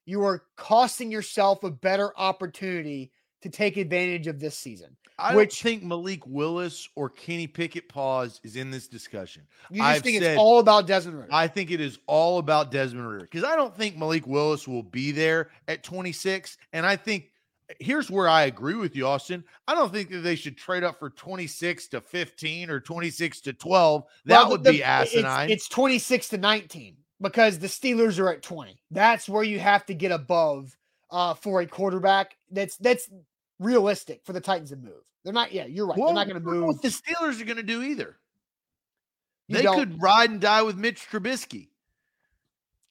you 0.06 0.24
are 0.24 0.44
costing 0.58 1.12
yourself 1.12 1.64
a 1.64 1.72
better 1.72 2.12
opportunity 2.18 3.12
to 3.44 3.50
take 3.50 3.78
advantage 3.78 4.28
of 4.28 4.40
this 4.40 4.58
season. 4.58 4.96
I 5.20 5.36
which, 5.36 5.62
don't 5.62 5.70
think 5.70 5.84
Malik 5.84 6.26
Willis 6.26 6.90
or 6.96 7.10
Kenny 7.10 7.46
Pickett 7.46 7.88
pause 7.88 8.42
is 8.44 8.56
in 8.56 8.72
this 8.72 8.88
discussion. 8.88 9.44
You 9.70 9.78
just 9.78 9.88
I've 9.88 10.02
think 10.02 10.22
said, 10.22 10.32
it's 10.32 10.40
all 10.40 10.60
about 10.60 10.88
Desmond 10.88 11.20
Ridder. 11.20 11.30
I 11.32 11.48
think 11.48 11.70
it 11.70 11.80
is 11.80 12.00
all 12.08 12.40
about 12.40 12.72
Desmond 12.72 13.08
Ridder 13.08 13.26
because 13.30 13.44
I 13.44 13.56
don't 13.56 13.76
think 13.76 13.96
Malik 13.96 14.26
Willis 14.26 14.68
will 14.68 14.84
be 14.84 15.12
there 15.12 15.52
at 15.68 15.84
26. 15.84 16.58
And 16.74 16.86
I 16.86 16.96
think 16.96 17.30
here's 17.80 18.10
where 18.10 18.28
I 18.28 18.44
agree 18.44 18.74
with 18.74 18.96
you, 18.96 19.06
Austin. 19.06 19.44
I 19.68 19.76
don't 19.76 19.92
think 19.94 20.10
that 20.10 20.20
they 20.20 20.36
should 20.36 20.58
trade 20.58 20.84
up 20.84 20.98
for 20.98 21.12
26 21.12 21.88
to 21.90 22.02
15 22.02 22.70
or 22.70 22.80
26 22.80 23.42
to 23.42 23.54
12. 23.54 24.04
That 24.26 24.40
well, 24.40 24.50
would 24.52 24.64
the, 24.64 24.72
be 24.72 24.84
asinine. 24.84 25.52
It's, 25.52 25.66
it's 25.66 25.70
26 25.70 26.30
to 26.30 26.38
19 26.38 26.96
because 27.22 27.60
the 27.60 27.68
Steelers 27.68 28.20
are 28.20 28.32
at 28.32 28.42
20. 28.42 28.80
That's 28.92 29.30
where 29.30 29.44
you 29.44 29.60
have 29.60 29.86
to 29.86 29.94
get 29.94 30.12
above 30.12 30.76
uh, 31.12 31.36
for 31.36 31.62
a 31.62 31.68
quarterback. 31.68 32.36
That's 32.52 32.78
that's 32.78 33.10
realistic 33.60 34.22
for 34.26 34.34
the 34.34 34.42
Titans 34.42 34.70
to 34.70 34.76
move. 34.76 35.04
They're 35.24 35.34
not. 35.34 35.52
Yeah, 35.52 35.66
you're 35.66 35.88
right. 35.88 35.98
Well, 35.98 36.08
They're 36.08 36.16
not 36.16 36.28
going 36.28 36.44
to 36.44 36.50
move. 36.50 36.66
What 36.66 36.82
the 36.82 36.90
Steelers 36.90 37.42
are 37.42 37.46
going 37.46 37.58
to 37.58 37.64
do 37.64 37.82
either. 37.82 38.18
You 39.48 39.58
they 39.58 39.64
could 39.64 40.02
ride 40.02 40.30
and 40.30 40.40
die 40.40 40.62
with 40.62 40.78
Mitch 40.78 41.08
Trubisky 41.10 41.70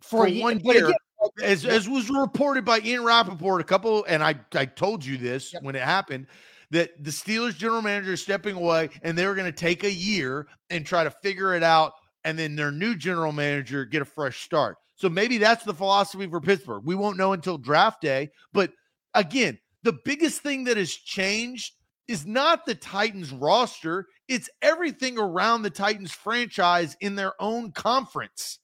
for, 0.03 0.29
for 0.29 0.35
one 0.41 0.61
year, 0.61 0.87
again, 0.87 0.97
as, 1.43 1.65
as 1.65 1.89
was 1.89 2.11
reported 2.11 2.65
by 2.65 2.81
Ian 2.81 3.05
Rapoport 3.05 3.61
a 3.61 3.65
couple. 3.65 4.05
And 4.05 4.23
I 4.23 4.35
I 4.55 4.67
told 4.67 5.05
you 5.05 5.17
this 5.17 5.53
yep. 5.53 5.63
when 5.63 5.75
it 5.75 5.83
happened 5.83 6.27
that 6.71 6.91
the 7.03 7.11
Steelers 7.11 7.57
general 7.57 7.83
manager 7.83 8.15
is 8.15 8.23
stepping 8.23 8.57
away 8.57 8.89
and 9.03 9.17
they 9.17 9.27
were 9.27 9.35
going 9.35 9.51
to 9.51 9.57
take 9.57 9.85
a 9.85 9.93
year 9.93 10.47
and 10.71 10.87
try 10.87 11.05
to 11.05 11.11
figure 11.11 11.55
it 11.55 11.63
out 11.63 11.93
and 12.25 12.39
then 12.39 12.57
their 12.57 12.73
new 12.73 12.95
general 12.95 13.33
manager 13.33 13.85
get 13.85 14.01
a 14.01 14.07
fresh 14.07 14.43
start. 14.43 14.77
So 14.97 15.09
maybe 15.09 15.39
that's 15.39 15.65
the 15.65 15.75
philosophy 15.75 16.27
for 16.29 16.41
Pittsburgh. 16.41 16.83
We 16.85 16.95
won't 16.95 17.17
know 17.17 17.33
until 17.33 17.59
draft 17.59 18.01
day, 18.01 18.31
but 18.53 18.73
again, 19.15 19.59
the 19.83 19.99
biggest 20.05 20.43
thing 20.43 20.65
that 20.65 20.77
has 20.77 20.93
changed 20.93 21.75
is 22.09 22.27
not 22.27 22.67
the 22.67 22.75
Titans 22.75 23.33
roster, 23.33 24.07
it's 24.29 24.51
everything 24.61 25.19
around 25.19 25.63
the 25.63 25.71
Titans 25.71 26.13
franchise 26.13 26.97
in 27.01 27.15
their 27.15 27.33
own 27.41 27.73
conference. 27.73 28.59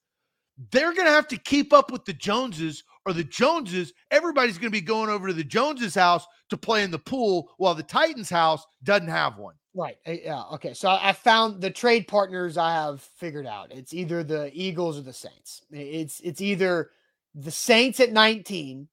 They're 0.70 0.92
going 0.92 1.06
to 1.06 1.12
have 1.12 1.28
to 1.28 1.36
keep 1.36 1.72
up 1.72 1.92
with 1.92 2.04
the 2.04 2.12
Joneses, 2.12 2.82
or 3.06 3.12
the 3.12 3.24
Joneses, 3.24 3.92
everybody's 4.10 4.58
going 4.58 4.70
to 4.72 4.76
be 4.76 4.80
going 4.80 5.08
over 5.08 5.28
to 5.28 5.32
the 5.32 5.44
Joneses' 5.44 5.94
house 5.94 6.26
to 6.50 6.56
play 6.56 6.82
in 6.82 6.90
the 6.90 6.98
pool 6.98 7.52
while 7.58 7.74
the 7.74 7.82
Titans' 7.82 8.28
house 8.28 8.66
doesn't 8.82 9.08
have 9.08 9.38
one. 9.38 9.54
Right. 9.74 9.96
Eh, 10.06 10.18
yeah. 10.24 10.42
Okay. 10.54 10.74
So 10.74 10.90
I 10.90 11.12
found 11.12 11.60
the 11.60 11.70
trade 11.70 12.08
partners 12.08 12.56
I 12.58 12.72
have 12.72 13.00
figured 13.00 13.46
out. 13.46 13.70
It's 13.70 13.94
either 13.94 14.24
the 14.24 14.50
Eagles 14.52 14.98
or 14.98 15.02
the 15.02 15.12
Saints. 15.12 15.62
It's 15.70 16.18
it's 16.20 16.40
either 16.40 16.90
the 17.34 17.52
Saints 17.52 18.00
at 18.00 18.12
19 18.12 18.88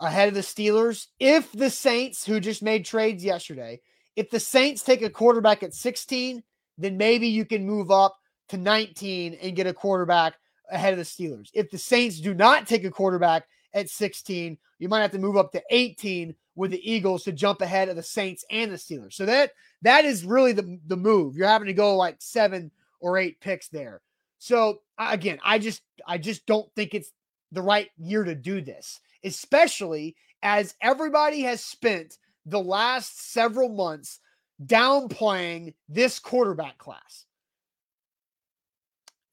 ahead 0.00 0.28
of 0.28 0.34
the 0.34 0.40
Steelers. 0.40 1.06
If 1.18 1.52
the 1.52 1.70
Saints, 1.70 2.24
who 2.24 2.40
just 2.40 2.62
made 2.62 2.84
trades 2.84 3.24
yesterday, 3.24 3.80
if 4.16 4.30
the 4.30 4.40
Saints 4.40 4.82
take 4.82 5.02
a 5.02 5.10
quarterback 5.10 5.62
at 5.62 5.74
16, 5.74 6.42
then 6.76 6.96
maybe 6.96 7.28
you 7.28 7.44
can 7.44 7.66
move 7.66 7.90
up 7.90 8.16
to 8.48 8.56
19 8.56 9.34
and 9.34 9.56
get 9.56 9.66
a 9.66 9.74
quarterback 9.74 10.34
ahead 10.70 10.92
of 10.92 10.98
the 10.98 11.04
Steelers. 11.04 11.50
If 11.54 11.70
the 11.70 11.78
Saints 11.78 12.20
do 12.20 12.34
not 12.34 12.66
take 12.66 12.84
a 12.84 12.90
quarterback 12.90 13.46
at 13.74 13.90
16, 13.90 14.58
you 14.78 14.88
might 14.88 15.02
have 15.02 15.10
to 15.12 15.18
move 15.18 15.36
up 15.36 15.52
to 15.52 15.62
18 15.70 16.34
with 16.54 16.70
the 16.70 16.90
Eagles 16.90 17.24
to 17.24 17.32
jump 17.32 17.60
ahead 17.60 17.88
of 17.88 17.96
the 17.96 18.02
Saints 18.02 18.44
and 18.50 18.72
the 18.72 18.76
Steelers. 18.76 19.14
So 19.14 19.26
that 19.26 19.52
that 19.82 20.04
is 20.04 20.24
really 20.24 20.52
the 20.52 20.78
the 20.86 20.96
move. 20.96 21.36
You're 21.36 21.48
having 21.48 21.66
to 21.66 21.72
go 21.72 21.96
like 21.96 22.16
7 22.18 22.70
or 23.00 23.18
8 23.18 23.40
picks 23.40 23.68
there. 23.68 24.00
So 24.38 24.80
again, 24.98 25.38
I 25.44 25.58
just 25.58 25.82
I 26.06 26.18
just 26.18 26.46
don't 26.46 26.72
think 26.74 26.94
it's 26.94 27.12
the 27.52 27.62
right 27.62 27.88
year 27.96 28.24
to 28.24 28.34
do 28.34 28.60
this, 28.60 29.00
especially 29.24 30.16
as 30.42 30.74
everybody 30.80 31.42
has 31.42 31.64
spent 31.64 32.18
the 32.46 32.60
last 32.60 33.32
several 33.32 33.68
months 33.68 34.20
downplaying 34.64 35.74
this 35.88 36.18
quarterback 36.18 36.78
class 36.78 37.26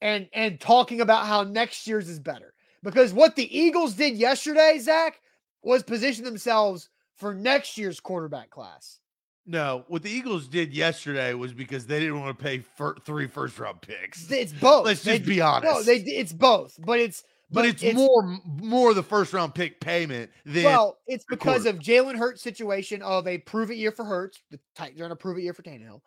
and 0.01 0.27
and 0.33 0.59
talking 0.59 1.01
about 1.01 1.25
how 1.25 1.43
next 1.43 1.87
year's 1.87 2.09
is 2.09 2.19
better. 2.19 2.53
Because 2.83 3.13
what 3.13 3.35
the 3.35 3.57
Eagles 3.57 3.95
did 3.95 4.15
yesterday, 4.15 4.77
Zach, 4.79 5.19
was 5.63 5.81
position 5.81 6.23
themselves 6.23 6.89
for 7.15 7.33
next 7.33 7.77
year's 7.77 7.99
quarterback 7.99 8.51
class. 8.51 8.99
No, 9.47 9.85
what 9.87 10.03
the 10.03 10.09
Eagles 10.09 10.47
did 10.47 10.73
yesterday 10.73 11.33
was 11.33 11.53
because 11.53 11.85
they 11.85 11.99
didn't 11.99 12.19
want 12.19 12.37
to 12.37 12.43
pay 12.43 12.59
for 12.59 12.97
three 13.05 13.27
first 13.27 13.57
round 13.59 13.81
picks. 13.81 14.29
It's 14.31 14.53
both. 14.53 14.85
Let's 14.85 15.03
just 15.03 15.23
they, 15.23 15.29
be 15.29 15.41
honest. 15.41 15.71
No, 15.71 15.83
they 15.83 15.97
it's 15.97 16.33
both, 16.33 16.79
but 16.83 16.99
it's 16.99 17.23
but, 17.51 17.61
but 17.61 17.65
it's, 17.65 17.83
it's, 17.83 17.95
more 17.95 18.39
more 18.43 18.93
the 18.93 19.03
first 19.03 19.31
round 19.31 19.53
pick 19.53 19.79
payment 19.79 20.31
than 20.45 20.63
well, 20.63 20.97
it's 21.05 21.25
because 21.25 21.65
of 21.65 21.77
Jalen 21.77 22.17
Hurts' 22.17 22.41
situation 22.41 23.01
of 23.03 23.27
a 23.27 23.37
prove 23.37 23.69
it 23.69 23.77
year 23.77 23.91
for 23.91 24.03
Hurts. 24.03 24.39
The 24.49 24.59
Titans 24.75 24.99
are 25.01 25.05
on 25.05 25.11
a 25.11 25.15
prove 25.15 25.37
it 25.37 25.43
year 25.43 25.53
for 25.53 25.61
Tannehill, 25.61 26.01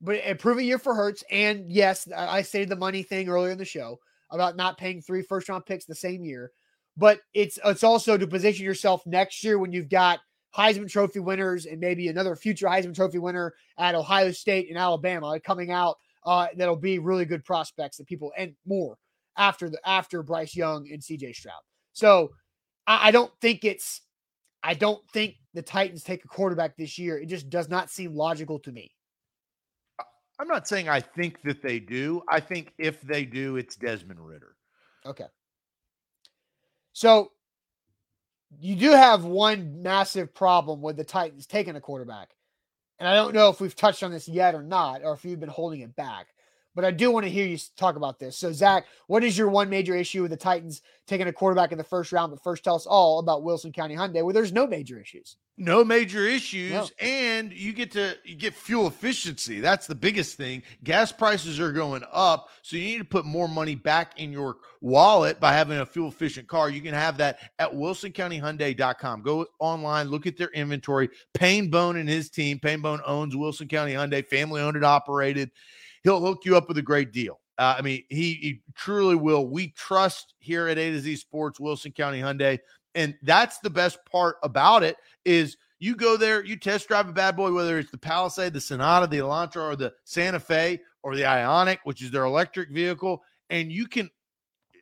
but 0.00 0.16
a 0.24 0.34
prove 0.34 0.58
it 0.58 0.64
year 0.64 0.78
for 0.78 0.94
Hurts. 0.94 1.22
And 1.30 1.70
yes, 1.70 2.08
I 2.14 2.42
stated 2.42 2.70
the 2.70 2.76
money 2.76 3.04
thing 3.04 3.28
earlier 3.28 3.52
in 3.52 3.58
the 3.58 3.64
show 3.64 4.00
about 4.30 4.56
not 4.56 4.78
paying 4.78 5.00
three 5.00 5.22
first 5.22 5.48
round 5.48 5.64
picks 5.64 5.84
the 5.84 5.94
same 5.94 6.24
year. 6.24 6.50
But 6.96 7.20
it's 7.34 7.58
it's 7.64 7.84
also 7.84 8.18
to 8.18 8.26
position 8.26 8.64
yourself 8.64 9.06
next 9.06 9.44
year 9.44 9.58
when 9.58 9.72
you've 9.72 9.88
got 9.88 10.18
Heisman 10.56 10.90
Trophy 10.90 11.20
winners 11.20 11.66
and 11.66 11.78
maybe 11.78 12.08
another 12.08 12.34
future 12.34 12.66
Heisman 12.66 12.96
Trophy 12.96 13.18
winner 13.18 13.54
at 13.78 13.94
Ohio 13.94 14.32
State 14.32 14.68
and 14.70 14.78
Alabama 14.78 15.38
coming 15.38 15.70
out. 15.70 15.98
Uh, 16.26 16.48
that'll 16.56 16.76
be 16.76 16.98
really 16.98 17.24
good 17.24 17.44
prospects 17.44 17.96
that 17.96 18.06
people 18.06 18.32
and 18.36 18.54
more 18.66 18.98
after 19.40 19.70
the 19.70 19.80
after 19.88 20.22
Bryce 20.22 20.54
Young 20.54 20.86
and 20.92 21.00
CJ 21.00 21.34
Stroud. 21.34 21.62
So 21.92 22.30
I, 22.86 23.08
I 23.08 23.10
don't 23.10 23.32
think 23.40 23.64
it's 23.64 24.02
I 24.62 24.74
don't 24.74 25.02
think 25.12 25.36
the 25.54 25.62
Titans 25.62 26.04
take 26.04 26.24
a 26.24 26.28
quarterback 26.28 26.76
this 26.76 26.98
year. 26.98 27.18
It 27.18 27.26
just 27.26 27.48
does 27.48 27.68
not 27.68 27.90
seem 27.90 28.14
logical 28.14 28.58
to 28.60 28.70
me. 28.70 28.92
I'm 30.38 30.46
not 30.46 30.68
saying 30.68 30.88
I 30.88 31.00
think 31.00 31.42
that 31.42 31.62
they 31.62 31.80
do. 31.80 32.22
I 32.28 32.40
think 32.40 32.72
if 32.78 33.00
they 33.02 33.24
do, 33.24 33.56
it's 33.56 33.76
Desmond 33.76 34.20
Ridder. 34.20 34.56
Okay. 35.04 35.26
So 36.92 37.32
you 38.58 38.74
do 38.74 38.90
have 38.90 39.24
one 39.24 39.82
massive 39.82 40.34
problem 40.34 40.82
with 40.82 40.96
the 40.96 41.04
Titans 41.04 41.46
taking 41.46 41.76
a 41.76 41.80
quarterback. 41.80 42.30
And 42.98 43.08
I 43.08 43.14
don't 43.14 43.34
know 43.34 43.48
if 43.48 43.60
we've 43.60 43.76
touched 43.76 44.02
on 44.02 44.10
this 44.12 44.28
yet 44.28 44.54
or 44.54 44.62
not, 44.62 45.02
or 45.02 45.14
if 45.14 45.24
you've 45.24 45.40
been 45.40 45.48
holding 45.48 45.80
it 45.80 45.96
back 45.96 46.26
but 46.74 46.84
I 46.84 46.90
do 46.90 47.10
want 47.10 47.24
to 47.24 47.30
hear 47.30 47.46
you 47.46 47.58
talk 47.76 47.96
about 47.96 48.18
this. 48.18 48.36
So, 48.38 48.52
Zach, 48.52 48.86
what 49.06 49.24
is 49.24 49.36
your 49.36 49.48
one 49.48 49.68
major 49.68 49.94
issue 49.94 50.22
with 50.22 50.30
the 50.30 50.36
Titans 50.36 50.82
taking 51.06 51.26
a 51.26 51.32
quarterback 51.32 51.72
in 51.72 51.78
the 51.78 51.84
first 51.84 52.12
round? 52.12 52.30
But 52.30 52.42
first, 52.42 52.64
tell 52.64 52.76
us 52.76 52.86
all 52.86 53.18
about 53.18 53.42
Wilson 53.42 53.72
County 53.72 53.96
Hyundai, 53.96 54.24
where 54.24 54.34
there's 54.34 54.52
no 54.52 54.66
major 54.66 55.00
issues. 55.00 55.36
No 55.62 55.84
major 55.84 56.26
issues, 56.26 56.72
no. 56.72 56.88
and 57.00 57.52
you 57.52 57.74
get 57.74 57.90
to 57.92 58.16
you 58.24 58.34
get 58.34 58.54
fuel 58.54 58.86
efficiency. 58.86 59.60
That's 59.60 59.86
the 59.86 59.94
biggest 59.94 60.38
thing. 60.38 60.62
Gas 60.84 61.12
prices 61.12 61.60
are 61.60 61.70
going 61.70 62.02
up, 62.10 62.48
so 62.62 62.76
you 62.76 62.84
need 62.84 62.98
to 62.98 63.04
put 63.04 63.26
more 63.26 63.46
money 63.46 63.74
back 63.74 64.18
in 64.18 64.32
your 64.32 64.56
wallet 64.80 65.38
by 65.38 65.52
having 65.52 65.76
a 65.76 65.84
fuel 65.84 66.08
efficient 66.08 66.48
car. 66.48 66.70
You 66.70 66.80
can 66.80 66.94
have 66.94 67.18
that 67.18 67.40
at 67.58 67.72
WilsonCountyHyundai.com. 67.72 69.20
Go 69.20 69.44
online, 69.58 70.08
look 70.08 70.26
at 70.26 70.38
their 70.38 70.48
inventory. 70.48 71.10
Payne 71.34 71.68
Bone 71.68 71.98
and 71.98 72.08
his 72.08 72.30
team. 72.30 72.58
Payne 72.58 72.80
Bone 72.80 73.02
owns 73.04 73.36
Wilson 73.36 73.68
County 73.68 73.92
Hyundai, 73.92 74.26
family 74.26 74.62
owned 74.62 74.76
and 74.76 74.84
operated 74.84 75.50
he'll 76.04 76.20
hook 76.20 76.44
you 76.44 76.56
up 76.56 76.68
with 76.68 76.78
a 76.78 76.82
great 76.82 77.12
deal. 77.12 77.40
Uh, 77.58 77.76
I 77.78 77.82
mean, 77.82 78.04
he, 78.08 78.34
he 78.34 78.62
truly 78.74 79.16
will. 79.16 79.46
We 79.48 79.68
trust 79.72 80.34
here 80.38 80.68
at 80.68 80.78
A 80.78 80.90
to 80.90 81.00
Z 81.00 81.16
Sports, 81.16 81.60
Wilson 81.60 81.92
County 81.92 82.20
Hyundai, 82.20 82.58
and 82.94 83.14
that's 83.22 83.58
the 83.58 83.70
best 83.70 83.98
part 84.10 84.36
about 84.42 84.82
it 84.82 84.96
is 85.24 85.56
you 85.78 85.94
go 85.94 86.16
there, 86.16 86.44
you 86.44 86.56
test 86.56 86.88
drive 86.88 87.08
a 87.08 87.12
bad 87.12 87.36
boy, 87.36 87.52
whether 87.52 87.78
it's 87.78 87.90
the 87.90 87.98
Palisade, 87.98 88.52
the 88.52 88.60
Sonata, 88.60 89.06
the 89.06 89.18
Elantra, 89.18 89.70
or 89.70 89.76
the 89.76 89.92
Santa 90.04 90.40
Fe, 90.40 90.80
or 91.02 91.16
the 91.16 91.22
Ioniq, 91.22 91.78
which 91.84 92.02
is 92.02 92.10
their 92.10 92.24
electric 92.24 92.70
vehicle, 92.70 93.22
and 93.48 93.72
you 93.72 93.86
can 93.86 94.10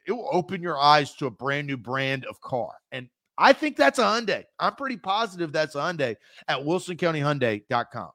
it 0.06 0.12
will 0.12 0.28
open 0.32 0.62
your 0.62 0.78
eyes 0.78 1.14
to 1.16 1.26
a 1.26 1.30
brand 1.30 1.66
new 1.66 1.76
brand 1.76 2.24
of 2.24 2.40
car. 2.40 2.72
And 2.92 3.08
I 3.36 3.52
think 3.52 3.76
that's 3.76 3.98
a 3.98 4.02
Hyundai. 4.02 4.44
I'm 4.58 4.74
pretty 4.74 4.96
positive 4.96 5.52
that's 5.52 5.74
a 5.74 5.78
Hyundai 5.78 6.16
at 6.48 6.58
WilsonCountyHyundai.com. 6.60 8.10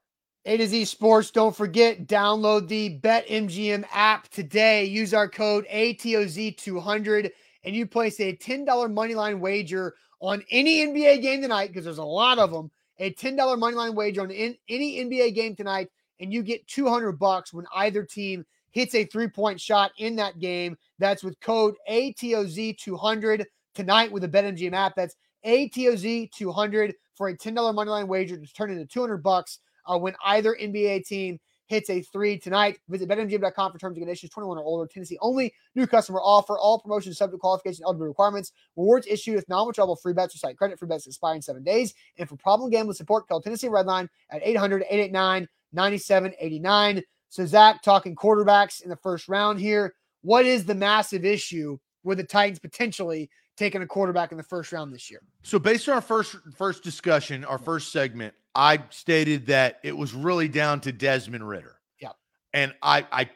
A 0.45 0.57
to 0.57 0.67
Z 0.67 0.85
Sports. 0.85 1.31
Don't 1.31 1.55
forget, 1.55 2.05
download 2.05 2.67
the 2.67 2.99
BetMGM 2.99 3.85
app 3.93 4.27
today. 4.27 4.83
Use 4.83 5.13
our 5.13 5.29
code 5.29 5.65
ATOZ200 5.71 7.31
and 7.63 7.73
you 7.73 7.87
place 7.87 8.19
a 8.19 8.35
$10 8.35 8.65
moneyline 8.65 9.39
wager 9.39 9.95
on 10.19 10.43
any 10.51 10.85
NBA 10.85 11.21
game 11.21 11.41
tonight 11.41 11.67
because 11.67 11.85
there's 11.85 11.97
a 11.97 12.03
lot 12.03 12.39
of 12.39 12.51
them. 12.51 12.69
A 12.99 13.13
$10 13.13 13.37
moneyline 13.37 13.95
wager 13.95 14.21
on 14.21 14.31
in, 14.31 14.57
any 14.67 14.97
NBA 14.97 15.33
game 15.33 15.55
tonight, 15.55 15.87
and 16.19 16.33
you 16.33 16.43
get 16.43 16.67
200 16.67 17.13
bucks 17.13 17.53
when 17.53 17.65
either 17.73 18.03
team 18.03 18.45
hits 18.71 18.95
a 18.95 19.05
three 19.05 19.29
point 19.29 19.61
shot 19.61 19.91
in 19.97 20.17
that 20.17 20.39
game. 20.39 20.77
That's 20.99 21.23
with 21.23 21.39
code 21.39 21.75
ATOZ200 21.89 23.45
tonight 23.75 24.11
with 24.11 24.23
the 24.23 24.29
BetMGM 24.29 24.73
app. 24.73 24.95
That's 24.95 25.15
ATOZ200 25.45 26.93
for 27.15 27.29
a 27.29 27.37
$10 27.37 27.55
moneyline 27.55 28.07
wager 28.07 28.35
to 28.35 28.53
turn 28.53 28.71
into 28.71 28.85
200 28.85 29.23
bucks 29.23 29.59
uh, 29.85 29.97
when 29.97 30.15
either 30.25 30.57
NBA 30.59 31.05
team 31.05 31.39
hits 31.67 31.89
a 31.89 32.01
three 32.01 32.37
tonight. 32.37 32.77
Visit 32.89 33.07
betmgm.com 33.09 33.71
for 33.71 33.77
terms 33.77 33.95
and 33.97 34.03
conditions. 34.03 34.31
21 34.31 34.57
or 34.57 34.63
older. 34.63 34.87
Tennessee 34.87 35.17
only. 35.21 35.53
New 35.75 35.85
customer 35.87 36.19
offer. 36.19 36.57
All 36.57 36.79
promotions 36.79 37.17
subject 37.17 37.35
to 37.35 37.39
qualification 37.39 37.83
eligibility 37.85 38.09
requirements. 38.09 38.51
Rewards 38.75 39.07
issued 39.07 39.35
with 39.35 39.47
non-withdrawable 39.49 40.01
free 40.01 40.13
bets 40.13 40.35
or 40.35 40.37
site 40.37 40.57
credit. 40.57 40.79
Free 40.79 40.87
bets 40.87 41.07
expire 41.07 41.35
in 41.35 41.41
seven 41.41 41.63
days. 41.63 41.93
And 42.17 42.29
for 42.29 42.37
problem 42.37 42.69
gambling 42.69 42.95
support, 42.95 43.27
call 43.27 43.41
Tennessee 43.41 43.67
Redline 43.67 44.07
at 44.29 44.41
800-889-9789. 44.43 47.01
So 47.29 47.45
Zach 47.45 47.81
talking 47.81 48.15
quarterbacks 48.15 48.83
in 48.83 48.89
the 48.89 48.97
first 48.97 49.27
round 49.27 49.59
here. 49.59 49.95
What 50.21 50.45
is 50.45 50.65
the 50.65 50.75
massive 50.75 51.25
issue 51.25 51.79
with 52.03 52.19
the 52.19 52.23
Titans 52.23 52.59
potentially 52.59 53.31
taking 53.57 53.81
a 53.81 53.87
quarterback 53.87 54.31
in 54.31 54.37
the 54.37 54.43
first 54.43 54.71
round 54.71 54.93
this 54.93 55.09
year? 55.09 55.21
So 55.41 55.57
based 55.59 55.89
on 55.89 55.95
our 55.95 56.01
first 56.01 56.37
first 56.55 56.83
discussion, 56.83 57.43
our 57.43 57.57
first 57.57 57.91
segment, 57.91 58.35
I 58.55 58.83
stated 58.89 59.47
that 59.47 59.79
it 59.83 59.97
was 59.97 60.13
really 60.13 60.47
down 60.47 60.81
to 60.81 60.91
Desmond 60.91 61.47
Ridder. 61.47 61.75
Yeah. 61.99 62.11
And 62.53 62.73
I 62.81 63.05
I 63.11 63.29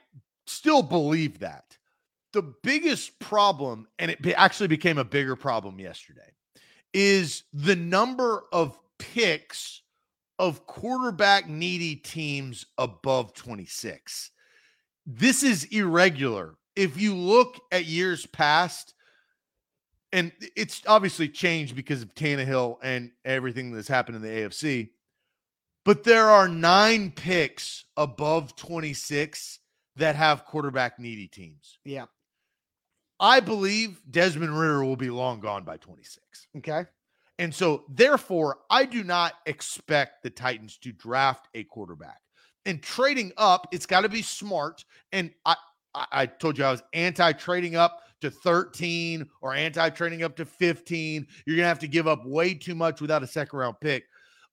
still 0.45 0.84
believe 0.84 1.39
that. 1.39 1.78
The 2.34 2.53
biggest 2.63 3.18
problem, 3.20 3.88
and 3.99 4.11
it 4.11 4.20
actually 4.36 4.68
became 4.68 4.97
a 4.97 5.03
bigger 5.03 5.36
problem 5.36 5.80
yesterday, 5.80 6.30
is 6.93 7.43
the 7.53 7.76
number 7.76 8.43
of 8.51 8.78
picks 8.99 9.82
of 10.39 10.68
quarterback 10.68 11.47
needy 11.49 11.95
teams 11.95 12.65
above 12.78 13.34
26. 13.34 14.32
This 15.05 15.41
is 15.41 15.63
irregular. 15.65 16.55
If 16.76 16.99
you 16.99 17.15
look 17.15 17.59
at 17.72 17.86
years 17.86 18.26
past, 18.28 18.93
and 20.13 20.32
it's 20.55 20.82
obviously 20.88 21.28
changed 21.28 21.76
because 21.76 22.01
of 22.01 22.13
Tannehill 22.13 22.78
and 22.84 23.11
everything 23.26 23.72
that's 23.72 23.88
happened 23.88 24.18
in 24.18 24.22
the 24.22 24.30
AFC. 24.30 24.89
But 25.88 26.04
there 26.04 26.26
are 26.26 26.50
nine 26.50 27.12
picks 27.12 27.86
above 27.96 28.58
26 28.58 29.60
that 29.96 30.18
have 30.18 30.44
quarterback 30.44 31.00
needy 31.00 31.30
teams. 31.30 31.80
Yeah. 31.86 32.08
I 33.22 33.40
believe 33.40 34.02
Desmond 34.12 34.60
Ridder 34.60 34.84
will 34.84 34.98
be 34.98 35.10
long 35.10 35.40
gone 35.40 35.64
by 35.64 35.78
26. 35.78 36.20
Okay. 36.58 36.84
And 37.40 37.56
so, 37.56 37.86
therefore, 37.88 38.58
I 38.70 38.84
do 38.84 39.02
not 39.02 39.36
expect 39.46 40.24
the 40.24 40.30
Titans 40.30 40.78
to 40.80 40.92
draft 40.92 41.48
a 41.56 41.64
quarterback. 41.64 42.20
And 42.66 42.84
trading 42.84 43.32
up, 43.38 43.70
it's 43.72 43.86
got 43.86 44.02
to 44.02 44.10
be 44.10 44.24
smart. 44.24 44.84
And 45.14 45.32
I, 45.46 45.56
I, 45.96 46.06
I 46.12 46.26
told 46.26 46.58
you 46.58 46.66
I 46.66 46.72
was 46.72 46.84
anti 46.92 47.32
trading 47.32 47.78
up 47.78 48.02
to 48.20 48.30
13 48.30 49.26
or 49.40 49.54
anti 49.54 49.90
trading 49.92 50.24
up 50.24 50.36
to 50.36 50.44
15. 50.44 51.28
You're 51.46 51.56
going 51.56 51.64
to 51.64 51.70
have 51.70 51.80
to 51.80 51.88
give 51.88 52.08
up 52.08 52.26
way 52.26 52.56
too 52.56 52.76
much 52.76 53.00
without 53.00 53.24
a 53.24 53.28
second 53.28 53.58
round 53.58 53.78
pick. 53.80 54.04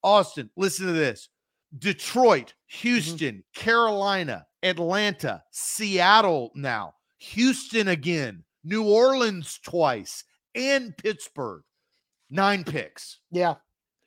Austin, 0.05 0.51
listen 0.57 0.87
to 0.87 0.93
this 0.93 1.29
Detroit, 1.77 2.49
mm-hmm. 2.49 2.79
Houston, 2.89 3.35
mm-hmm. 3.37 3.61
Carolina, 3.61 4.47
Atlanta, 4.63 5.43
Seattle 5.51 6.53
now, 6.55 6.95
Houston 7.19 7.89
again, 7.89 8.45
New 8.63 8.85
Orleans 8.85 9.59
twice, 9.65 10.23
and 10.55 10.97
Pittsburgh. 10.97 11.63
Nine 12.31 12.65
picks. 12.65 13.21
Yeah. 13.31 13.55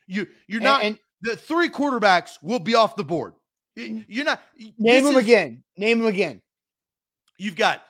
You 0.07 0.27
you're 0.47 0.61
not 0.61 0.83
and, 0.83 0.95
and 0.95 0.99
the 1.21 1.35
three 1.35 1.69
quarterbacks 1.69 2.37
will 2.41 2.59
be 2.59 2.75
off 2.75 2.95
the 2.95 3.03
board. 3.03 3.33
Mm-hmm. 3.77 4.01
You're 4.07 4.25
not 4.25 4.41
name 4.77 5.03
them 5.03 5.15
is, 5.15 5.23
again. 5.23 5.63
Name 5.77 5.99
them 5.99 6.07
again. 6.07 6.41
You've 7.37 7.55
got 7.55 7.83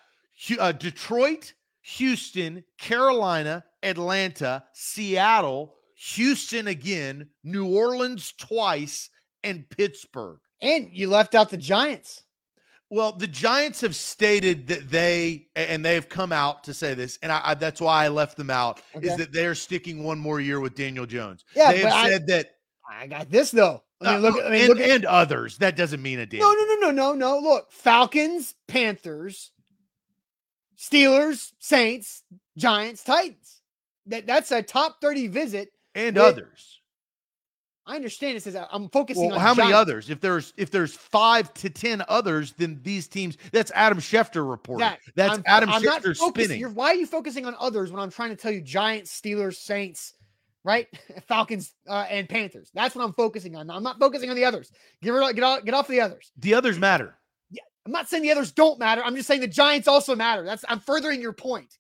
uh, 0.60 0.72
Detroit, 0.72 1.54
Houston, 1.82 2.64
Carolina, 2.78 3.64
Atlanta, 3.84 4.64
Seattle, 4.74 5.77
Houston 5.98 6.68
again, 6.68 7.28
New 7.44 7.66
Orleans 7.66 8.32
twice, 8.38 9.10
and 9.44 9.68
Pittsburgh. 9.68 10.38
And 10.62 10.90
you 10.92 11.10
left 11.10 11.34
out 11.34 11.50
the 11.50 11.58
Giants. 11.58 12.24
Well, 12.90 13.12
the 13.12 13.28
Giants 13.28 13.82
have 13.82 13.96
stated 13.96 14.68
that 14.68 14.90
they 14.90 15.48
and 15.56 15.84
they 15.84 15.96
have 15.96 16.08
come 16.08 16.32
out 16.32 16.64
to 16.66 16.74
say 16.74 16.94
this, 16.94 17.20
and 17.22 17.32
I, 17.32 17.42
I, 17.44 17.54
that's 17.56 17.82
why 17.82 18.06
I 18.06 18.08
left 18.08 18.38
them 18.38 18.50
out. 18.50 18.82
Okay. 18.96 19.08
Is 19.08 19.18
that 19.18 19.34
they 19.34 19.46
are 19.46 19.56
sticking 19.56 20.04
one 20.04 20.20
more 20.20 20.40
year 20.40 20.60
with 20.60 20.76
Daniel 20.76 21.06
Jones? 21.06 21.44
Yeah, 21.56 21.74
they 21.74 21.80
have 21.80 21.94
I, 21.94 22.10
said 22.10 22.28
that. 22.28 22.52
I 22.90 23.08
got 23.08 23.30
this 23.30 23.52
though. 23.52 23.84
I 24.00 24.14
mean, 24.14 24.22
look, 24.22 24.36
uh, 24.36 24.48
I 24.48 24.50
mean, 24.52 24.60
and, 24.62 24.70
look 24.70 24.80
at, 24.80 24.90
and 24.90 25.06
others. 25.06 25.58
That 25.58 25.76
doesn't 25.76 26.02
mean 26.02 26.20
a 26.20 26.26
damn. 26.26 26.40
No, 26.40 26.54
no, 26.54 26.66
no, 26.66 26.76
no, 26.76 26.92
no, 26.92 27.14
no. 27.14 27.40
Look, 27.40 27.72
Falcons, 27.72 28.54
Panthers, 28.68 29.52
Steelers, 30.78 31.52
Saints, 31.60 32.24
Giants, 32.56 33.04
Titans. 33.04 33.62
That 34.06 34.28
that's 34.28 34.52
a 34.52 34.62
top 34.62 35.02
thirty 35.02 35.28
visit 35.28 35.72
and 35.98 36.18
others. 36.18 36.80
I 37.88 37.96
understand 37.96 38.36
it 38.36 38.44
says 38.44 38.58
I'm 38.72 38.90
focusing 38.90 39.28
well, 39.28 39.36
on 39.36 39.40
how 39.40 39.56
Giants. 39.56 39.60
many 39.60 39.74
others? 39.74 40.10
If 40.10 40.20
there's 40.20 40.54
if 40.58 40.70
there's 40.70 40.94
five 40.94 41.54
to 41.56 41.70
ten 41.70 42.04
others, 42.10 42.54
then 42.58 42.80
these 42.84 43.08
teams. 43.08 43.38
That's 43.54 43.72
Adam 43.74 44.00
Schefter 44.00 44.48
reporting. 44.48 44.82
That, 44.82 45.00
that's 45.16 45.36
I'm, 45.36 45.44
Adam 45.46 45.70
I'm 45.70 45.82
Schefter 45.82 46.16
spinning. 46.16 46.64
why 46.76 46.88
are 46.88 46.96
you 46.96 47.06
focusing 47.08 47.46
on 47.46 47.56
others 47.60 47.92
when 47.92 48.02
I'm 48.02 48.12
trying 48.12 48.30
to 48.30 48.36
tell 48.36 48.52
you 48.52 48.62
Giants, 48.62 49.20
Steelers, 49.20 49.56
Saints, 49.56 50.14
right? 50.66 50.88
Falcons 51.28 51.74
uh, 51.88 52.06
and 52.10 52.28
Panthers. 52.28 52.70
That's 52.74 52.94
what 52.94 53.06
I'm 53.06 53.14
focusing 53.14 53.56
on. 53.56 53.70
I'm 53.70 53.84
not 53.84 54.00
focusing 54.00 54.30
on 54.30 54.36
the 54.36 54.44
others. 54.44 54.70
Get 55.02 55.12
rid, 55.12 55.36
get 55.36 55.44
off, 55.44 55.64
get 55.64 55.74
off 55.74 55.88
the 55.88 56.02
others. 56.02 56.32
The 56.38 56.56
others 56.56 56.78
matter. 56.78 57.16
Yeah, 57.50 57.62
I'm 57.86 57.94
not 57.94 58.10
saying 58.10 58.24
the 58.24 58.32
others 58.32 58.52
don't 58.52 58.80
matter. 58.80 59.02
I'm 59.02 59.16
just 59.16 59.28
saying 59.28 59.42
the 59.42 59.48
Giants 59.48 59.88
also 59.88 60.14
matter. 60.14 60.44
That's 60.44 60.66
I'm 60.68 60.82
furthering 60.82 61.22
your 61.22 61.34
point. 61.34 61.78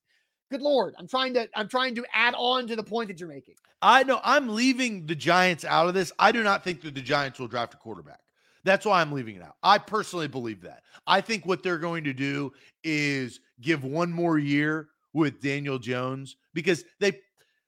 Good 0.50 0.62
lord, 0.62 0.96
I'm 0.98 1.08
trying 1.08 1.34
to 1.34 1.50
I'm 1.56 1.68
trying 1.68 1.96
to 1.96 2.06
add 2.14 2.34
on 2.38 2.68
to 2.68 2.76
the 2.76 2.84
point 2.84 3.10
that 3.10 3.20
you're 3.20 3.30
making. 3.30 3.56
I 3.82 4.04
know 4.04 4.20
I'm 4.24 4.56
leaving 4.56 5.06
the 5.06 5.16
Giants 5.16 5.66
out 5.66 5.88
of 5.88 5.94
this. 5.94 6.12
I 6.18 6.32
do 6.32 6.42
not 6.42 6.64
think 6.64 6.82
that 6.82 6.96
the 6.96 7.02
Giants 7.02 7.40
will 7.40 7.48
draft 7.48 7.74
a 7.74 7.78
quarterback. 7.78 8.20
That's 8.64 8.86
why 8.86 9.02
I'm 9.02 9.12
leaving 9.12 9.36
it 9.36 9.42
out. 9.42 9.56
I 9.64 9.78
personally 9.78 10.28
believe 10.28 10.62
that. 10.62 10.84
I 11.06 11.22
think 11.22 11.46
what 11.46 11.64
they're 11.64 11.78
going 11.78 12.04
to 12.06 12.14
do 12.14 12.52
is 12.84 13.40
give 13.62 13.84
one 13.84 14.12
more 14.12 14.38
year 14.38 14.90
with 15.14 15.42
Daniel 15.42 15.80
Jones 15.80 16.36
because 16.54 16.84
they, 17.00 17.10
I 17.10 17.20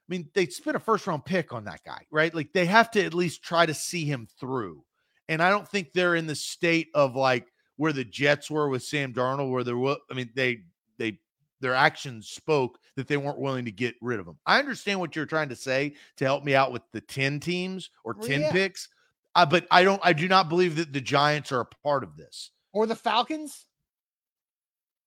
mean, 0.07 0.29
they 0.33 0.45
spent 0.47 0.75
a 0.75 0.79
first 0.79 1.07
round 1.07 1.25
pick 1.25 1.53
on 1.53 1.63
that 1.65 1.83
guy, 1.85 2.01
right? 2.11 2.33
Like 2.33 2.51
they 2.53 2.65
have 2.65 2.91
to 2.91 3.03
at 3.03 3.13
least 3.13 3.43
try 3.43 3.65
to 3.65 3.73
see 3.73 4.05
him 4.05 4.27
through. 4.39 4.83
And 5.29 5.41
I 5.41 5.49
don't 5.49 5.67
think 5.67 5.93
they're 5.93 6.15
in 6.15 6.27
the 6.27 6.35
state 6.35 6.89
of 6.93 7.15
like 7.15 7.47
where 7.77 7.93
the 7.93 8.03
Jets 8.03 8.51
were 8.51 8.67
with 8.67 8.83
Sam 8.83 9.13
Darnold, 9.13 9.51
where 9.51 9.63
they're, 9.63 9.77
I 9.77 10.13
mean, 10.13 10.31
they, 10.35 10.59
they 10.97 11.19
their 11.61 11.73
actions 11.73 12.29
spoke 12.29 12.79
that 12.95 13.07
they 13.07 13.17
weren't 13.17 13.39
willing 13.39 13.65
to 13.65 13.71
get 13.71 13.95
rid 14.01 14.19
of 14.19 14.27
him. 14.27 14.37
I 14.45 14.59
understand 14.59 14.99
what 14.99 15.15
you're 15.15 15.25
trying 15.25 15.49
to 15.49 15.55
say 15.55 15.95
to 16.17 16.25
help 16.25 16.43
me 16.43 16.55
out 16.55 16.71
with 16.71 16.83
the 16.91 17.01
10 17.01 17.39
teams 17.39 17.89
or 18.03 18.13
10 18.13 18.41
yeah. 18.41 18.51
picks, 18.51 18.89
uh, 19.35 19.45
but 19.45 19.67
I 19.71 19.83
don't, 19.83 20.01
I 20.03 20.13
do 20.13 20.27
not 20.27 20.49
believe 20.49 20.75
that 20.77 20.93
the 20.93 21.01
Giants 21.01 21.51
are 21.51 21.61
a 21.61 21.65
part 21.83 22.03
of 22.03 22.17
this. 22.17 22.51
Or 22.73 22.85
the 22.85 22.95
Falcons? 22.95 23.65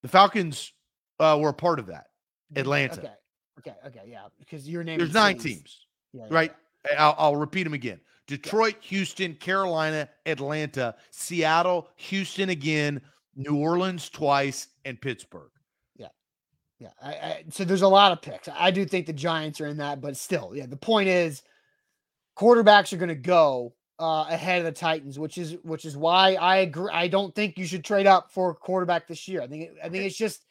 The 0.03 0.09
Falcons 0.09 0.73
uh, 1.21 1.39
were 1.41 1.51
a 1.51 1.55
part 1.55 1.79
of 1.79 1.87
that. 1.87 2.07
Atlanta. 2.57 3.01
Okay. 3.01 3.13
Okay. 3.59 3.77
Okay. 3.87 4.03
Yeah. 4.09 4.25
Because 4.39 4.69
your 4.69 4.85
name 4.85 4.99
There's 4.99 5.15
nine 5.15 5.39
cities. 5.39 5.57
teams, 5.57 5.87
yeah, 6.13 6.23
yeah, 6.23 6.35
right? 6.35 6.53
I'll, 6.99 7.15
I'll, 7.17 7.37
repeat 7.37 7.63
them 7.63 7.75
again 7.75 8.01
Detroit, 8.27 8.77
Houston, 8.81 9.35
Carolina, 9.35 10.09
Atlanta, 10.27 10.95
Seattle, 11.11 11.89
Houston 11.97 12.49
again, 12.49 13.01
New 13.37 13.57
Orleans 13.57 14.09
twice, 14.09 14.69
and 14.85 15.01
Pittsburgh. 15.01 15.51
Yeah. 16.83 16.89
I, 17.01 17.11
I, 17.13 17.45
so 17.51 17.65
there's 17.65 17.83
a 17.83 17.89
lot 17.89 18.11
of 18.11 18.21
picks. 18.21 18.49
I 18.53 18.73
do 18.73 18.85
think 18.85 19.07
the 19.07 19.13
Giants 19.13 19.61
are 19.61 19.67
in 19.67 19.77
that, 19.77 20.01
but 20.01 20.17
still, 20.17 20.51
yeah. 20.53 20.67
The 20.67 20.77
point 20.77 21.09
is, 21.09 21.43
quarterbacks 22.37 22.93
are 22.93 22.97
going 22.97 23.09
to 23.09 23.15
go 23.15 23.75
uh, 24.01 24.27
ahead 24.29 24.59
of 24.59 24.65
the 24.65 24.73
Titans, 24.73 25.17
which 25.17 25.39
is 25.39 25.57
which 25.63 25.85
is 25.85 25.97
why 25.97 26.35
I 26.35 26.57
agree. 26.57 26.91
I 26.93 27.07
don't 27.07 27.33
think 27.35 27.57
you 27.57 27.67
should 27.67 27.85
trade 27.85 28.09
up 28.09 28.33
for 28.33 28.51
a 28.51 28.55
quarterback 28.55 29.07
this 29.07 29.29
year. 29.29 29.43
I 29.43 29.47
think 29.47 29.71
I 29.83 29.89
think 29.89 30.05
it's 30.05 30.17
just 30.17 30.45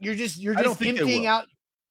you're 0.00 0.16
just 0.16 0.40
you're 0.40 0.54
just 0.54 0.82
emptying 0.82 1.26
out. 1.26 1.46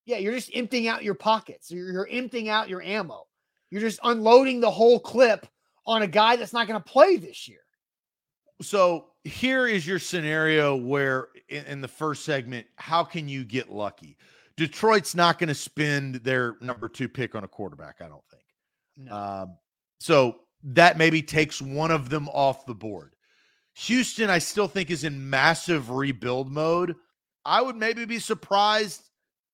Yeah, 0.05 0.17
you're 0.17 0.33
just 0.33 0.51
emptying 0.53 0.89
out 0.89 1.03
your 1.03 1.13
pockets. 1.13 1.71
You're, 1.71 1.91
you're 1.93 2.09
emptying 2.11 2.49
out 2.49 2.67
your 2.67 2.81
ammo. 2.81 3.27
You're 3.69 3.81
just 3.81 4.01
unloading 4.03 4.59
the 4.59 4.71
whole 4.71 4.99
clip 4.99 5.47
on 5.85 6.01
a 6.01 6.07
guy 6.07 6.35
that's 6.35 6.51
not 6.51 6.67
going 6.67 6.81
to 6.81 6.91
play 6.91 7.15
this 7.15 7.47
year. 7.47 7.61
So 8.61 9.10
here 9.23 9.67
is 9.67 9.85
your 9.85 9.99
scenario 9.99 10.75
where 10.75 11.27
in, 11.49 11.65
in 11.65 11.81
the 11.81 11.87
first 11.87 12.25
segment, 12.25 12.65
how 12.75 13.03
can 13.03 13.27
you 13.27 13.43
get 13.43 13.71
lucky? 13.71 14.17
Detroit's 14.57 15.15
not 15.15 15.39
going 15.39 15.47
to 15.47 15.55
spend 15.55 16.15
their 16.15 16.55
number 16.61 16.89
two 16.89 17.07
pick 17.07 17.35
on 17.35 17.43
a 17.43 17.47
quarterback, 17.47 17.97
I 18.01 18.07
don't 18.07 18.23
think. 18.29 18.43
No. 18.97 19.15
Um, 19.15 19.57
so 19.99 20.37
that 20.63 20.97
maybe 20.97 21.21
takes 21.21 21.61
one 21.61 21.91
of 21.91 22.09
them 22.09 22.27
off 22.29 22.65
the 22.65 22.75
board. 22.75 23.15
Houston, 23.75 24.29
I 24.29 24.39
still 24.39 24.67
think, 24.67 24.91
is 24.91 25.03
in 25.03 25.29
massive 25.29 25.89
rebuild 25.89 26.51
mode. 26.51 26.95
I 27.45 27.61
would 27.61 27.75
maybe 27.75 28.05
be 28.05 28.19
surprised 28.19 29.01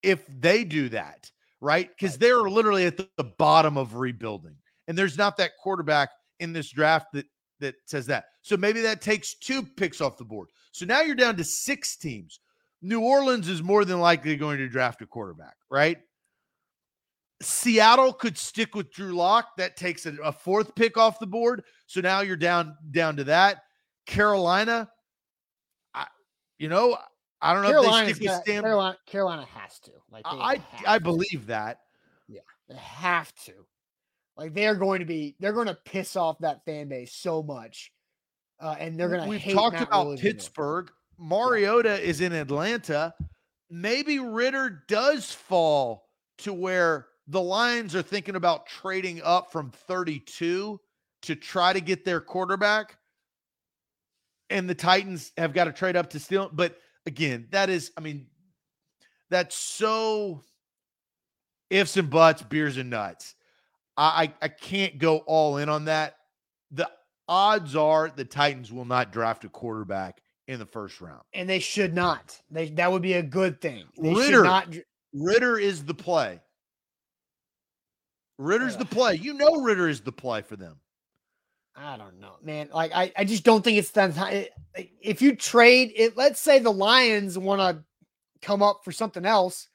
if 0.02 0.24
they 0.26 0.64
do 0.64 0.88
that, 0.90 1.30
right? 1.60 1.88
Because 1.88 2.18
they're 2.18 2.42
literally 2.42 2.86
at 2.86 2.96
the, 2.96 3.08
the 3.16 3.24
bottom 3.24 3.76
of 3.76 3.94
rebuilding. 3.94 4.56
And 4.88 4.98
there's 4.98 5.16
not 5.16 5.36
that 5.36 5.52
quarterback 5.62 6.10
in 6.40 6.52
this 6.52 6.70
draft 6.70 7.06
that 7.12 7.26
that 7.60 7.74
says 7.86 8.06
that. 8.06 8.26
So 8.42 8.56
maybe 8.56 8.80
that 8.82 9.00
takes 9.00 9.34
two 9.34 9.62
picks 9.62 10.00
off 10.00 10.16
the 10.16 10.24
board. 10.24 10.48
So 10.72 10.86
now 10.86 11.00
you're 11.00 11.14
down 11.14 11.36
to 11.36 11.44
six 11.44 11.96
teams. 11.96 12.40
New 12.82 13.00
Orleans 13.00 13.48
is 13.48 13.62
more 13.62 13.84
than 13.84 14.00
likely 14.00 14.36
going 14.36 14.58
to 14.58 14.68
draft 14.68 15.02
a 15.02 15.06
quarterback, 15.06 15.56
right? 15.70 15.98
Seattle 17.40 18.12
could 18.12 18.36
stick 18.36 18.74
with 18.74 18.92
Drew 18.92 19.12
Lock. 19.12 19.56
That 19.56 19.76
takes 19.76 20.06
a, 20.06 20.14
a, 20.24 20.32
fourth 20.32 20.74
pick 20.74 20.96
off 20.96 21.18
the 21.18 21.26
board. 21.26 21.62
So 21.86 22.00
now 22.00 22.20
you're 22.20 22.36
down 22.36 22.76
down 22.90 23.16
to 23.16 23.24
that. 23.24 23.62
Carolina, 24.06 24.88
I, 25.94 26.06
you 26.58 26.68
know, 26.68 26.96
I 27.40 27.52
don't 27.52 27.62
know 27.62 27.70
Carolina's 27.70 28.10
if 28.10 28.18
they 28.18 28.24
stick 28.24 28.32
with 28.32 28.42
Stam. 28.42 28.62
Carolina, 28.62 28.98
Carolina 29.06 29.46
has 29.54 29.78
to. 29.80 29.92
Like 30.10 30.22
I, 30.26 30.60
I 30.86 30.98
believe 30.98 31.46
that. 31.46 31.80
Yeah, 32.26 32.40
they 32.68 32.76
have 32.76 33.32
to. 33.44 33.52
Like 34.38 34.54
they're 34.54 34.76
going 34.76 35.00
to 35.00 35.04
be, 35.04 35.34
they're 35.40 35.52
going 35.52 35.66
to 35.66 35.74
piss 35.74 36.14
off 36.14 36.38
that 36.38 36.64
fan 36.64 36.88
base 36.88 37.12
so 37.12 37.42
much, 37.42 37.92
uh, 38.60 38.76
and 38.78 38.98
they're 38.98 39.08
going 39.08 39.22
to. 39.22 39.28
We've 39.28 39.54
talked 39.54 39.74
Matt 39.74 39.88
about 39.88 40.18
Pittsburgh. 40.18 40.90
Mariota 41.18 42.00
is 42.00 42.20
in 42.20 42.32
Atlanta. 42.32 43.12
Maybe 43.68 44.20
Ridder 44.20 44.84
does 44.86 45.32
fall 45.32 46.06
to 46.38 46.52
where 46.52 47.08
the 47.26 47.40
Lions 47.40 47.96
are 47.96 48.02
thinking 48.02 48.36
about 48.36 48.66
trading 48.66 49.20
up 49.24 49.50
from 49.50 49.72
32 49.72 50.80
to 51.22 51.34
try 51.34 51.72
to 51.72 51.80
get 51.80 52.04
their 52.04 52.20
quarterback, 52.20 52.96
and 54.50 54.70
the 54.70 54.74
Titans 54.74 55.32
have 55.36 55.52
got 55.52 55.64
to 55.64 55.72
trade 55.72 55.96
up 55.96 56.10
to 56.10 56.20
steal. 56.20 56.48
But 56.52 56.78
again, 57.06 57.48
that 57.50 57.70
is, 57.70 57.90
I 57.96 58.02
mean, 58.02 58.28
that's 59.30 59.56
so 59.56 60.42
ifs 61.70 61.96
and 61.96 62.08
buts, 62.08 62.42
beers 62.42 62.76
and 62.76 62.88
nuts. 62.88 63.34
I, 63.98 64.32
I 64.40 64.48
can't 64.48 64.98
go 64.98 65.18
all 65.18 65.56
in 65.56 65.68
on 65.68 65.86
that. 65.86 66.16
The 66.70 66.88
odds 67.26 67.74
are 67.74 68.10
the 68.14 68.24
Titans 68.24 68.72
will 68.72 68.84
not 68.84 69.12
draft 69.12 69.44
a 69.44 69.48
quarterback 69.48 70.20
in 70.46 70.58
the 70.58 70.66
first 70.66 71.00
round, 71.00 71.22
and 71.34 71.48
they 71.48 71.58
should 71.58 71.94
not. 71.94 72.40
They 72.50 72.68
that 72.70 72.90
would 72.92 73.02
be 73.02 73.14
a 73.14 73.22
good 73.22 73.60
thing. 73.60 73.86
They 74.00 74.14
Ridder, 74.14 74.44
not... 74.44 74.72
Ridder 75.12 75.58
is 75.58 75.84
the 75.84 75.94
play. 75.94 76.40
Ridder's 78.38 78.76
uh, 78.76 78.78
the 78.78 78.84
play. 78.84 79.16
You 79.16 79.34
know, 79.34 79.62
Ridder 79.62 79.88
is 79.88 80.00
the 80.00 80.12
play 80.12 80.42
for 80.42 80.56
them. 80.56 80.76
I 81.74 81.96
don't 81.96 82.20
know, 82.20 82.34
man. 82.42 82.70
Like 82.72 82.92
I, 82.94 83.12
I 83.16 83.24
just 83.24 83.44
don't 83.44 83.62
think 83.62 83.78
it's 83.78 83.90
that 83.92 84.14
time. 84.14 84.46
If 85.00 85.20
you 85.20 85.34
trade 85.34 85.92
it, 85.96 86.16
let's 86.16 86.40
say 86.40 86.60
the 86.60 86.72
Lions 86.72 87.36
want 87.36 87.60
to 87.60 87.84
come 88.42 88.62
up 88.62 88.82
for 88.84 88.92
something 88.92 89.24
else, 89.24 89.68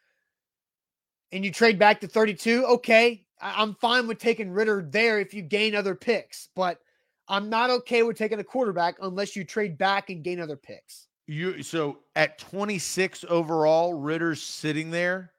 and 1.31 1.43
you 1.43 1.51
trade 1.51 1.77
back 1.77 2.01
to 2.01 2.07
32, 2.07 2.65
okay, 2.65 3.22
I'm 3.43 3.75
fine 3.75 4.07
with 4.07 4.19
taking 4.19 4.51
Ridder 4.51 4.87
there 4.89 5.19
if 5.19 5.33
you 5.33 5.41
gain 5.41 5.75
other 5.75 5.95
picks, 5.95 6.47
but 6.55 6.79
I'm 7.27 7.49
not 7.49 7.69
okay 7.69 8.03
with 8.03 8.17
taking 8.17 8.39
a 8.39 8.43
quarterback 8.43 8.95
unless 9.01 9.35
you 9.35 9.43
trade 9.43 9.77
back 9.77 10.09
and 10.09 10.23
gain 10.23 10.39
other 10.39 10.55
picks. 10.55 11.07
You 11.27 11.61
so 11.61 11.99
at 12.15 12.37
26 12.37 13.25
overall, 13.29 13.93
Ridder's 13.93 14.41
sitting 14.41 14.91
there. 14.91 15.31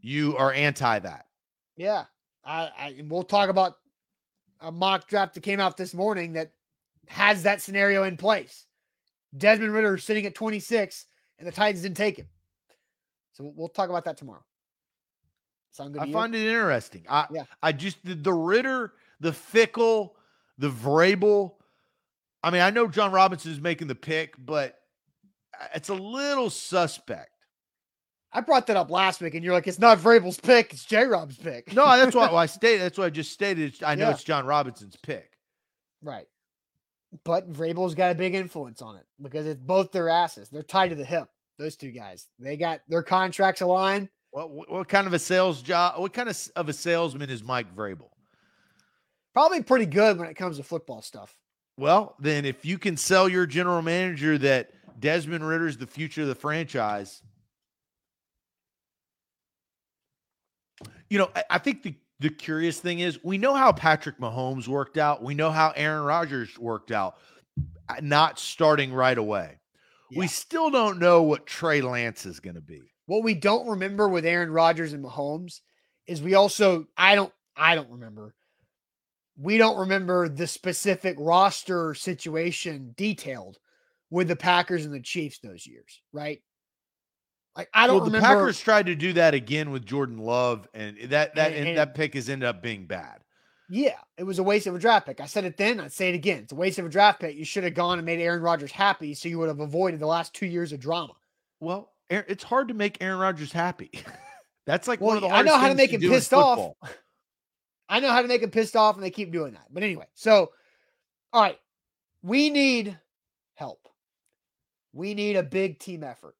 You 0.00 0.36
are 0.36 0.52
anti 0.52 0.98
that. 0.98 1.26
Yeah, 1.76 2.04
I, 2.44 2.70
I 2.78 3.02
we'll 3.08 3.22
talk 3.22 3.48
about 3.48 3.74
a 4.60 4.72
mock 4.72 5.08
draft 5.08 5.34
that 5.34 5.42
came 5.42 5.60
out 5.60 5.76
this 5.76 5.94
morning 5.94 6.32
that 6.32 6.52
has 7.06 7.44
that 7.44 7.60
scenario 7.60 8.04
in 8.04 8.16
place. 8.16 8.66
Desmond 9.36 9.72
Ridder 9.72 9.98
sitting 9.98 10.26
at 10.26 10.34
26, 10.34 11.06
and 11.38 11.46
the 11.46 11.52
Titans 11.52 11.82
didn't 11.82 11.96
take 11.96 12.16
him. 12.16 12.28
So 13.32 13.52
we'll 13.54 13.68
talk 13.68 13.88
about 13.88 14.04
that 14.04 14.16
tomorrow. 14.16 14.42
Sound 15.70 15.94
good? 15.94 16.02
I 16.02 16.12
find 16.12 16.34
it 16.34 16.46
interesting. 16.46 17.04
I 17.08 17.26
yeah. 17.30 17.44
I 17.62 17.72
just 17.72 18.04
the, 18.04 18.14
the 18.14 18.32
Ridder, 18.32 18.92
the 19.20 19.30
Fickell, 19.32 20.10
the 20.58 20.70
Vrabel. 20.70 21.54
I 22.42 22.50
mean, 22.50 22.62
I 22.62 22.70
know 22.70 22.88
Jon 22.88 23.12
Robinson 23.12 23.52
is 23.52 23.60
making 23.60 23.88
the 23.88 23.94
pick, 23.94 24.34
but 24.38 24.78
uh, 25.60 25.66
it's 25.74 25.88
a 25.88 25.94
little 25.94 26.50
suspect. 26.50 27.30
I 28.32 28.40
brought 28.40 28.66
that 28.66 28.76
up 28.76 28.90
last 28.90 29.20
week, 29.20 29.34
and 29.34 29.44
you're 29.44 29.54
like, 29.54 29.66
"It's 29.66 29.78
not 29.78 29.98
Vrabel's 29.98 30.38
pick; 30.38 30.72
it's 30.72 30.84
J. 30.84 31.04
Rob's 31.04 31.36
pick." 31.36 31.72
no, 31.72 31.84
that's 31.96 32.14
why 32.14 32.26
well, 32.26 32.36
I 32.36 32.46
stated. 32.46 32.82
That's 32.82 32.98
what 32.98 33.06
I 33.06 33.10
just 33.10 33.32
stated. 33.32 33.82
I 33.82 33.94
know 33.94 34.06
yeah. 34.06 34.10
it's 34.10 34.24
Jon 34.24 34.46
Robinson's 34.46 34.96
pick, 34.96 35.30
right? 36.02 36.26
But 37.24 37.50
Vrabel's 37.50 37.94
got 37.94 38.12
a 38.12 38.14
big 38.14 38.34
influence 38.34 38.82
on 38.82 38.96
it 38.96 39.06
because 39.22 39.46
it's 39.46 39.60
both 39.60 39.92
their 39.92 40.10
asses. 40.10 40.50
They're 40.50 40.62
tied 40.62 40.90
to 40.90 40.94
the 40.94 41.04
hip. 41.04 41.28
Those 41.58 41.76
two 41.76 41.90
guys, 41.90 42.26
they 42.38 42.56
got 42.56 42.80
their 42.88 43.02
contracts 43.02 43.62
aligned. 43.62 44.10
What 44.30 44.70
what 44.70 44.88
kind 44.88 45.06
of 45.06 45.12
a 45.12 45.18
sales 45.18 45.62
job? 45.62 46.00
What 46.00 46.12
kind 46.12 46.28
of, 46.28 46.38
of 46.56 46.68
a 46.68 46.72
salesman 46.72 47.30
is 47.30 47.42
Mike 47.42 47.74
Vrabel? 47.74 48.10
Probably 49.32 49.62
pretty 49.62 49.86
good 49.86 50.18
when 50.18 50.28
it 50.28 50.34
comes 50.34 50.56
to 50.56 50.62
football 50.62 51.02
stuff. 51.02 51.36
Well, 51.76 52.16
then 52.18 52.44
if 52.44 52.64
you 52.64 52.76
can 52.78 52.96
sell 52.96 53.28
your 53.28 53.46
general 53.46 53.82
manager 53.82 54.36
that 54.38 54.70
Desmond 55.00 55.46
Ridder 55.46 55.68
is 55.68 55.78
the 55.78 55.86
future 55.86 56.22
of 56.22 56.28
the 56.28 56.34
franchise, 56.34 57.22
you 61.08 61.18
know, 61.18 61.30
I, 61.34 61.44
I 61.50 61.58
think 61.58 61.82
the 61.82 61.94
the 62.20 62.30
curious 62.30 62.80
thing 62.80 62.98
is 62.98 63.22
we 63.22 63.38
know 63.38 63.54
how 63.54 63.72
Patrick 63.72 64.18
Mahomes 64.18 64.66
worked 64.66 64.98
out. 64.98 65.22
We 65.22 65.34
know 65.34 65.50
how 65.50 65.72
Aaron 65.76 66.02
Rodgers 66.02 66.58
worked 66.58 66.90
out, 66.90 67.16
uh, 67.88 67.94
not 68.02 68.38
starting 68.38 68.92
right 68.92 69.16
away. 69.16 69.60
Yeah. 70.10 70.18
We 70.20 70.26
still 70.26 70.70
don't 70.70 70.98
know 70.98 71.22
what 71.22 71.46
Trey 71.46 71.80
Lance 71.80 72.26
is 72.26 72.40
going 72.40 72.56
to 72.56 72.60
be. 72.60 72.82
What 73.08 73.24
we 73.24 73.32
don't 73.32 73.66
remember 73.66 74.06
with 74.06 74.26
Aaron 74.26 74.50
Rodgers 74.50 74.92
and 74.92 75.02
Mahomes 75.02 75.60
is 76.06 76.20
we 76.20 76.34
also 76.34 76.86
I 76.94 77.14
don't 77.14 77.32
I 77.56 77.74
don't 77.74 77.88
remember. 77.88 78.34
We 79.38 79.56
don't 79.56 79.78
remember 79.78 80.28
the 80.28 80.46
specific 80.46 81.16
roster 81.18 81.94
situation 81.94 82.94
detailed 82.98 83.58
with 84.10 84.28
the 84.28 84.36
Packers 84.36 84.84
and 84.84 84.92
the 84.92 85.00
Chiefs 85.00 85.38
those 85.38 85.66
years, 85.66 86.02
right? 86.12 86.42
Like 87.56 87.70
I 87.72 87.86
don't 87.86 87.96
well, 87.96 88.04
the 88.04 88.10
remember. 88.10 88.40
Packers 88.40 88.60
tried 88.60 88.84
to 88.86 88.94
do 88.94 89.14
that 89.14 89.32
again 89.32 89.70
with 89.70 89.86
Jordan 89.86 90.18
Love, 90.18 90.68
and 90.74 90.98
that 91.04 91.34
that 91.36 91.52
and, 91.54 91.68
and 91.68 91.78
that 91.78 91.94
pick 91.94 92.12
has 92.12 92.28
ended 92.28 92.46
up 92.46 92.62
being 92.62 92.84
bad. 92.84 93.20
Yeah, 93.70 93.96
it 94.18 94.24
was 94.24 94.38
a 94.38 94.42
waste 94.42 94.66
of 94.66 94.74
a 94.74 94.78
draft 94.78 95.06
pick. 95.06 95.18
I 95.18 95.26
said 95.26 95.46
it 95.46 95.56
then. 95.56 95.80
I'd 95.80 95.94
say 95.94 96.10
it 96.10 96.14
again. 96.14 96.40
It's 96.42 96.52
a 96.52 96.56
waste 96.56 96.78
of 96.78 96.84
a 96.84 96.90
draft 96.90 97.20
pick. 97.20 97.36
You 97.36 97.46
should 97.46 97.64
have 97.64 97.74
gone 97.74 97.98
and 97.98 98.04
made 98.04 98.20
Aaron 98.20 98.42
Rodgers 98.42 98.70
happy, 98.70 99.14
so 99.14 99.30
you 99.30 99.38
would 99.38 99.48
have 99.48 99.60
avoided 99.60 99.98
the 99.98 100.06
last 100.06 100.34
two 100.34 100.46
years 100.46 100.72
of 100.72 100.80
drama. 100.80 101.14
Well, 101.58 101.90
it's 102.10 102.44
hard 102.44 102.68
to 102.68 102.74
make 102.74 102.98
Aaron 103.00 103.18
Rodgers 103.18 103.52
happy. 103.52 103.90
That's 104.66 104.86
like 104.86 105.00
well, 105.00 105.08
one 105.08 105.16
of 105.16 105.22
the 105.22 105.28
I 105.28 105.42
know 105.42 105.56
how 105.56 105.68
to 105.68 105.74
make 105.74 105.92
him 105.92 106.00
pissed 106.00 106.34
off. 106.34 106.74
I 107.88 108.00
know 108.00 108.10
how 108.10 108.20
to 108.20 108.28
make 108.28 108.42
him 108.42 108.50
pissed 108.50 108.76
off, 108.76 108.96
and 108.96 109.04
they 109.04 109.10
keep 109.10 109.32
doing 109.32 109.54
that. 109.54 109.66
But 109.70 109.82
anyway, 109.82 110.06
so 110.14 110.50
all 111.32 111.42
right, 111.42 111.58
we 112.22 112.50
need 112.50 112.98
help. 113.54 113.88
We 114.92 115.14
need 115.14 115.36
a 115.36 115.42
big 115.42 115.78
team 115.78 116.04
effort. 116.04 116.34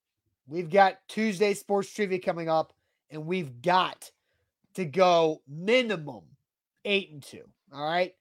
We've 0.47 0.71
got 0.71 0.99
Tuesday 1.09 1.55
sports 1.55 1.93
trivia 1.93 2.19
coming 2.19 2.49
up, 2.49 2.73
and 3.11 3.27
we've 3.27 3.61
got 3.63 4.11
to 4.75 4.85
go 4.85 5.43
minimum 5.47 6.23
eight 6.85 7.11
and 7.13 7.23
two. 7.23 7.45
All 7.73 7.85
right. 7.85 8.15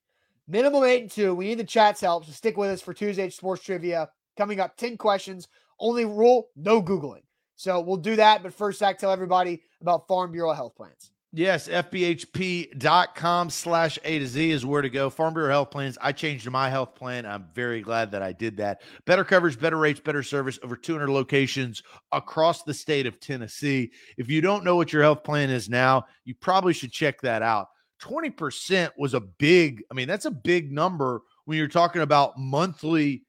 Minimum 0.47 0.83
eight 0.83 1.01
and 1.01 1.11
two. 1.11 1.35
We 1.35 1.47
need 1.47 1.59
the 1.59 1.63
chat's 1.63 2.01
help. 2.01 2.25
So 2.25 2.31
stick 2.31 2.57
with 2.57 2.69
us 2.69 2.81
for 2.81 2.93
Tuesday 2.93 3.29
sports 3.29 3.63
trivia. 3.63 4.09
Coming 4.37 4.59
up, 4.59 4.77
10 4.77 4.97
questions. 4.97 5.47
Only 5.79 6.05
rule 6.05 6.49
no 6.55 6.81
Googling. 6.81 7.23
So 7.57 7.81
we'll 7.81 7.97
do 7.97 8.15
that. 8.15 8.43
But 8.43 8.53
first, 8.53 8.79
Zach, 8.79 8.97
tell 8.97 9.11
everybody 9.11 9.61
about 9.81 10.07
Farm 10.07 10.31
Bureau 10.31 10.53
health 10.53 10.75
plans. 10.75 11.11
Yes, 11.33 11.67
FBHP.com 11.67 13.49
slash 13.49 13.99
A 14.05 14.19
to 14.19 14.25
Z 14.25 14.49
is 14.49 14.65
where 14.65 14.81
to 14.81 14.89
go. 14.89 15.09
Farm 15.09 15.33
Bureau 15.33 15.49
Health 15.49 15.71
Plans. 15.71 15.97
I 16.01 16.13
changed 16.13 16.49
my 16.49 16.69
health 16.69 16.95
plan. 16.95 17.25
I'm 17.25 17.47
very 17.53 17.81
glad 17.81 18.11
that 18.11 18.23
I 18.23 18.31
did 18.31 18.57
that. 18.57 18.81
Better 19.05 19.25
coverage, 19.25 19.59
better 19.59 19.77
rates, 19.77 19.99
better 19.99 20.23
service, 20.23 20.57
over 20.63 20.77
200 20.77 21.09
locations 21.09 21.83
across 22.13 22.63
the 22.63 22.73
state 22.73 23.05
of 23.05 23.19
Tennessee. 23.19 23.91
If 24.17 24.29
you 24.29 24.39
don't 24.39 24.63
know 24.63 24.77
what 24.77 24.93
your 24.93 25.03
health 25.03 25.23
plan 25.25 25.49
is 25.49 25.67
now, 25.69 26.05
you 26.23 26.33
probably 26.33 26.73
should 26.73 26.93
check 26.93 27.19
that 27.21 27.41
out. 27.41 27.67
20% 28.01 28.91
was 28.97 29.13
a 29.13 29.19
big, 29.19 29.83
I 29.91 29.95
mean, 29.95 30.07
that's 30.07 30.25
a 30.25 30.31
big 30.31 30.71
number 30.71 31.21
when 31.43 31.57
you're 31.57 31.67
talking 31.67 32.03
about 32.03 32.37
monthly 32.37 33.23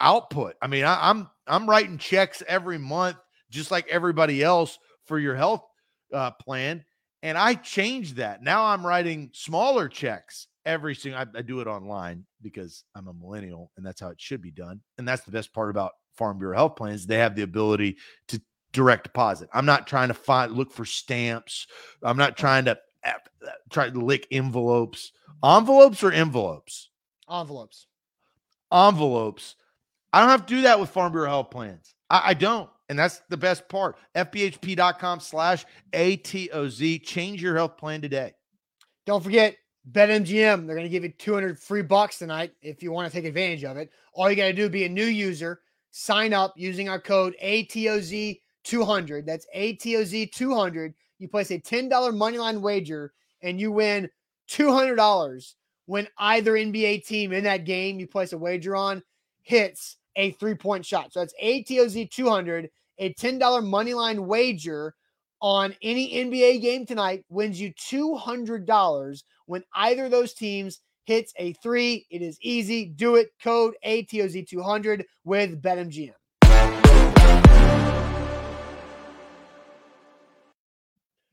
output. 0.00 0.54
I 0.62 0.66
mean, 0.66 0.84
I, 0.84 1.10
I'm 1.10 1.28
I'm 1.46 1.68
writing 1.68 1.98
checks 1.98 2.42
every 2.46 2.78
month, 2.78 3.16
just 3.50 3.70
like 3.70 3.86
everybody 3.88 4.42
else 4.42 4.78
for 5.06 5.18
your 5.18 5.34
health 5.34 5.62
uh, 6.12 6.30
plan 6.32 6.84
and 7.22 7.36
I 7.36 7.54
changed 7.54 8.16
that. 8.16 8.42
Now 8.42 8.66
I'm 8.66 8.86
writing 8.86 9.30
smaller 9.32 9.88
checks 9.88 10.46
every 10.64 10.94
single 10.94 11.20
I, 11.20 11.38
I, 11.38 11.42
do 11.42 11.60
it 11.60 11.66
online 11.66 12.24
because 12.42 12.84
I'm 12.94 13.08
a 13.08 13.12
millennial 13.12 13.72
and 13.76 13.84
that's 13.84 14.00
how 14.00 14.08
it 14.08 14.20
should 14.20 14.42
be 14.42 14.50
done. 14.50 14.80
And 14.98 15.08
that's 15.08 15.22
the 15.22 15.30
best 15.30 15.52
part 15.52 15.70
about 15.70 15.92
Farm 16.14 16.38
Bureau 16.38 16.56
health 16.56 16.76
plans. 16.76 17.06
They 17.06 17.18
have 17.18 17.34
the 17.34 17.42
ability 17.42 17.96
to 18.28 18.40
direct 18.72 19.04
deposit. 19.04 19.48
I'm 19.52 19.66
not 19.66 19.86
trying 19.86 20.08
to 20.08 20.14
find 20.14 20.52
look 20.52 20.70
for 20.70 20.84
stamps. 20.84 21.66
I'm 22.02 22.16
not 22.16 22.36
trying 22.36 22.66
to 22.66 22.78
uh, 23.04 23.12
try 23.70 23.90
to 23.90 23.98
lick 23.98 24.26
envelopes. 24.30 25.12
Envelopes 25.44 26.02
or 26.02 26.12
envelopes? 26.12 26.90
Envelopes. 27.30 27.86
Envelopes. 28.72 29.56
I 30.12 30.20
don't 30.20 30.30
have 30.30 30.46
to 30.46 30.54
do 30.54 30.62
that 30.62 30.78
with 30.78 30.90
Farm 30.90 31.12
Bureau 31.12 31.28
health 31.28 31.50
plans. 31.50 31.94
I, 32.10 32.22
I 32.26 32.34
don't. 32.34 32.68
And 32.88 32.98
that's 32.98 33.20
the 33.28 33.36
best 33.36 33.68
part. 33.68 33.96
FBHP.com 34.14 35.20
slash 35.20 35.66
ATOZ. 35.92 37.04
Change 37.04 37.42
your 37.42 37.56
health 37.56 37.76
plan 37.76 38.00
today. 38.00 38.32
Don't 39.04 39.22
forget, 39.22 39.56
BetMGM. 39.92 40.66
They're 40.66 40.76
going 40.76 40.82
to 40.82 40.88
give 40.88 41.04
you 41.04 41.12
200 41.18 41.58
free 41.58 41.82
bucks 41.82 42.18
tonight 42.18 42.52
if 42.62 42.82
you 42.82 42.92
want 42.92 43.10
to 43.10 43.14
take 43.14 43.26
advantage 43.26 43.64
of 43.64 43.76
it. 43.76 43.90
All 44.14 44.30
you 44.30 44.36
got 44.36 44.46
to 44.46 44.52
do 44.52 44.68
be 44.68 44.84
a 44.84 44.88
new 44.88 45.04
user, 45.04 45.60
sign 45.90 46.32
up 46.32 46.54
using 46.56 46.88
our 46.88 47.00
code 47.00 47.34
ATOZ200. 47.42 49.26
That's 49.26 49.46
ATOZ200. 49.54 50.94
You 51.18 51.28
place 51.28 51.50
a 51.50 51.58
$10 51.58 51.90
moneyline 51.90 52.60
wager 52.60 53.12
and 53.42 53.60
you 53.60 53.70
win 53.72 54.08
$200 54.50 55.54
when 55.86 56.08
either 56.18 56.52
NBA 56.52 57.06
team 57.06 57.32
in 57.32 57.44
that 57.44 57.64
game 57.64 58.00
you 58.00 58.06
place 58.06 58.32
a 58.32 58.38
wager 58.38 58.74
on 58.74 59.02
hits 59.42 59.97
a 60.18 60.32
three 60.32 60.54
point 60.54 60.84
shot. 60.84 61.12
So 61.12 61.20
that's 61.20 61.32
ATOZ 61.42 62.10
200, 62.10 62.68
a 62.98 63.14
$10 63.14 63.64
money 63.64 63.94
line 63.94 64.26
wager 64.26 64.94
on 65.40 65.74
any 65.80 66.12
NBA 66.12 66.60
game 66.60 66.84
tonight 66.84 67.24
wins 67.30 67.60
you 67.60 67.72
$200 67.72 69.22
when 69.46 69.62
either 69.74 70.04
of 70.06 70.10
those 70.10 70.34
teams 70.34 70.80
hits 71.04 71.32
a 71.38 71.54
three. 71.54 72.04
It 72.10 72.20
is 72.20 72.36
easy. 72.42 72.86
Do 72.86 73.14
it. 73.14 73.28
Code 73.42 73.74
ATOZ 73.86 74.46
200 74.46 75.06
with 75.24 75.62
BetMGM. 75.62 76.12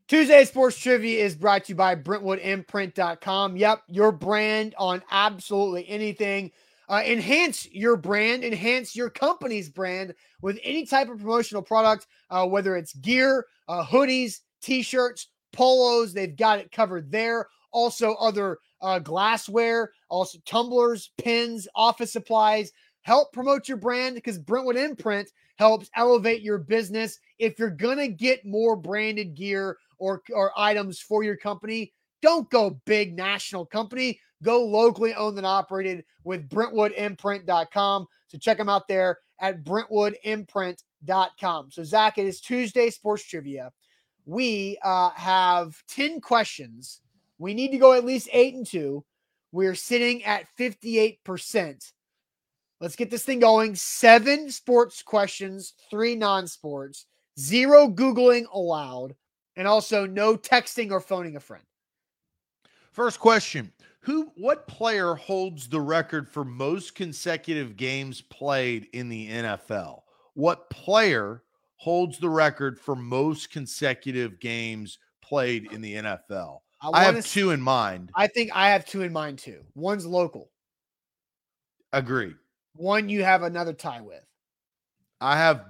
Tuesday 0.07 0.45
Sports 0.45 0.77
Trivia 0.77 1.25
is 1.25 1.35
brought 1.35 1.65
to 1.65 1.69
you 1.69 1.75
by 1.75 1.95
BrentwoodImprint.com. 1.95 3.57
Yep, 3.57 3.81
your 3.87 4.11
brand 4.11 4.75
on 4.77 5.01
absolutely 5.09 5.89
anything. 5.89 6.51
Uh, 6.87 7.01
enhance 7.05 7.67
your 7.71 7.95
brand, 7.95 8.43
enhance 8.43 8.95
your 8.95 9.09
company's 9.09 9.69
brand 9.69 10.13
with 10.41 10.59
any 10.63 10.85
type 10.85 11.09
of 11.09 11.19
promotional 11.19 11.61
product, 11.61 12.07
uh, 12.29 12.45
whether 12.45 12.75
it's 12.75 12.93
gear, 12.95 13.45
uh, 13.67 13.83
hoodies, 13.83 14.41
t 14.61 14.81
shirts, 14.81 15.29
polos. 15.51 16.13
They've 16.13 16.35
got 16.35 16.59
it 16.59 16.71
covered 16.71 17.11
there. 17.11 17.47
Also, 17.71 18.13
other 18.15 18.59
uh, 18.81 18.99
glassware, 18.99 19.91
also 20.09 20.37
tumblers, 20.45 21.11
pins, 21.17 21.67
office 21.75 22.11
supplies. 22.11 22.71
Help 23.01 23.33
promote 23.33 23.67
your 23.67 23.77
brand 23.77 24.15
because 24.15 24.37
Brentwood 24.37 24.77
Imprint 24.77 25.29
helps 25.57 25.89
elevate 25.95 26.41
your 26.41 26.57
business. 26.57 27.19
If 27.39 27.59
you're 27.59 27.69
going 27.69 27.97
to 27.97 28.07
get 28.07 28.45
more 28.45 28.75
branded 28.75 29.35
gear 29.35 29.77
or, 29.97 30.21
or 30.33 30.51
items 30.57 30.99
for 30.99 31.23
your 31.23 31.37
company, 31.37 31.93
don't 32.21 32.49
go 32.49 32.79
big 32.85 33.15
national 33.15 33.65
company 33.65 34.19
Go 34.45 34.63
locally 34.63 35.13
owned 35.15 35.37
and 35.37 35.45
operated 35.45 36.05
with 36.23 36.47
BrentwoodImprint.com. 36.49 38.07
So 38.27 38.37
check 38.37 38.57
them 38.57 38.69
out 38.69 38.87
there 38.87 39.17
at 39.39 39.63
BrentwoodImprint.com. 39.63 41.71
So, 41.71 41.83
Zach, 41.83 42.19
it 42.19 42.27
is 42.27 42.41
Tuesday 42.41 42.91
Sports 42.91 43.23
Trivia. 43.23 43.71
We 44.25 44.77
uh, 44.83 45.09
have 45.11 45.75
10 45.89 46.21
questions. 46.21 47.01
We 47.39 47.55
need 47.55 47.71
to 47.71 47.79
go 47.79 47.93
at 47.93 48.05
least 48.05 48.29
eight 48.31 48.53
and 48.53 48.67
two. 48.67 49.03
We're 49.51 49.75
sitting 49.75 50.23
at 50.23 50.45
58%. 50.59 51.91
Let's 52.79 52.95
get 52.95 53.09
this 53.09 53.23
thing 53.23 53.39
going. 53.39 53.73
Seven 53.73 54.51
sports 54.51 55.01
questions, 55.01 55.73
three 55.89 56.15
non 56.15 56.45
sports, 56.47 57.07
zero 57.39 57.87
Googling 57.87 58.45
allowed, 58.53 59.15
and 59.55 59.67
also 59.67 60.05
no 60.05 60.37
texting 60.37 60.91
or 60.91 60.99
phoning 60.99 61.35
a 61.35 61.39
friend. 61.39 61.63
First 62.91 63.19
question 63.19 63.71
Who, 64.05 64.31
what 64.35 64.67
player 64.67 65.15
holds 65.15 65.67
the 65.67 65.81
record 65.81 66.29
for 66.29 66.45
most 66.45 66.93
consecutive 66.93 67.75
games 67.75 68.21
played 68.21 68.87
in 68.93 69.09
the 69.09 69.27
NFL? 69.27 70.01
What 70.35 70.69
player 70.69 71.41
holds 71.77 72.19
the 72.19 72.29
record 72.29 72.79
for 72.79 72.95
most 72.95 73.51
consecutive 73.51 74.39
games 74.39 74.99
played 75.23 75.71
in 75.71 75.81
the 75.81 75.95
NFL? 75.95 76.59
I, 76.81 76.89
I 76.91 77.03
have 77.05 77.25
two 77.25 77.49
in 77.49 77.59
mind. 77.59 78.11
I 78.15 78.27
think 78.27 78.51
I 78.53 78.69
have 78.69 78.85
two 78.85 79.01
in 79.01 79.11
mind 79.11 79.39
too. 79.39 79.61
One's 79.73 80.05
local. 80.05 80.51
Agree. 81.91 82.35
One 82.75 83.09
you 83.09 83.23
have 83.23 83.41
another 83.41 83.73
tie 83.73 84.01
with. 84.01 84.23
I 85.19 85.35
have 85.37 85.65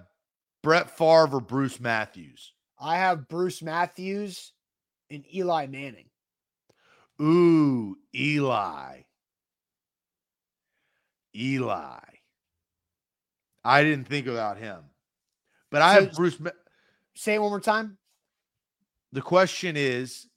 Brett 0.62 0.98
Favre 0.98 1.30
or 1.32 1.40
Bruce 1.40 1.80
Matthews. 1.80 2.52
I 2.78 2.98
have 2.98 3.30
Bruce 3.30 3.62
Matthews 3.62 4.52
and 5.10 5.24
Eli 5.34 5.68
Manning. 5.68 6.10
Ooh, 7.22 7.98
Eli. 8.14 9.02
Eli. 11.36 12.00
I 13.64 13.84
didn't 13.84 14.08
think 14.08 14.28
about 14.28 14.58
him. 14.58 14.84
But 15.72 15.82
I 15.82 15.94
have 15.94 16.14
Bruce. 16.14 16.40
Ma- 16.40 16.52
say 17.16 17.36
it 17.36 17.42
one 17.42 17.50
more 17.50 17.60
time. 17.60 17.98
The 19.12 19.22
question 19.22 19.76
is 19.78 20.28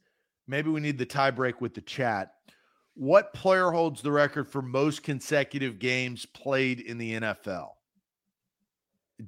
maybe 0.46 0.70
we 0.70 0.80
need 0.80 0.98
the 0.98 1.06
tiebreak 1.06 1.60
with 1.60 1.74
the 1.74 1.80
chat. 1.80 2.32
What 2.94 3.32
player 3.34 3.70
holds 3.70 4.02
the 4.02 4.10
record 4.10 4.48
for 4.48 4.62
most 4.62 5.02
consecutive 5.02 5.78
games 5.78 6.26
played 6.26 6.80
in 6.80 6.98
the 6.98 7.20
NFL? 7.20 7.68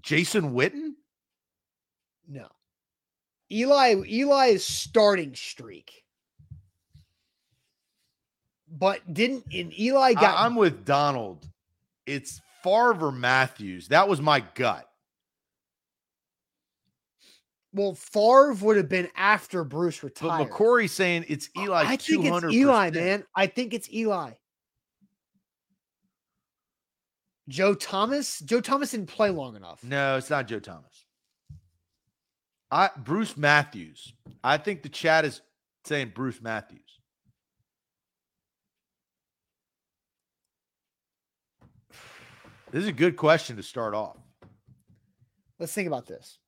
Jason 0.01 0.53
Witten? 0.55 0.95
No. 2.29 2.47
Eli 3.53 4.03
Eli's 4.09 4.65
starting 4.65 5.35
streak. 5.35 6.05
But 8.71 9.13
didn't 9.13 9.47
in 9.51 9.73
Eli 9.79 10.15
got 10.15 10.39
I, 10.39 10.47
am 10.47 10.55
with 10.55 10.85
Donald. 10.85 11.47
It's 12.07 12.41
Farver 12.63 13.13
Matthews. 13.13 13.89
That 13.89 14.09
was 14.09 14.21
my 14.21 14.41
gut. 14.55 14.87
Well, 17.73 17.95
Favre 17.95 18.55
would 18.55 18.77
have 18.77 18.89
been 18.89 19.09
after 19.17 19.63
Bruce 19.65 20.03
retired. 20.03 20.49
But 20.49 20.57
McCory's 20.57 20.93
saying 20.93 21.27
it's 21.29 21.49
Eli. 21.57 21.85
I 21.85 21.97
think 21.97 22.25
it's 22.25 22.53
Eli, 22.53 22.91
man. 22.91 23.25
I 23.35 23.47
think 23.47 23.75
it's 23.75 23.93
Eli. 23.93 24.33
Joe 27.49 27.75
Thomas. 27.75 28.41
Joe 28.41 28.61
Thomas 28.61 28.93
didn't 28.93 29.09
play 29.09 29.31
long 29.31 29.57
enough. 29.57 29.83
No, 29.85 30.17
it's 30.17 30.31
not 30.31 30.49
Joe 30.49 30.61
Thomas. 30.61 31.05
I 32.71 32.91
Bruce 32.97 33.37
Matthews. 33.37 34.13
I 34.43 34.57
think 34.57 34.83
the 34.83 34.89
chat 34.89 35.25
is 35.25 35.41
saying 35.85 36.13
Bruce 36.15 36.41
Matthews. 36.41 37.00
This 42.71 42.83
is 42.83 42.89
a 42.89 42.93
good 42.93 43.17
question 43.17 43.57
to 43.57 43.63
start 43.63 43.95
off. 43.95 44.17
Let's 45.59 45.73
think 45.73 45.89
about 45.89 46.07
this. 46.07 46.39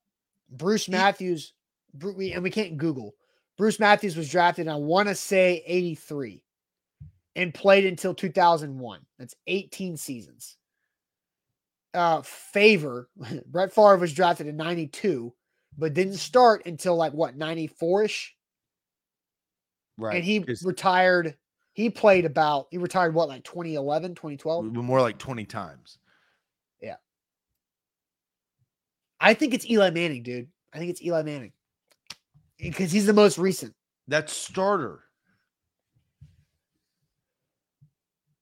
Bruce 0.51 0.89
Matthews, 0.89 1.53
and 2.01 2.43
we 2.43 2.51
can't 2.51 2.77
Google. 2.77 3.15
Bruce 3.59 3.81
Matthews 3.81 4.17
was 4.17 4.31
drafted, 4.31 4.69
I 4.69 4.77
want 4.77 5.09
to 5.09 5.15
say 5.15 5.63
83 5.67 6.43
and 7.37 7.53
played 7.53 7.87
until 7.87 8.15
2001. 8.15 9.01
That's 9.19 9.35
18 9.47 9.97
seasons. 9.97 10.57
Uh, 11.95 12.23
favor, 12.23 13.09
Brett 13.47 13.73
Favre 13.73 13.99
was 13.99 14.13
drafted 14.13 14.47
in 14.47 14.57
92, 14.57 15.33
but 15.77 15.95
didn't 15.95 16.15
start 16.15 16.67
until 16.67 16.97
like 16.97 17.13
what, 17.13 17.37
94 17.37 18.05
ish? 18.05 18.35
Right. 19.99 20.17
And 20.17 20.25
he 20.25 20.45
retired. 20.65 21.37
He 21.75 21.91
played 21.91 22.25
about, 22.25 22.67
he 22.71 22.79
retired 22.79 23.15
what, 23.15 23.29
like 23.29 23.45
2011, 23.45 24.15
2012? 24.15 24.73
More 24.73 25.01
like 25.01 25.19
20 25.19 25.45
times. 25.45 25.99
I 29.23 29.35
think 29.35 29.55
it's 29.55 29.65
Eli 29.71 29.91
Manning, 29.91 30.25
dude. 30.25 30.49
I 30.75 30.79
think 30.79 30.91
it's 30.91 31.01
Eli 31.01 31.23
Manning 31.23 31.53
because 32.59 32.91
he's 32.91 33.07
the 33.07 33.13
most 33.13 33.39
recent. 33.39 33.73
That's 34.09 34.33
starter. 34.33 35.05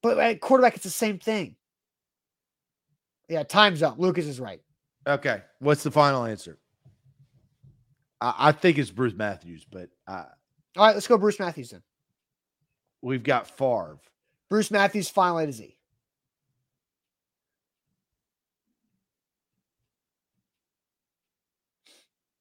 But 0.02 0.18
at 0.18 0.40
quarterback, 0.40 0.74
it's 0.74 0.84
the 0.84 0.90
same 0.90 1.18
thing. 1.18 1.56
Yeah, 3.28 3.42
time's 3.42 3.82
up. 3.82 3.98
Lucas 3.98 4.26
is 4.26 4.40
right. 4.40 4.62
Okay. 5.06 5.42
What's 5.58 5.82
the 5.82 5.90
final 5.90 6.24
answer? 6.24 6.58
I, 8.22 8.34
I 8.38 8.52
think 8.52 8.78
it's 8.78 8.90
Bruce 8.90 9.14
Matthews, 9.14 9.66
but 9.70 9.90
all 10.08 10.26
right, 10.78 10.94
let's 10.94 11.06
go 11.06 11.18
Bruce 11.18 11.38
Matthews 11.38 11.70
then. 11.70 11.82
We've 13.02 13.22
got 13.22 13.46
Favre. 13.46 13.98
Bruce 14.48 14.70
Matthews, 14.70 15.10
final 15.10 15.38
A 15.38 15.46
to 15.46 15.52
Z. 15.52 15.76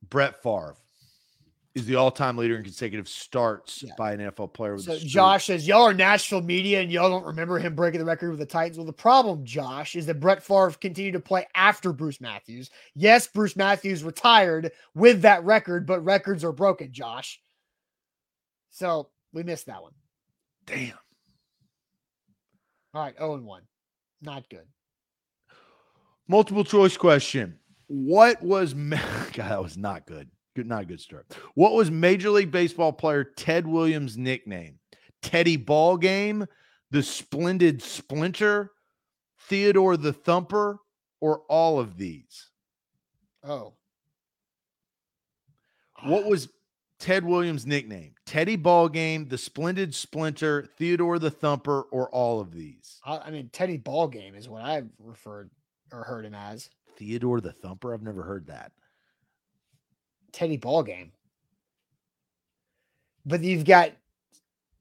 Brett 0.10 0.42
Favre 0.42 0.76
is 1.76 1.86
the 1.86 1.96
all-time 1.96 2.36
leader 2.36 2.58
in 2.58 2.64
consecutive 2.64 3.08
starts 3.08 3.84
yeah. 3.84 3.94
by 3.98 4.14
an 4.14 4.20
NFL 4.20 4.54
player. 4.54 4.78
so 4.78 4.98
Josh 4.98 5.46
says, 5.46 5.68
"Y'all 5.68 5.84
are 5.84 5.94
Nashville 5.94 6.42
media, 6.42 6.82
and 6.82 6.92
y'all 6.92 7.10
don't 7.10 7.26
remember 7.26 7.60
him 7.60 7.76
breaking 7.76 8.00
the 8.00 8.06
record 8.06 8.32
with 8.32 8.40
the 8.40 8.46
Titans." 8.46 8.78
Well, 8.78 8.86
the 8.86 8.94
problem, 8.94 9.46
Josh, 9.46 9.96
is 9.96 10.06
that 10.08 10.20
Brett 10.20 10.44
Favre 10.44 10.72
continued 10.72 11.14
to 11.14 11.20
play 11.20 11.46
after 11.56 11.94
Bruce 11.94 12.20
Matthews. 12.20 12.70
Yes, 12.96 13.28
Bruce 13.28 13.56
Matthews 13.56 14.04
retired 14.04 14.72
with 14.96 15.22
that 15.22 15.44
record, 15.44 15.86
but 15.86 16.04
records 16.04 16.44
are 16.44 16.52
broken, 16.52 16.92
Josh. 16.92 17.40
So 18.72 19.10
we 19.32 19.44
missed 19.44 19.68
that 19.68 19.82
one. 19.82 19.94
Damn. 20.66 20.94
All 22.94 23.04
right, 23.04 23.16
zero 23.16 23.32
oh 23.32 23.36
and 23.36 23.46
one, 23.46 23.62
not 24.22 24.50
good. 24.50 24.66
Multiple 26.28 26.64
choice 26.64 26.98
question. 26.98 27.60
What 27.90 28.42
was 28.42 28.74
God? 29.34 29.34
That 29.34 29.62
was 29.62 29.78
not 29.78 30.06
good. 30.06 30.30
Good, 30.56 30.68
not 30.68 30.84
a 30.84 30.86
good 30.86 31.02
start. 31.02 31.26
What 31.56 31.74
was 31.74 31.92
Major 31.92 32.30
League 32.30 32.52
Baseball 32.52 32.94
player 32.94 33.24
Ted 33.24 33.68
Williams' 33.68 34.18
nickname? 34.18 34.80
Teddy 35.22 35.58
Ballgame, 35.58 36.48
the 36.92 37.04
Splendid 37.04 37.82
Splinter, 37.82 38.72
Theodore 39.42 39.98
the 39.98 40.14
Thumper, 40.14 40.80
or 41.20 41.42
all 41.50 41.80
of 41.80 41.98
these? 41.98 42.50
Oh. 43.44 43.74
What 46.04 46.26
was 46.26 46.50
Ted 47.00 47.26
Williams' 47.26 47.66
nickname? 47.66 48.14
Teddy 48.26 48.58
Ballgame, 48.58 49.30
the 49.30 49.38
Splendid 49.38 49.96
Splinter, 49.96 50.68
Theodore 50.78 51.20
the 51.20 51.32
Thumper, 51.32 51.82
or 51.92 52.10
all 52.10 52.40
of 52.40 52.52
these? 52.54 53.00
I 53.04 53.32
mean, 53.32 53.50
Teddy 53.52 53.78
Ballgame 53.78 54.38
is 54.38 54.48
what 54.48 54.64
I've 54.64 54.90
referred 55.00 55.50
or 55.92 56.04
heard 56.04 56.26
him 56.26 56.36
as. 56.36 56.70
Theodore 57.00 57.42
the 57.42 57.54
Thumper? 57.54 57.94
I've 57.94 58.04
never 58.04 58.24
heard 58.24 58.48
that. 58.48 58.72
Teddy 60.32 60.58
Ball 60.58 60.84
game. 60.84 61.12
But 63.26 63.42
you've 63.42 63.66
got 63.66 63.92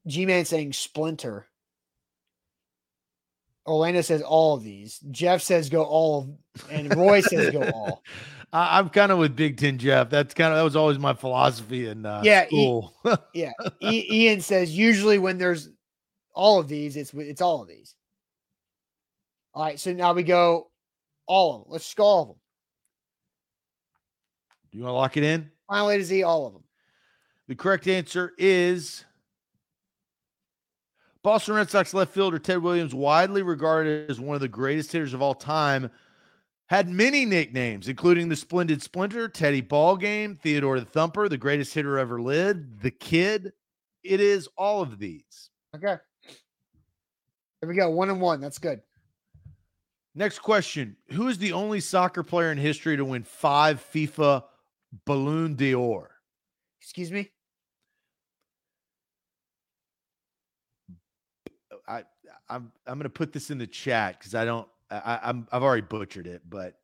G 0.06 0.26
Man 0.26 0.44
saying 0.44 0.72
Splinter. 0.74 1.46
Orlando 3.66 4.00
says 4.00 4.22
all 4.22 4.54
of 4.54 4.62
these. 4.62 4.98
Jeff 5.10 5.42
says 5.42 5.68
go 5.68 5.84
all, 5.84 6.38
and 6.70 6.96
Roy 6.96 7.20
says 7.20 7.50
go 7.50 7.62
all. 7.72 8.02
I'm 8.52 8.88
kind 8.88 9.12
of 9.12 9.18
with 9.18 9.36
Big 9.36 9.58
Ten 9.58 9.76
Jeff. 9.76 10.08
That's 10.08 10.32
kind 10.32 10.52
of 10.52 10.58
that 10.58 10.62
was 10.62 10.76
always 10.76 10.98
my 10.98 11.12
philosophy 11.12 11.86
in 11.86 12.06
uh, 12.06 12.22
yeah, 12.24 12.46
school. 12.46 12.94
E- 13.06 13.14
yeah, 13.34 13.52
e- 13.80 14.26
Ian 14.26 14.40
says 14.40 14.76
usually 14.76 15.18
when 15.18 15.36
there's 15.36 15.68
all 16.34 16.58
of 16.58 16.68
these, 16.68 16.96
it's 16.96 17.12
it's 17.12 17.42
all 17.42 17.60
of 17.60 17.68
these. 17.68 17.94
All 19.52 19.64
right, 19.64 19.78
so 19.78 19.92
now 19.92 20.14
we 20.14 20.22
go 20.22 20.67
all 21.28 21.54
of 21.54 21.62
them. 21.62 21.72
Let's 21.72 21.94
go 21.94 22.04
all 22.04 22.22
of 22.22 22.28
them. 22.28 22.36
Do 24.72 24.78
you 24.78 24.84
want 24.84 24.92
to 24.92 24.96
lock 24.96 25.16
it 25.16 25.22
in? 25.22 25.50
Final 25.68 25.90
A 25.90 25.98
to 25.98 26.04
Z, 26.04 26.22
all 26.24 26.46
of 26.46 26.54
them. 26.54 26.64
The 27.46 27.54
correct 27.54 27.86
answer 27.86 28.32
is 28.36 29.04
Boston 31.22 31.54
Red 31.54 31.70
Sox 31.70 31.94
left 31.94 32.12
fielder 32.12 32.38
Ted 32.38 32.58
Williams, 32.58 32.94
widely 32.94 33.42
regarded 33.42 34.10
as 34.10 34.20
one 34.20 34.34
of 34.34 34.40
the 34.40 34.48
greatest 34.48 34.92
hitters 34.92 35.14
of 35.14 35.22
all 35.22 35.34
time, 35.34 35.90
had 36.66 36.88
many 36.88 37.24
nicknames, 37.24 37.88
including 37.88 38.28
the 38.28 38.36
Splendid 38.36 38.82
Splinter, 38.82 39.28
Teddy 39.28 39.62
Ballgame, 39.62 40.38
Theodore 40.38 40.80
the 40.80 40.86
Thumper, 40.86 41.28
the 41.28 41.38
greatest 41.38 41.72
hitter 41.72 41.98
ever 41.98 42.20
lived, 42.20 42.82
the 42.82 42.90
Kid. 42.90 43.52
It 44.02 44.20
is 44.20 44.48
all 44.56 44.82
of 44.82 44.98
these. 44.98 45.50
Okay. 45.74 45.96
There 47.60 47.68
we 47.68 47.74
go. 47.74 47.90
One 47.90 48.10
and 48.10 48.20
one. 48.20 48.40
That's 48.40 48.58
good. 48.58 48.80
Next 50.18 50.40
question. 50.40 50.96
Who 51.10 51.28
is 51.28 51.38
the 51.38 51.52
only 51.52 51.78
soccer 51.78 52.24
player 52.24 52.50
in 52.50 52.58
history 52.58 52.96
to 52.96 53.04
win 53.04 53.22
five 53.22 53.80
FIFA 53.94 54.42
Balloon 55.04 55.54
d'Or? 55.54 56.10
Excuse 56.82 57.12
me? 57.12 57.30
I 61.86 62.02
I'm 62.48 62.72
I'm 62.84 62.98
gonna 62.98 63.08
put 63.08 63.32
this 63.32 63.52
in 63.52 63.58
the 63.58 63.66
chat 63.68 64.18
because 64.18 64.34
I 64.34 64.44
don't 64.44 64.66
I, 64.90 65.20
I'm 65.22 65.46
I've 65.52 65.62
already 65.62 65.82
butchered 65.82 66.26
it, 66.26 66.42
but 66.50 66.74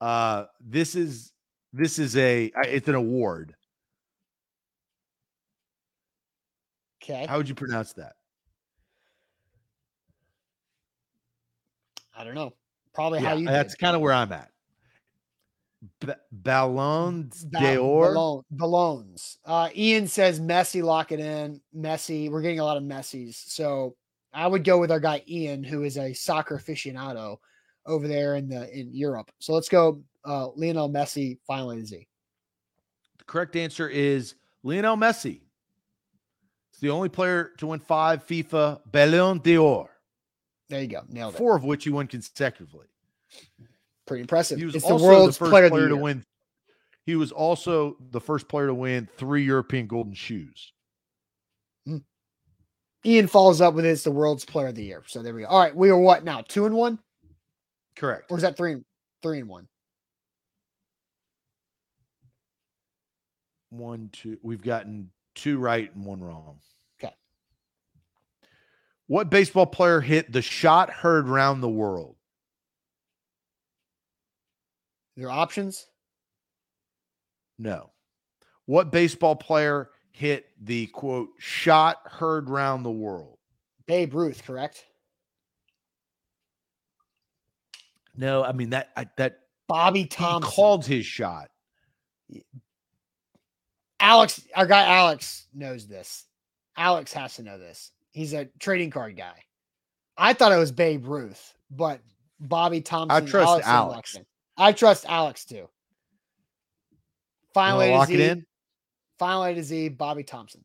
uh 0.00 0.44
this 0.60 0.94
is 0.94 1.32
this 1.72 1.98
is 1.98 2.16
a 2.16 2.52
it's 2.58 2.86
an 2.86 2.94
award. 2.94 3.56
Okay. 7.02 7.26
How 7.28 7.38
would 7.38 7.48
you 7.48 7.56
pronounce 7.56 7.92
that? 7.94 8.12
I 12.16 12.22
don't 12.22 12.36
know. 12.36 12.54
Probably 12.94 13.20
yeah, 13.20 13.28
how 13.28 13.36
you. 13.36 13.46
That's 13.46 13.74
kind 13.74 13.96
of 13.96 14.02
where 14.02 14.12
I'm 14.12 14.32
at. 14.32 14.50
B- 16.00 16.12
Ballons 16.32 17.44
d'Or. 17.44 18.42
Ballons. 18.50 19.38
Uh, 19.44 19.68
Ian 19.76 20.06
says 20.06 20.40
Messi, 20.40 20.82
lock 20.82 21.12
it 21.12 21.20
in. 21.20 21.60
Messi. 21.76 22.30
We're 22.30 22.40
getting 22.40 22.60
a 22.60 22.64
lot 22.64 22.76
of 22.76 22.82
Messis. 22.82 23.36
So 23.36 23.96
I 24.32 24.46
would 24.46 24.64
go 24.64 24.78
with 24.78 24.90
our 24.90 25.00
guy 25.00 25.22
Ian, 25.28 25.62
who 25.62 25.82
is 25.82 25.98
a 25.98 26.12
soccer 26.12 26.58
aficionado 26.58 27.36
over 27.86 28.08
there 28.08 28.36
in 28.36 28.48
the 28.48 28.70
in 28.76 28.94
Europe. 28.94 29.30
So 29.40 29.52
let's 29.52 29.68
go 29.68 30.02
uh, 30.24 30.48
Lionel 30.56 30.88
Messi, 30.88 31.38
finally 31.46 31.84
Z. 31.84 32.06
The 33.18 33.24
correct 33.24 33.56
answer 33.56 33.88
is 33.88 34.36
Lionel 34.62 34.96
Messi. 34.96 35.40
It's 36.70 36.80
the 36.80 36.90
only 36.90 37.08
player 37.08 37.52
to 37.58 37.68
win 37.68 37.80
five 37.80 38.26
FIFA 38.26 38.80
Ballon 38.90 39.38
d'Or. 39.38 39.90
There 40.74 40.82
you 40.82 40.88
go. 40.88 41.02
Nailed 41.08 41.34
it. 41.34 41.38
Four 41.38 41.54
of 41.54 41.62
which 41.62 41.84
he 41.84 41.90
won 41.90 42.08
consecutively. 42.08 42.86
Pretty 44.08 44.22
impressive. 44.22 44.58
He 44.58 44.64
was 44.64 44.74
it's 44.74 44.84
also 44.84 44.98
the 44.98 45.08
world's 45.08 45.38
the 45.38 45.44
first 45.44 45.50
player, 45.52 45.70
player 45.70 45.88
to 45.88 45.96
win. 45.96 46.24
He 47.06 47.14
was 47.14 47.30
also 47.30 47.96
the 48.10 48.20
first 48.20 48.48
player 48.48 48.66
to 48.66 48.74
win 48.74 49.08
three 49.16 49.44
European 49.44 49.86
Golden 49.86 50.14
Shoes. 50.14 50.72
Hmm. 51.86 51.98
Ian 53.06 53.28
follows 53.28 53.60
up 53.60 53.74
with 53.74 53.86
it's 53.86 54.02
the 54.02 54.10
world's 54.10 54.44
player 54.44 54.66
of 54.66 54.74
the 54.74 54.82
year. 54.82 55.04
So 55.06 55.22
there 55.22 55.32
we 55.32 55.42
go. 55.42 55.46
All 55.46 55.60
right, 55.60 55.76
we 55.76 55.90
are 55.90 55.96
what 55.96 56.24
now? 56.24 56.42
Two 56.48 56.66
and 56.66 56.74
one. 56.74 56.98
Correct. 57.94 58.32
Or 58.32 58.36
is 58.36 58.42
that 58.42 58.56
three? 58.56 58.72
and 58.72 58.84
Three 59.22 59.38
and 59.38 59.48
one. 59.48 59.68
One, 63.70 64.10
two. 64.12 64.38
We've 64.42 64.60
gotten 64.60 65.12
two 65.36 65.58
right 65.58 65.94
and 65.94 66.04
one 66.04 66.20
wrong. 66.20 66.58
What 69.06 69.30
baseball 69.30 69.66
player 69.66 70.00
hit 70.00 70.32
the 70.32 70.42
shot 70.42 70.90
heard 70.90 71.28
round 71.28 71.62
the 71.62 71.68
world? 71.68 72.16
Your 75.16 75.30
options? 75.30 75.86
No. 77.58 77.90
What 78.66 78.90
baseball 78.90 79.36
player 79.36 79.90
hit 80.10 80.46
the 80.60 80.86
quote 80.86 81.28
shot 81.38 81.98
heard 82.06 82.48
round 82.48 82.84
the 82.84 82.90
world? 82.90 83.38
Babe 83.86 84.14
Ruth, 84.14 84.42
correct? 84.44 84.84
No, 88.16 88.42
I 88.42 88.52
mean 88.52 88.70
that 88.70 88.90
I, 88.96 89.06
that 89.16 89.40
Bobby 89.68 90.06
Thomson 90.06 90.50
called 90.50 90.86
his 90.86 91.04
shot. 91.04 91.50
Alex, 94.00 94.40
our 94.54 94.66
guy 94.66 94.86
Alex 94.86 95.46
knows 95.52 95.86
this. 95.86 96.24
Alex 96.76 97.12
has 97.12 97.36
to 97.36 97.42
know 97.42 97.58
this. 97.58 97.90
He's 98.14 98.32
a 98.32 98.46
trading 98.60 98.90
card 98.90 99.16
guy. 99.16 99.34
I 100.16 100.32
thought 100.32 100.52
it 100.52 100.56
was 100.56 100.70
Babe 100.70 101.06
Ruth, 101.06 101.52
but 101.70 102.00
Bobby 102.38 102.80
Thomson. 102.80 103.10
I 103.10 103.28
trust 103.28 103.66
Alex. 103.66 104.14
Alex. 104.14 104.18
I 104.56 104.72
trust 104.72 105.04
Alex 105.08 105.44
too. 105.44 105.68
Finally, 107.52 107.90
lock 107.90 108.08
Z, 108.08 108.14
it 108.14 108.20
in. 108.20 108.46
Finally 109.18 109.56
to 109.56 109.64
Z, 109.64 109.88
Bobby 109.90 110.22
Thomson. 110.22 110.62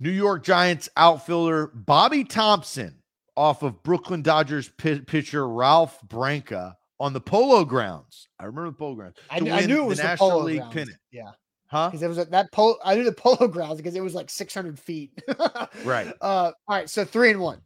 New 0.00 0.10
York 0.10 0.42
Giants 0.42 0.88
outfielder 0.96 1.68
Bobby 1.74 2.24
Thomson 2.24 3.02
off 3.36 3.62
of 3.62 3.82
Brooklyn 3.82 4.22
Dodgers 4.22 4.70
p- 4.78 5.00
pitcher 5.00 5.46
Ralph 5.46 6.00
Branca 6.02 6.76
on 6.98 7.12
the 7.12 7.20
Polo 7.20 7.64
Grounds. 7.64 8.28
I 8.38 8.44
remember 8.44 8.70
the 8.70 8.76
Polo 8.76 8.94
Grounds. 8.94 9.16
I, 9.30 9.36
I, 9.36 9.66
knew 9.66 9.82
it 9.82 9.86
was 9.86 9.98
the, 9.98 10.04
the 10.04 10.08
National 10.08 10.42
League 10.42 10.58
grounds. 10.58 10.74
pennant. 10.74 10.98
Yeah. 11.10 11.30
Huh? 11.74 11.88
Because 11.90 12.04
it 12.04 12.08
was 12.08 12.18
at 12.18 12.30
that 12.30 12.52
pole. 12.52 12.78
I 12.84 12.94
knew 12.94 13.02
the 13.02 13.10
polo 13.16 13.48
grounds 13.48 13.78
because 13.78 13.96
it 13.96 14.00
was 14.00 14.14
like 14.14 14.30
600 14.30 14.78
feet. 14.78 15.10
right. 15.84 16.06
Uh, 16.20 16.52
all 16.68 16.76
right. 16.76 16.88
So 16.88 17.04
three 17.04 17.32
and 17.32 17.40
one. 17.40 17.60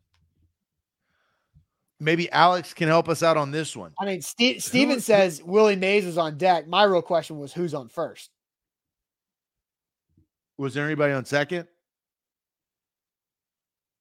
Maybe 2.00 2.30
Alex 2.32 2.72
can 2.72 2.88
help 2.88 3.10
us 3.10 3.22
out 3.22 3.36
on 3.36 3.50
this 3.50 3.76
one. 3.76 3.92
I 4.00 4.06
mean, 4.06 4.22
Steve, 4.22 4.62
Steven 4.62 4.94
who, 4.94 5.00
says 5.00 5.40
who, 5.40 5.50
Willie 5.50 5.76
Mays 5.76 6.06
was 6.06 6.16
on 6.16 6.38
deck. 6.38 6.66
My 6.66 6.84
real 6.84 7.02
question 7.02 7.38
was 7.38 7.52
who's 7.52 7.74
on 7.74 7.88
first? 7.88 8.30
Was 10.56 10.72
there 10.72 10.86
anybody 10.86 11.12
on 11.12 11.26
second? 11.26 11.68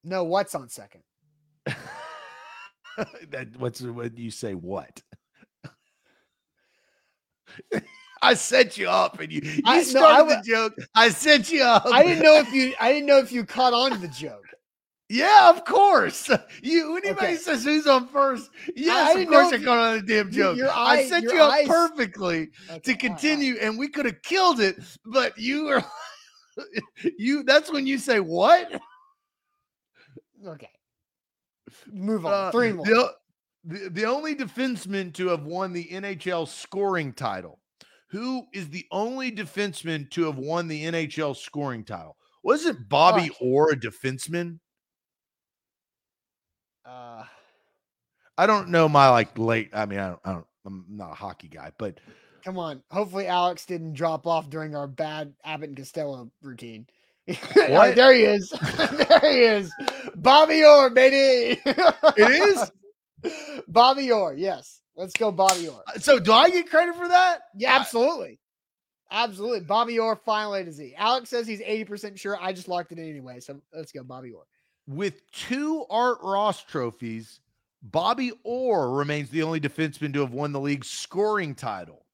No, 0.05 0.23
what's 0.23 0.55
on 0.55 0.69
second? 0.69 1.01
that 1.65 3.49
what's 3.57 3.81
what 3.81 4.17
you 4.17 4.31
say 4.31 4.53
what? 4.53 5.01
I 8.21 8.33
set 8.33 8.77
you 8.77 8.89
up, 8.89 9.19
and 9.19 9.31
you 9.31 9.41
you 9.41 9.61
I, 9.65 9.83
started 9.83 10.27
no, 10.27 10.33
I, 10.33 10.35
the 10.37 10.41
joke. 10.43 10.73
I 10.95 11.09
set 11.09 11.51
you 11.51 11.63
up. 11.63 11.85
I 11.85 12.03
didn't 12.03 12.23
know 12.23 12.37
if 12.37 12.51
you. 12.53 12.73
I 12.79 12.91
didn't 12.91 13.07
know 13.07 13.17
if 13.17 13.31
you 13.31 13.45
caught 13.45 13.73
on 13.73 13.91
to 13.91 13.97
the 13.97 14.07
joke. 14.07 14.45
Yeah, 15.09 15.49
of 15.49 15.63
course. 15.65 16.29
You 16.61 16.97
anybody 16.97 17.27
okay. 17.27 17.35
says 17.37 17.63
who's 17.63 17.87
on 17.87 18.07
first? 18.07 18.49
Yes, 18.75 19.15
of 19.15 19.27
course 19.27 19.53
I 19.53 19.63
caught 19.63 19.77
on 19.77 19.95
to 19.95 20.01
the 20.01 20.07
damn 20.07 20.31
joke. 20.31 20.57
Your, 20.57 20.69
eye, 20.69 20.97
I 20.97 21.05
set 21.05 21.23
you 21.23 21.39
up 21.39 21.53
eyes. 21.53 21.67
perfectly 21.67 22.49
okay, 22.69 22.79
to 22.79 22.95
continue, 22.95 23.53
right. 23.53 23.63
and 23.63 23.77
we 23.77 23.87
could 23.87 24.05
have 24.05 24.21
killed 24.21 24.59
it, 24.59 24.77
but 25.05 25.37
you 25.37 25.65
were 25.65 25.83
you. 27.17 27.43
That's 27.43 27.71
when 27.71 27.87
you 27.87 27.99
say 27.99 28.19
what? 28.19 28.81
Okay. 30.45 30.69
Move 31.91 32.25
on. 32.25 32.33
Uh, 32.33 32.51
Three 32.51 32.73
more. 32.73 32.85
The, 32.85 33.13
the, 33.63 33.89
the 33.89 34.05
only 34.05 34.35
defenseman 34.35 35.13
to 35.13 35.27
have 35.27 35.43
won 35.43 35.73
the 35.73 35.85
NHL 35.85 36.47
scoring 36.47 37.13
title 37.13 37.59
who 38.07 38.45
is 38.53 38.69
the 38.69 38.85
only 38.91 39.31
defenseman 39.31 40.09
to 40.11 40.25
have 40.25 40.37
won 40.37 40.67
the 40.67 40.85
NHL 40.85 41.35
scoring 41.35 41.83
title. 41.83 42.17
Wasn't 42.43 42.87
Bobby 42.87 43.29
Orr 43.41 43.71
a 43.71 43.75
defenseman? 43.75 44.59
Uh, 46.85 47.23
I 48.37 48.47
don't 48.47 48.69
know 48.69 48.87
my 48.87 49.09
like 49.09 49.37
late. 49.37 49.69
I 49.73 49.85
mean, 49.85 49.99
I 49.99 50.09
don't, 50.09 50.19
I 50.23 50.31
don't. 50.33 50.45
I'm 50.65 50.85
not 50.89 51.11
a 51.11 51.15
hockey 51.15 51.47
guy, 51.47 51.71
but 51.77 51.99
come 52.45 52.57
on. 52.57 52.81
Hopefully, 52.91 53.27
Alex 53.27 53.65
didn't 53.65 53.93
drop 53.93 54.27
off 54.27 54.49
during 54.49 54.75
our 54.75 54.87
bad 54.87 55.33
Abbott 55.43 55.69
and 55.69 55.77
Costello 55.77 56.31
routine. 56.41 56.87
right, 57.55 57.95
there 57.95 58.13
he 58.13 58.23
is. 58.23 58.49
there 58.77 59.19
he 59.31 59.39
is. 59.39 59.73
Bobby 60.15 60.63
Orr, 60.63 60.89
baby. 60.89 61.59
it 61.65 62.19
is 62.19 62.71
Bobby 63.67 64.11
Orr. 64.11 64.33
Yes. 64.35 64.81
Let's 64.97 65.13
go, 65.13 65.31
Bobby 65.31 65.67
Orr. 65.67 65.83
Uh, 65.87 65.99
so, 65.99 66.19
do 66.19 66.33
I 66.33 66.49
get 66.49 66.69
credit 66.69 66.95
for 66.95 67.07
that? 67.07 67.41
Yeah, 67.55 67.75
absolutely. 67.75 68.39
Absolutely. 69.11 69.61
Bobby 69.61 69.99
Orr, 69.99 70.15
final 70.15 70.55
A 70.55 70.65
to 70.65 70.71
Z. 70.71 70.95
Alex 70.97 71.29
says 71.29 71.47
he's 71.47 71.61
80% 71.61 72.19
sure. 72.19 72.37
I 72.41 72.51
just 72.51 72.67
locked 72.67 72.91
it 72.91 72.97
in 72.97 73.07
anyway. 73.07 73.39
So, 73.39 73.61
let's 73.73 73.91
go, 73.91 74.03
Bobby 74.03 74.31
Orr. 74.31 74.45
With 74.87 75.21
two 75.31 75.85
Art 75.89 76.17
Ross 76.23 76.63
trophies, 76.63 77.39
Bobby 77.83 78.31
Orr 78.43 78.89
remains 78.91 79.29
the 79.29 79.43
only 79.43 79.59
defenseman 79.59 80.13
to 80.13 80.21
have 80.21 80.33
won 80.33 80.51
the 80.51 80.59
league's 80.59 80.89
scoring 80.89 81.53
title. 81.53 82.05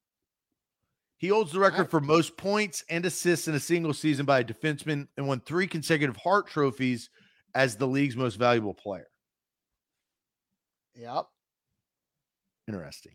He 1.17 1.29
holds 1.29 1.53
the 1.53 1.59
record 1.59 1.89
for 1.89 2.01
most 2.01 2.36
points 2.36 2.84
and 2.89 3.05
assists 3.05 3.47
in 3.47 3.55
a 3.55 3.59
single 3.59 3.93
season 3.93 4.25
by 4.25 4.39
a 4.39 4.43
defenseman 4.43 5.07
and 5.15 5.25
won 5.25 5.39
three 5.39 5.67
consecutive 5.67 6.17
Hart 6.17 6.47
trophies 6.47 7.09
as 7.55 7.77
the 7.77 7.88
league's 7.88 8.17
most 8.17 8.36
valuable 8.36 8.73
player. 8.73 9.07
Yep. 10.95 11.27
Interesting. 12.68 13.14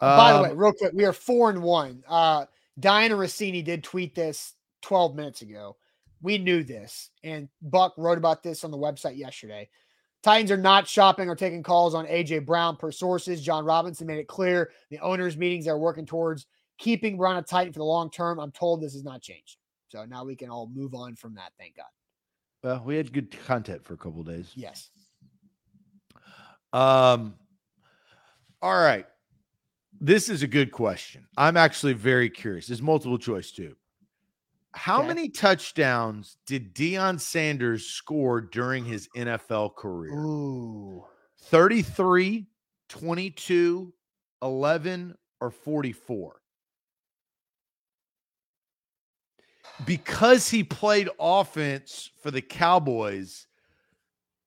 By 0.00 0.32
um, 0.32 0.42
the 0.42 0.48
way, 0.48 0.54
real 0.54 0.72
quick, 0.72 0.92
we 0.94 1.04
are 1.04 1.12
four 1.12 1.50
and 1.50 1.62
one. 1.62 2.02
Uh, 2.08 2.46
Dianna 2.80 3.12
Russini 3.12 3.64
did 3.64 3.84
tweet 3.84 4.14
this 4.14 4.54
12 4.82 5.14
minutes 5.14 5.42
ago. 5.42 5.76
We 6.22 6.38
knew 6.38 6.64
this, 6.64 7.10
and 7.22 7.48
Buck 7.60 7.94
wrote 7.98 8.18
about 8.18 8.42
this 8.42 8.64
on 8.64 8.70
the 8.70 8.78
website 8.78 9.18
yesterday. 9.18 9.68
Titans 10.22 10.50
are 10.50 10.56
not 10.56 10.88
shopping 10.88 11.28
or 11.28 11.36
taking 11.36 11.62
calls 11.62 11.94
on 11.94 12.06
AJ 12.06 12.46
Brown 12.46 12.76
per 12.76 12.90
sources. 12.90 13.42
Jon 13.42 13.62
Robinson 13.62 14.06
made 14.06 14.18
it 14.18 14.26
clear 14.26 14.70
the 14.90 14.98
owners' 15.00 15.36
meetings 15.36 15.68
are 15.68 15.78
working 15.78 16.06
towards 16.06 16.46
keeping 16.78 17.18
Brown 17.18 17.36
a 17.36 17.42
Titan 17.42 17.74
for 17.74 17.80
the 17.80 17.84
long 17.84 18.10
term. 18.10 18.40
I'm 18.40 18.50
told 18.50 18.80
this 18.80 18.94
has 18.94 19.04
not 19.04 19.20
changed. 19.20 19.58
So 19.88 20.06
now 20.06 20.24
we 20.24 20.34
can 20.34 20.48
all 20.48 20.70
move 20.74 20.94
on 20.94 21.14
from 21.14 21.34
that. 21.34 21.52
Thank 21.58 21.76
God. 21.76 21.84
Well, 22.62 22.82
we 22.84 22.96
had 22.96 23.12
good 23.12 23.30
content 23.44 23.84
for 23.84 23.92
a 23.92 23.96
couple 23.98 24.22
days. 24.22 24.50
Yes. 24.54 24.88
Um, 26.72 27.34
all 28.64 28.80
right. 28.80 29.04
This 30.00 30.30
is 30.30 30.42
a 30.42 30.46
good 30.46 30.72
question. 30.72 31.26
I'm 31.36 31.58
actually 31.58 31.92
very 31.92 32.30
curious. 32.30 32.66
There's 32.66 32.80
multiple 32.80 33.18
choice 33.18 33.52
too. 33.52 33.76
How 34.72 35.00
okay. 35.00 35.08
many 35.08 35.28
touchdowns 35.28 36.38
did 36.46 36.74
Deion 36.74 37.20
Sanders 37.20 37.84
score 37.84 38.40
during 38.40 38.86
his 38.86 39.06
NFL 39.14 39.76
career? 39.76 40.14
Ooh. 40.14 41.04
33, 41.42 42.46
22, 42.88 43.92
11, 44.40 45.14
or 45.42 45.50
44? 45.50 46.40
Because 49.84 50.48
he 50.48 50.64
played 50.64 51.10
offense 51.20 52.10
for 52.22 52.30
the 52.30 52.40
Cowboys 52.40 53.46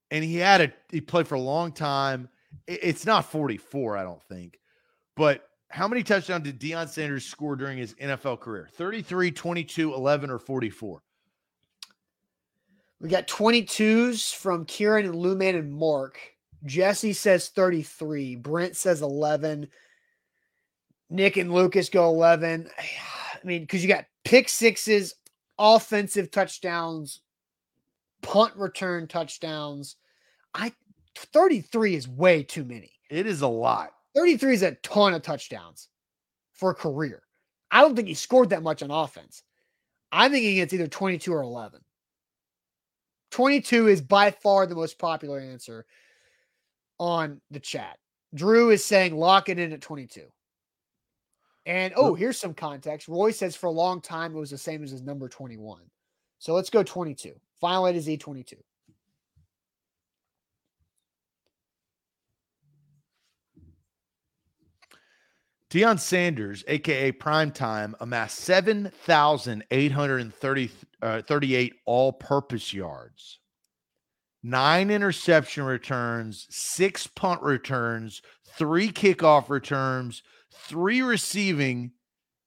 and 0.10 0.24
he 0.24 0.38
had 0.38 0.62
a 0.62 0.74
he 0.90 1.02
played 1.02 1.28
for 1.28 1.36
a 1.36 1.40
long 1.40 1.72
time. 1.72 2.30
It's 2.66 3.06
not 3.06 3.30
44, 3.32 3.98
I 3.98 4.04
don't 4.04 4.24
think. 4.24 4.60
But 5.16 5.48
how 5.70 5.88
many 5.88 6.04
touchdowns 6.04 6.44
did 6.44 6.60
Deion 6.60 6.88
Sanders 6.88 7.26
score 7.26 7.56
during 7.56 7.78
his 7.78 7.94
NFL 7.96 8.40
career? 8.40 8.70
33, 8.74 9.32
22, 9.32 9.94
11, 9.94 10.30
or 10.30 10.40
44? 10.40 11.02
We 13.00 13.10
got 13.10 13.28
22s 13.28 14.34
from 14.34 14.66
Kieran 14.66 15.06
and 15.06 15.16
Luman 15.16 15.58
and 15.58 15.72
Mark. 15.72 16.20
Jesse 16.66 17.14
says 17.14 17.50
33. 17.50 18.36
Brent 18.36 18.76
says 18.76 19.02
11. 19.02 19.68
Nick 21.10 21.38
and 21.38 21.54
Lucas 21.54 21.90
go 21.90 22.10
11. 22.10 22.70
I 22.80 23.46
mean, 23.46 23.62
because 23.62 23.84
you 23.84 23.88
got 23.88 24.06
pick 24.24 24.50
sixes, 24.50 25.14
offensive 25.60 26.32
touchdowns, 26.32 27.22
punt 28.22 28.56
return 28.56 29.08
touchdowns. 29.08 29.96
I 30.54 30.74
33 31.18 31.96
is 31.96 32.08
way 32.08 32.44
too 32.44 32.64
many. 32.64 32.92
It 33.10 33.26
is 33.26 33.42
a 33.42 33.48
lot. 33.48 33.92
33 34.16 34.54
is 34.54 34.64
a 34.64 34.72
ton 34.76 35.14
of 35.14 35.22
touchdowns 35.22 35.90
for 36.54 36.72
a 36.72 36.76
career. 36.76 37.22
I 37.72 37.82
don't 37.82 37.96
think 37.96 38.08
he 38.08 38.14
scored 38.14 38.50
that 38.50 38.64
much 38.64 38.82
on 38.82 38.92
offense. 38.92 39.44
I'm 40.12 40.32
thinking 40.32 40.58
it's 40.58 40.74
either 40.74 40.88
22 40.88 41.34
or 41.34 41.42
11. 41.42 41.82
22 43.32 43.88
is 43.88 44.02
by 44.02 44.32
far 44.32 44.66
the 44.66 44.76
most 44.76 44.98
popular 44.98 45.40
answer 45.40 45.86
on 46.98 47.42
the 47.52 47.60
chat. 47.60 47.98
Drew 48.34 48.72
is 48.72 48.84
saying 48.84 49.16
lock 49.16 49.50
it 49.50 49.60
in 49.60 49.74
at 49.74 49.82
22. 49.82 50.24
And 51.66 51.94
oh, 51.98 52.14
here's 52.14 52.38
some 52.38 52.54
context. 52.54 53.10
Roy 53.10 53.32
says 53.32 53.56
for 53.56 53.68
a 53.68 53.72
long 53.72 54.00
time 54.00 54.34
it 54.34 54.40
was 54.40 54.50
the 54.50 54.58
same 54.58 54.84
as 54.84 54.92
his 54.92 55.02
number 55.02 55.28
21. 55.28 55.82
So 56.40 56.54
let's 56.54 56.70
go 56.70 56.82
22. 56.82 57.34
Final 57.60 57.88
is 57.88 58.08
E22. 58.08 58.54
Deion 65.70 66.00
Sanders, 66.00 66.64
aka 66.68 67.12
Primetime, 67.12 67.94
amassed 68.00 68.38
7,838 68.38 70.72
uh, 71.02 71.22
all 71.86 72.14
purpose 72.14 72.74
yards, 72.74 73.40
nine 74.42 74.90
interception 74.90 75.66
returns, 75.66 76.48
six 76.50 77.06
punt 77.06 77.42
returns, 77.42 78.22
three 78.58 78.90
kickoff 78.90 79.50
returns, 79.50 80.24
three 80.54 81.02
receiving, 81.02 81.92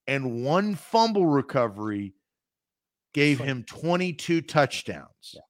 and 0.07 0.43
one 0.43 0.75
fumble 0.75 1.27
recovery 1.27 2.15
gave 3.13 3.39
him 3.39 3.65
22 3.65 4.41
touchdowns. 4.41 5.35
Yeah. 5.35 5.43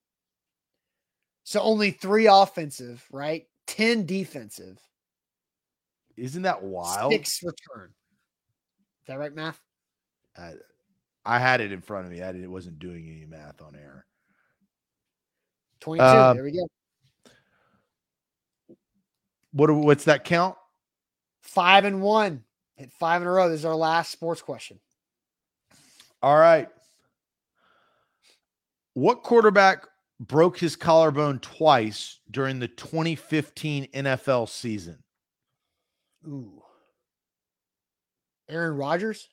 So 1.45 1.61
only 1.61 1.93
three 1.93 2.27
offensive, 2.27 3.07
right? 3.13 3.45
10 3.69 4.07
defensive. 4.07 4.81
Isn't 6.21 6.43
that 6.43 6.63
wild? 6.63 7.13
Six 7.13 7.43
return. 7.43 7.91
Is 9.01 9.07
that 9.07 9.19
right, 9.19 9.35
math? 9.35 9.59
I, 10.37 10.53
I 11.25 11.39
had 11.39 11.61
it 11.61 11.73
in 11.73 11.81
front 11.81 12.07
of 12.07 12.13
me. 12.13 12.23
I 12.23 12.31
it 12.31 12.51
wasn't 12.51 12.79
doing 12.79 13.09
any 13.09 13.27
math 13.27 13.63
on 13.63 13.75
air. 13.75 14.05
22. 15.81 16.05
Uh, 16.05 16.35
there 16.35 16.45
we 16.45 16.53
go. 16.53 16.67
What 19.53 19.75
what's 19.75 20.05
that 20.05 20.25
count? 20.25 20.57
Five 21.41 21.87
and 21.87 22.03
one. 22.03 22.45
Hit 22.77 22.93
five 22.93 23.23
in 23.23 23.29
a 23.29 23.31
row. 23.31 23.49
This 23.49 23.61
is 23.61 23.65
our 23.65 23.75
last 23.75 24.13
sports 24.13 24.43
question. 24.43 24.79
All 26.23 26.39
right. 26.39 26.69
What 28.93 29.23
quarterback 29.23 29.87
broke 30.21 30.59
his 30.59 30.77
collarbone 30.77 31.39
twice 31.39 32.21
during 32.31 32.59
the 32.59 32.69
2015 32.69 33.89
NFL 33.95 34.49
season? 34.51 35.03
Ooh. 36.27 36.63
Aaron 38.49 38.77
Rodgers? 38.77 39.29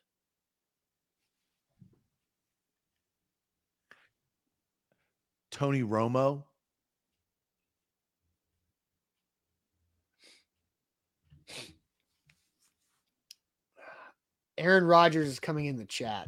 Tony 5.51 5.81
Romo? 5.81 6.43
Aaron 14.57 14.85
Rodgers 14.85 15.27
is 15.27 15.39
coming 15.39 15.65
in 15.65 15.77
the 15.77 15.85
chat 15.85 16.27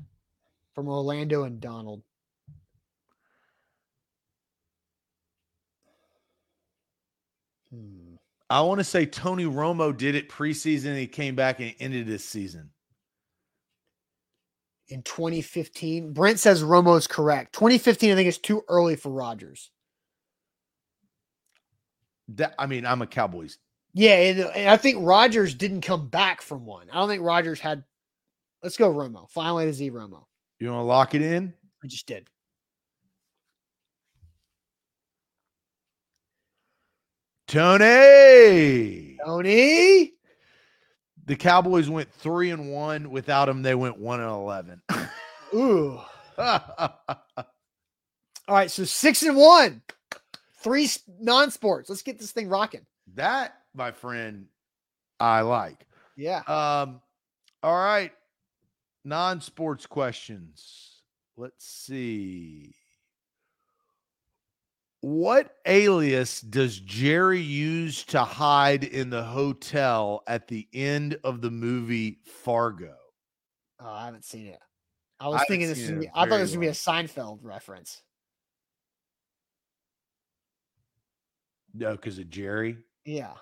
from 0.75 0.87
Orlando 0.87 1.43
and 1.43 1.59
Donald. 1.59 2.03
Hmm. 7.71 8.08
I 8.49 8.61
want 8.61 8.79
to 8.79 8.83
say 8.83 9.05
Tony 9.05 9.45
Romo 9.45 9.95
did 9.95 10.15
it 10.15 10.29
preseason. 10.29 10.97
he 10.97 11.07
came 11.07 11.35
back 11.35 11.59
and 11.59 11.73
ended 11.79 12.07
his 12.07 12.23
season 12.23 12.71
in 14.89 15.03
2015. 15.03 16.13
Brent 16.13 16.39
says 16.39 16.63
Romo 16.63 16.97
is 16.97 17.07
correct. 17.07 17.53
2015, 17.53 18.11
I 18.11 18.15
think, 18.15 18.27
it's 18.27 18.37
too 18.37 18.63
early 18.67 18.95
for 18.95 19.09
Rodgers. 19.09 19.71
That 22.29 22.53
I 22.59 22.65
mean, 22.65 22.85
I'm 22.85 23.01
a 23.01 23.07
Cowboys. 23.07 23.57
Yeah, 23.93 24.13
and, 24.13 24.39
and 24.39 24.69
I 24.69 24.77
think 24.77 24.97
Rodgers 25.01 25.55
didn't 25.55 25.81
come 25.81 26.09
back 26.09 26.41
from 26.41 26.65
one. 26.65 26.87
I 26.91 26.95
don't 26.95 27.09
think 27.09 27.23
Rodgers 27.23 27.59
had. 27.59 27.83
Let's 28.61 28.77
go 28.77 28.93
Romo. 28.93 29.29
Finally 29.29 29.65
to 29.65 29.73
Z 29.73 29.89
Romo. 29.91 30.25
You 30.59 30.69
want 30.69 30.81
to 30.81 30.83
lock 30.83 31.15
it 31.15 31.21
in? 31.21 31.53
I 31.83 31.87
just 31.87 32.05
did. 32.05 32.27
Tony. 37.49 39.17
Tony. 39.25 40.13
The 41.25 41.35
Cowboys 41.35 41.89
went 41.89 42.13
three 42.13 42.51
and 42.51 42.71
one. 42.71 43.09
Without 43.09 43.49
him, 43.49 43.63
they 43.63 43.73
went 43.73 43.97
one 43.97 44.19
and 44.19 44.29
eleven. 44.29 44.81
Ooh. 45.55 45.99
All 46.37 46.95
right, 48.47 48.69
so 48.69 48.83
six 48.83 49.23
and 49.23 49.35
one, 49.35 49.81
three 50.61 50.89
non-sports. 51.19 51.89
Let's 51.89 52.03
get 52.03 52.19
this 52.19 52.31
thing 52.31 52.49
rocking. 52.49 52.85
That, 53.15 53.55
my 53.73 53.91
friend, 53.91 54.45
I 55.19 55.41
like. 55.41 55.87
Yeah. 56.15 56.41
Um. 56.45 57.01
All 57.63 57.75
right, 57.75 58.11
non-sports 59.03 59.87
questions. 59.87 61.01
Let's 61.35 61.65
see. 61.65 62.75
What 65.01 65.55
alias 65.65 66.41
does 66.41 66.79
Jerry 66.79 67.39
use 67.39 68.03
to 68.05 68.23
hide 68.23 68.83
in 68.83 69.09
the 69.09 69.23
hotel 69.23 70.23
at 70.27 70.47
the 70.49 70.67
end 70.73 71.17
of 71.23 71.39
the 71.41 71.51
movie 71.51 72.19
Fargo? 72.25 72.95
Oh, 73.79 73.89
I 73.89 74.05
haven't 74.05 74.25
seen 74.25 74.47
it. 74.47 74.59
I 75.21 75.29
was 75.29 75.41
I 75.41 75.45
thinking 75.45 75.69
this. 75.69 75.89
Be, 75.89 76.09
I 76.13 76.25
thought 76.25 76.29
this 76.29 76.41
was 76.41 76.51
gonna 76.51 76.61
be 76.61 76.67
a 76.67 76.71
Seinfeld 76.71 77.39
reference. 77.41 78.01
No, 81.73 81.91
because 81.91 82.19
of 82.19 82.29
Jerry. 82.29 82.77
Yeah, 83.05 83.33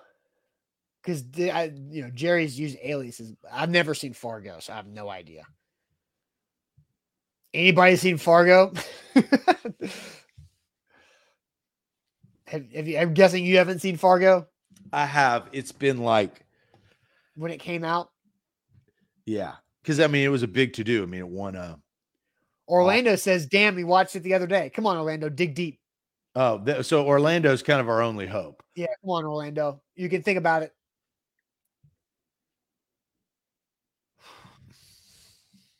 because 1.02 1.24
I, 1.38 1.72
you 1.90 2.02
know, 2.02 2.10
Jerry's 2.10 2.58
used 2.58 2.76
aliases. 2.82 3.34
I've 3.50 3.70
never 3.70 3.94
seen 3.94 4.12
Fargo, 4.12 4.58
so 4.60 4.72
I 4.72 4.76
have 4.76 4.86
no 4.86 5.08
idea. 5.08 5.42
Anybody 7.54 7.96
seen 7.96 8.18
Fargo? 8.18 8.72
Have, 12.48 12.72
have 12.72 12.88
you, 12.88 12.98
I'm 12.98 13.14
guessing 13.14 13.44
you 13.44 13.58
haven't 13.58 13.80
seen 13.80 13.96
Fargo. 13.96 14.46
I 14.92 15.04
have. 15.04 15.48
It's 15.52 15.72
been 15.72 15.98
like 15.98 16.44
when 17.36 17.52
it 17.52 17.60
came 17.60 17.84
out. 17.84 18.10
Yeah, 19.26 19.54
because 19.82 20.00
I 20.00 20.06
mean 20.06 20.24
it 20.24 20.30
was 20.30 20.42
a 20.42 20.48
big 20.48 20.72
to 20.74 20.84
do. 20.84 21.02
I 21.02 21.06
mean 21.06 21.20
it 21.20 21.28
won 21.28 21.56
a. 21.56 21.78
Orlando 22.66 23.12
uh, 23.12 23.16
says, 23.16 23.46
"Damn, 23.46 23.74
we 23.74 23.84
watched 23.84 24.16
it 24.16 24.20
the 24.20 24.34
other 24.34 24.46
day. 24.46 24.70
Come 24.70 24.86
on, 24.86 24.96
Orlando, 24.96 25.28
dig 25.28 25.54
deep." 25.54 25.80
Oh, 26.34 26.58
th- 26.58 26.86
so 26.86 27.06
Orlando's 27.06 27.62
kind 27.62 27.80
of 27.80 27.88
our 27.88 28.00
only 28.00 28.26
hope. 28.26 28.62
Yeah, 28.74 28.86
come 29.02 29.10
on, 29.10 29.24
Orlando. 29.24 29.82
You 29.96 30.08
can 30.08 30.22
think 30.22 30.38
about 30.38 30.62
it. 30.62 30.72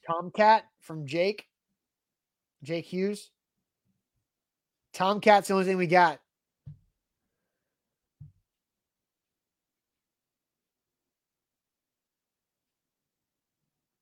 Tomcat 0.06 0.64
from 0.80 1.06
Jake. 1.06 1.46
Jake 2.62 2.86
Hughes. 2.86 3.30
Tomcat's 4.94 5.48
the 5.48 5.54
only 5.54 5.66
thing 5.66 5.76
we 5.76 5.86
got. 5.86 6.18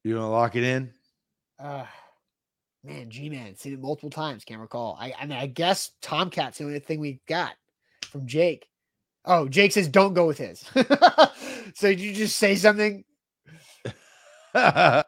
You 0.07 0.15
want 0.15 0.27
to 0.27 0.29
lock 0.29 0.55
it 0.55 0.63
in? 0.63 0.93
Uh, 1.59 1.85
Man, 2.85 3.11
G 3.11 3.29
Man, 3.29 3.57
seen 3.57 3.73
it 3.73 3.81
multiple 3.81 4.09
times. 4.09 4.45
Can't 4.45 4.61
recall. 4.61 4.97
I, 5.01 5.13
I 5.19 5.27
mean, 5.27 5.37
I 5.37 5.49
guess 5.49 5.91
Tomcat's 6.01 6.59
the 6.59 6.65
only 6.65 6.79
thing 6.79 7.01
we 7.01 7.19
got 7.27 7.55
from 8.03 8.25
Jake. 8.25 8.69
Oh, 9.25 9.49
Jake 9.49 9.73
says 9.73 9.89
don't 9.89 10.15
go 10.15 10.29
with 10.29 10.39
his. 10.39 10.61
so 11.75 11.89
did 11.89 11.99
you 12.01 12.13
just 12.13 12.37
say 12.37 12.55
something? 12.55 13.03
oh, 14.55 15.03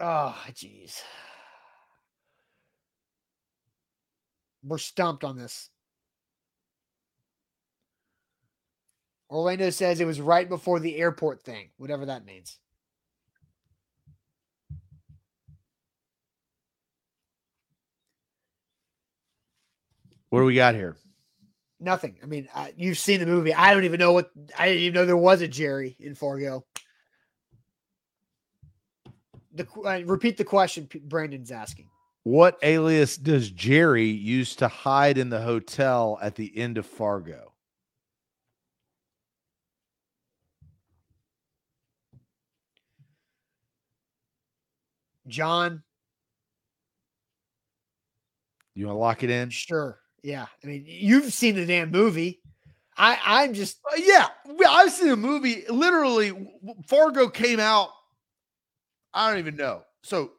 jeez. 0.50 1.00
We're 4.64 4.78
stumped 4.78 5.22
on 5.22 5.36
this. 5.36 5.70
Orlando 9.30 9.70
says 9.70 10.00
it 10.00 10.06
was 10.06 10.20
right 10.20 10.48
before 10.48 10.80
the 10.80 10.96
airport 10.96 11.44
thing, 11.44 11.70
whatever 11.76 12.06
that 12.06 12.24
means. 12.24 12.58
What 20.32 20.40
do 20.40 20.46
we 20.46 20.54
got 20.54 20.74
here? 20.74 20.96
Nothing. 21.78 22.16
I 22.22 22.26
mean, 22.26 22.48
uh, 22.54 22.68
you've 22.74 22.96
seen 22.96 23.20
the 23.20 23.26
movie. 23.26 23.52
I 23.52 23.74
don't 23.74 23.84
even 23.84 24.00
know 24.00 24.14
what. 24.14 24.30
I 24.58 24.68
didn't 24.68 24.82
even 24.84 24.94
know 24.94 25.04
there 25.04 25.14
was 25.14 25.42
a 25.42 25.46
Jerry 25.46 25.94
in 26.00 26.14
Fargo. 26.14 26.64
The 29.52 29.66
uh, 29.84 30.00
repeat 30.06 30.38
the 30.38 30.44
question. 30.44 30.88
Brandon's 31.04 31.50
asking. 31.50 31.90
What 32.22 32.56
alias 32.62 33.18
does 33.18 33.50
Jerry 33.50 34.06
use 34.06 34.56
to 34.56 34.68
hide 34.68 35.18
in 35.18 35.28
the 35.28 35.42
hotel 35.42 36.18
at 36.22 36.34
the 36.34 36.50
end 36.56 36.78
of 36.78 36.86
Fargo? 36.86 37.52
John. 45.28 45.82
You 48.74 48.86
want 48.86 48.96
to 48.96 48.98
lock 48.98 49.22
it 49.24 49.28
in? 49.28 49.50
Sure. 49.50 49.98
Yeah, 50.22 50.46
I 50.62 50.66
mean, 50.66 50.84
you've 50.86 51.32
seen 51.32 51.56
the 51.56 51.66
damn 51.66 51.90
movie. 51.90 52.40
I 52.96 53.18
I'm 53.24 53.54
just 53.54 53.78
uh, 53.90 53.96
yeah. 53.96 54.28
I've 54.68 54.92
seen 54.92 55.10
a 55.10 55.16
movie. 55.16 55.64
Literally, 55.68 56.32
Fargo 56.86 57.28
came 57.28 57.58
out. 57.58 57.90
I 59.14 59.30
don't 59.30 59.38
even 59.38 59.56
know. 59.56 59.82
So 60.02 60.32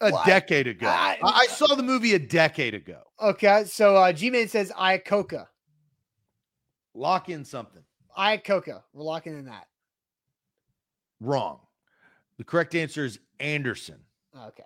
a 0.00 0.10
well, 0.12 0.22
decade 0.26 0.66
ago. 0.66 0.86
I, 0.86 1.18
I, 1.22 1.30
I, 1.30 1.46
saw 1.46 1.74
the 1.74 1.82
movie 1.82 2.14
a 2.14 2.18
decade 2.18 2.74
ago. 2.74 3.00
Okay, 3.20 3.64
so 3.64 3.96
uh, 3.96 4.12
G 4.12 4.30
Man 4.30 4.48
says 4.48 4.70
Iacocca. 4.72 5.46
Lock 6.94 7.28
in 7.28 7.44
something. 7.44 7.82
Iacocca. 8.16 8.82
We're 8.92 9.02
locking 9.02 9.38
in 9.38 9.46
that. 9.46 9.66
Wrong. 11.20 11.60
The 12.38 12.44
correct 12.44 12.74
answer 12.74 13.04
is 13.04 13.18
Anderson. 13.40 13.98
Okay. 14.36 14.62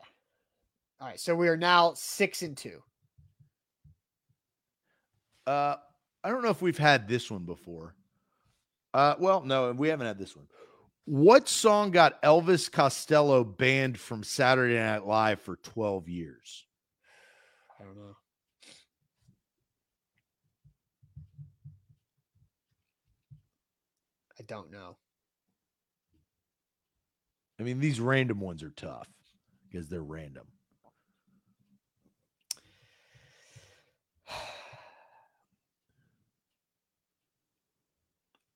All 1.00 1.06
right. 1.06 1.20
So 1.20 1.34
we 1.34 1.48
are 1.48 1.56
now 1.56 1.94
six 1.94 2.42
and 2.42 2.56
two. 2.56 2.82
Uh, 5.48 5.76
I 6.22 6.28
don't 6.28 6.42
know 6.42 6.50
if 6.50 6.60
we've 6.60 6.76
had 6.76 7.08
this 7.08 7.30
one 7.30 7.44
before. 7.44 7.94
Uh, 8.92 9.14
well, 9.18 9.42
no, 9.42 9.72
we 9.72 9.88
haven't 9.88 10.06
had 10.06 10.18
this 10.18 10.36
one. 10.36 10.46
What 11.06 11.48
song 11.48 11.90
got 11.90 12.22
Elvis 12.22 12.70
Costello 12.70 13.44
banned 13.44 13.98
from 13.98 14.22
Saturday 14.22 14.74
Night 14.74 15.06
Live 15.06 15.40
for 15.40 15.56
12 15.56 16.06
years? 16.10 16.66
I 17.80 17.84
don't 17.84 17.96
know. 17.96 18.16
I 24.38 24.42
don't 24.46 24.70
know. 24.70 24.98
I 27.58 27.62
mean, 27.62 27.80
these 27.80 28.00
random 28.00 28.40
ones 28.40 28.62
are 28.62 28.72
tough 28.76 29.08
because 29.66 29.88
they're 29.88 30.02
random. 30.02 30.46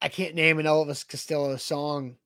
I 0.02 0.08
can't 0.08 0.34
name 0.34 0.58
an 0.58 0.66
Elvis 0.66 1.06
Costello 1.06 1.54
song. 1.56 2.16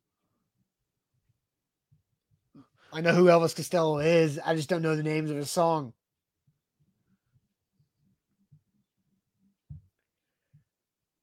I 2.91 3.03
know 3.03 3.13
who 3.13 3.27
Elvis 3.27 3.55
Costello 3.55 3.99
is. 3.99 4.41
I 4.43 4.55
just 4.55 4.71
don't 4.71 4.81
know 4.81 4.97
the 4.97 5.03
names 5.03 5.31
of 5.31 5.37
his 5.37 5.51
song. 5.51 5.93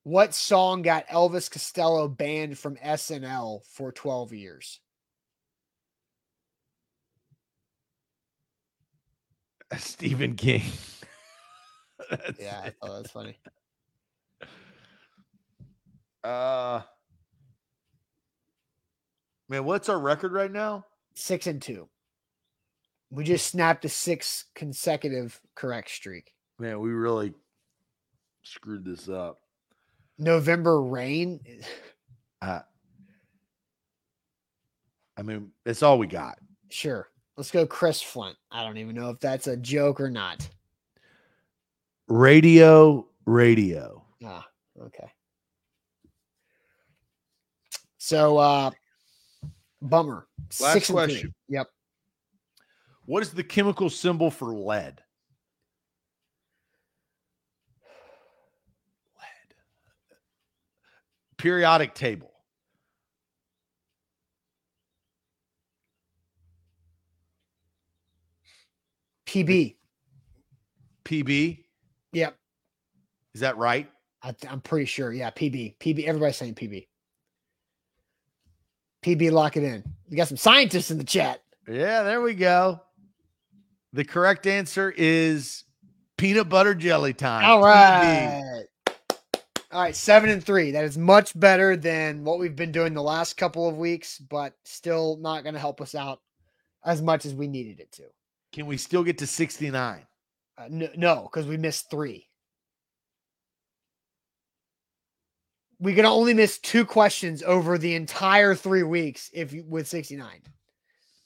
What 0.03 0.35
song 0.35 0.83
got 0.83 1.07
Elvis 1.07 1.49
Costello 1.49 2.07
banned 2.07 2.59
from 2.59 2.75
SNL 2.75 3.65
for 3.65 3.91
12 3.91 4.33
years? 4.33 4.79
Stephen 9.77 10.35
King. 10.35 10.61
yeah, 12.39 12.61
I 12.63 12.69
thought 12.69 12.91
that 12.91 13.01
was 13.01 13.11
funny. 13.11 13.39
Uh, 16.23 16.81
man, 19.49 19.65
what's 19.65 19.89
our 19.89 19.99
record 19.99 20.31
right 20.31 20.51
now? 20.51 20.85
Six 21.15 21.47
and 21.47 21.61
two. 21.61 21.89
We 23.11 23.23
just 23.23 23.47
snapped 23.47 23.85
a 23.85 23.89
six 23.89 24.45
consecutive 24.55 25.39
correct 25.55 25.91
streak. 25.91 26.33
Man, 26.57 26.79
we 26.79 26.91
really 26.91 27.33
screwed 28.43 28.85
this 28.85 29.09
up. 29.09 29.41
November 30.17 30.81
rain. 30.81 31.39
uh, 32.41 32.61
I 35.17 35.21
mean, 35.21 35.51
it's 35.65 35.83
all 35.83 35.99
we 35.99 36.07
got. 36.07 36.39
Sure. 36.69 37.09
Let's 37.37 37.51
go 37.51 37.65
Chris 37.65 38.01
Flint. 38.01 38.37
I 38.51 38.63
don't 38.63 38.77
even 38.77 38.95
know 38.95 39.09
if 39.09 39.19
that's 39.19 39.47
a 39.47 39.57
joke 39.57 39.99
or 39.99 40.09
not. 40.09 40.47
Radio, 42.07 43.07
radio. 43.25 44.03
Ah, 44.23 44.45
okay. 44.81 45.11
So 48.03 48.37
uh 48.37 48.69
bummer. 49.81 50.27
Last 50.59 50.73
Six 50.73 50.91
question. 50.91 51.33
Yep. 51.47 51.67
What 53.05 53.23
is 53.23 53.31
the 53.31 53.45
chemical 53.45 53.89
symbol 53.89 54.29
for 54.29 54.47
lead? 54.47 55.01
Lead. 59.17 59.55
Periodic 61.37 61.95
table. 61.95 62.33
PB. 69.27 69.77
PB. 71.05 71.63
Yep. 72.11 72.35
Is 73.33 73.39
that 73.39 73.55
right? 73.55 73.89
I, 74.21 74.35
am 74.49 74.59
pretty 74.59 74.87
sure. 74.87 75.13
Yeah, 75.13 75.31
PB. 75.31 75.77
PB. 75.77 76.03
Everybody's 76.03 76.35
saying 76.35 76.55
PB. 76.55 76.87
PB, 79.03 79.31
lock 79.31 79.57
it 79.57 79.63
in. 79.63 79.83
We 80.09 80.17
got 80.17 80.27
some 80.27 80.37
scientists 80.37 80.91
in 80.91 80.97
the 80.97 81.03
chat. 81.03 81.41
Yeah, 81.67 82.03
there 82.03 82.21
we 82.21 82.33
go. 82.33 82.81
The 83.93 84.03
correct 84.03 84.47
answer 84.47 84.93
is 84.95 85.63
peanut 86.17 86.49
butter 86.49 86.73
jelly 86.73 87.13
time. 87.13 87.45
All 87.45 87.61
right. 87.61 88.41
PB. 88.41 88.63
All 89.71 89.81
right, 89.81 89.95
seven 89.95 90.29
and 90.29 90.43
three. 90.43 90.71
That 90.71 90.85
is 90.85 90.99
much 90.99 91.37
better 91.39 91.75
than 91.75 92.23
what 92.23 92.37
we've 92.37 92.55
been 92.55 92.71
doing 92.71 92.93
the 92.93 93.01
last 93.01 93.37
couple 93.37 93.67
of 93.67 93.75
weeks, 93.75 94.19
but 94.19 94.53
still 94.63 95.17
not 95.17 95.41
going 95.41 95.55
to 95.55 95.59
help 95.59 95.81
us 95.81 95.95
out 95.95 96.21
as 96.85 97.01
much 97.01 97.25
as 97.25 97.33
we 97.33 97.47
needed 97.47 97.79
it 97.79 97.91
to. 97.93 98.03
Can 98.51 98.67
we 98.67 98.77
still 98.77 99.03
get 99.03 99.17
to 99.17 99.27
69? 99.27 100.05
Uh, 100.55 100.67
no, 100.69 101.23
because 101.23 101.47
we 101.47 101.57
missed 101.57 101.89
three. 101.89 102.27
We 105.83 105.93
can 105.93 106.05
only 106.05 106.33
miss 106.33 106.59
two 106.59 106.85
questions 106.85 107.43
over 107.43 107.77
the 107.77 107.93
entire 107.93 108.55
three 108.55 108.83
weeks 108.83 109.29
if 109.33 109.51
you 109.51 109.65
with 109.67 109.85
69. 109.85 110.29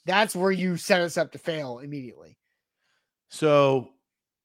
That's 0.04 0.34
where 0.34 0.50
you 0.50 0.76
set 0.76 1.00
us 1.00 1.16
up 1.16 1.30
to 1.32 1.38
fail 1.38 1.78
immediately. 1.78 2.36
So 3.28 3.90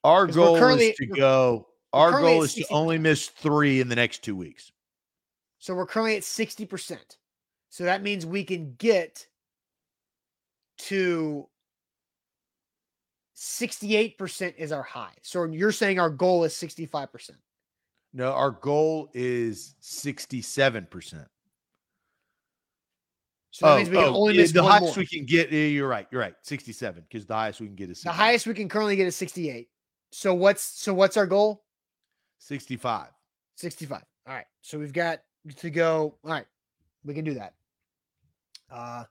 our 0.04 0.28
goal 0.28 0.56
is 0.56 0.96
to 0.98 1.08
go. 1.08 1.68
Our 1.94 2.22
goal 2.22 2.44
is 2.44 2.54
to 2.56 2.66
only 2.70 3.00
miss 3.00 3.28
three 3.28 3.82
in 3.82 3.90
the 3.90 3.96
next 3.96 4.24
two 4.24 4.36
weeks. 4.36 4.72
So 5.58 5.74
we're 5.74 5.88
currently 5.88 6.18
at 6.18 6.24
60%. 6.24 6.98
So 7.70 7.86
that 7.86 8.04
means 8.04 8.24
we 8.24 8.44
can 8.44 8.76
get 8.78 9.26
to 10.80 11.48
68% 13.36 14.56
is 14.58 14.72
our 14.72 14.84
high. 14.84 15.14
So 15.24 15.46
you're 15.46 15.72
saying 15.72 16.00
our 16.00 16.12
goal 16.12 16.44
is 16.44 16.54
65%. 16.54 17.32
No, 18.14 18.32
our 18.32 18.52
goal 18.52 19.10
is 19.14 19.76
67%. 19.82 21.26
So 23.54 23.68
that 23.68 23.74
oh, 23.74 23.78
means 23.78 23.90
we 23.90 23.96
can 23.98 24.06
oh, 24.06 24.16
only 24.16 24.38
miss 24.38 24.52
the 24.52 24.64
highest 24.64 24.84
more. 24.84 24.94
we 24.98 25.06
can 25.06 25.26
get. 25.26 25.52
You're 25.52 25.88
right. 25.88 26.08
You're 26.10 26.22
right. 26.22 26.34
67 26.42 27.04
because 27.08 27.28
the 27.28 27.36
highest 27.36 27.62
we 27.62 27.68
can 27.68 27.76
get 27.76 27.90
is 27.90 28.00
68. 28.00 28.10
the 28.10 28.18
highest 28.18 28.48
we 28.48 28.54
can 28.56 28.68
currently 28.68 28.96
get 28.96 29.06
is 29.06 29.16
68. 29.16 29.70
So 30.12 30.34
what's 30.34 30.64
so 30.64 30.92
what's 30.92 31.18
our 31.18 31.28
goal? 31.28 31.64
65. 32.40 33.10
65. 33.56 34.02
All 34.28 34.34
right. 34.34 34.46
So 34.62 34.80
we've 34.80 34.92
got 34.92 35.22
to 35.58 35.70
go. 35.70 36.16
All 36.24 36.32
right. 36.32 36.48
We 37.06 37.14
can 37.14 37.24
do 37.24 37.36
that. 37.36 37.54
Uh 38.72 39.04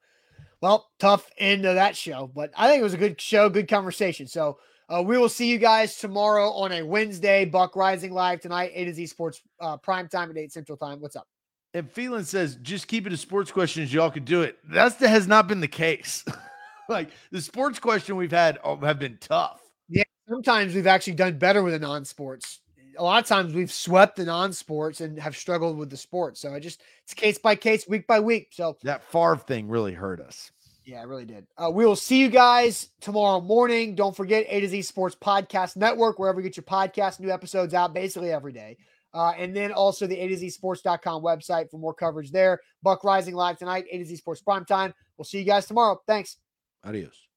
Well, 0.61 0.91
tough 0.99 1.31
end 1.39 1.65
of 1.65 1.77
that 1.77 1.97
show, 1.97 2.27
but 2.27 2.51
I 2.57 2.67
think 2.67 2.81
it 2.81 2.85
was 2.85 2.95
a 2.95 2.99
good 2.99 3.21
show, 3.21 3.49
good 3.49 3.69
conversation. 3.69 4.27
So 4.27 4.59
uh, 4.93 5.03
we 5.03 5.17
will 5.17 5.29
see 5.29 5.49
you 5.49 5.59
guys 5.59 5.97
tomorrow 5.97 6.51
on 6.51 6.73
a 6.73 6.83
Wednesday. 6.83 7.45
Buck 7.45 7.77
Rising 7.77 8.13
live 8.13 8.41
tonight, 8.41 8.73
A 8.75 8.85
to 8.85 8.93
Z 8.93 9.07
Sports 9.07 9.41
uh, 9.61 9.77
prime 9.79 10.09
time 10.09 10.31
at 10.31 10.37
8 10.37 10.53
Central 10.53 10.77
Time. 10.77 11.01
What's 11.01 11.17
up? 11.17 11.27
And 11.75 11.91
Phelan 11.91 12.25
says, 12.25 12.57
just 12.57 12.87
keep 12.87 13.07
it 13.07 13.13
a 13.13 13.17
sports 13.17 13.51
questions. 13.51 13.93
Y'all 13.93 14.11
could 14.11 14.27
do 14.27 14.43
it. 14.43 14.59
That's 14.69 14.97
the, 14.97 15.09
has 15.09 15.27
not 15.27 15.49
been 15.49 15.61
the 15.61 15.69
case. 15.69 16.25
like 16.89 17.11
the 17.31 17.41
sports 17.41 17.79
question 17.79 18.17
we've 18.17 18.31
had 18.31 18.59
oh, 18.63 18.77
have 18.77 18.99
been 18.99 19.17
tough. 19.21 19.63
Yeah. 19.89 20.03
Sometimes 20.29 20.75
we've 20.75 20.87
actually 20.87 21.15
done 21.15 21.39
better 21.39 21.63
with 21.63 21.73
the 21.73 21.79
non 21.79 22.05
sports. 22.05 22.61
A 22.99 23.03
lot 23.03 23.23
of 23.23 23.27
times 23.27 23.55
we've 23.55 23.73
swept 23.73 24.17
the 24.17 24.27
non 24.27 24.53
sports 24.53 25.01
and 25.01 25.19
have 25.19 25.35
struggled 25.35 25.79
with 25.79 25.89
the 25.89 25.97
sports. 25.97 26.41
So 26.43 26.53
I 26.53 26.61
just, 26.61 26.83
it's 27.05 27.15
case 27.15 27.39
by 27.39 27.55
case, 27.55 27.89
week 27.89 28.07
by 28.07 28.21
week. 28.21 28.49
So 28.51 28.77
that 28.83 29.03
Favre 29.03 29.39
thing 29.39 29.69
really 29.69 29.95
hurt 29.95 30.21
us. 30.21 30.51
Yeah, 30.85 31.01
I 31.01 31.05
really 31.05 31.25
did. 31.25 31.47
Uh, 31.57 31.71
we 31.71 31.87
will 31.87 31.97
see 31.97 32.19
you 32.19 32.29
guys 32.29 32.89
tomorrow 33.01 33.41
morning. 33.41 33.95
Don't 33.95 34.17
forget 34.17 34.47
A 34.49 34.61
to 34.61 34.69
Z 34.69 34.83
Sports 34.83 35.15
Podcast 35.15 35.77
Network, 35.77 36.19
wherever 36.19 36.41
you 36.41 36.49
get 36.49 36.57
your 36.57 36.65
podcast, 36.65 37.21
new 37.21 37.31
episodes 37.31 37.73
out 37.73 37.95
basically 37.95 38.33
every 38.33 38.53
day. 38.53 38.77
Uh, 39.15 39.33
and 39.37 39.55
then 39.55 39.73
also 39.73 40.07
the 40.07 40.19
A 40.19 40.29
to 40.29 40.37
Z 40.37 40.51
Sports.com 40.51 41.23
website 41.23 41.71
for 41.71 41.79
more 41.79 41.95
coverage 41.95 42.33
there. 42.33 42.61
Buck 42.83 43.05
Rising 43.05 43.35
live 43.35 43.59
tonight, 43.59 43.85
A 43.91 43.99
to 43.99 44.05
Z 44.05 44.17
Sports 44.17 44.41
Prime 44.41 44.65
Time. 44.65 44.93
We'll 45.17 45.25
see 45.25 45.39
you 45.39 45.45
guys 45.45 45.67
tomorrow. 45.67 46.01
Thanks. 46.07 46.39
Adios. 46.85 47.32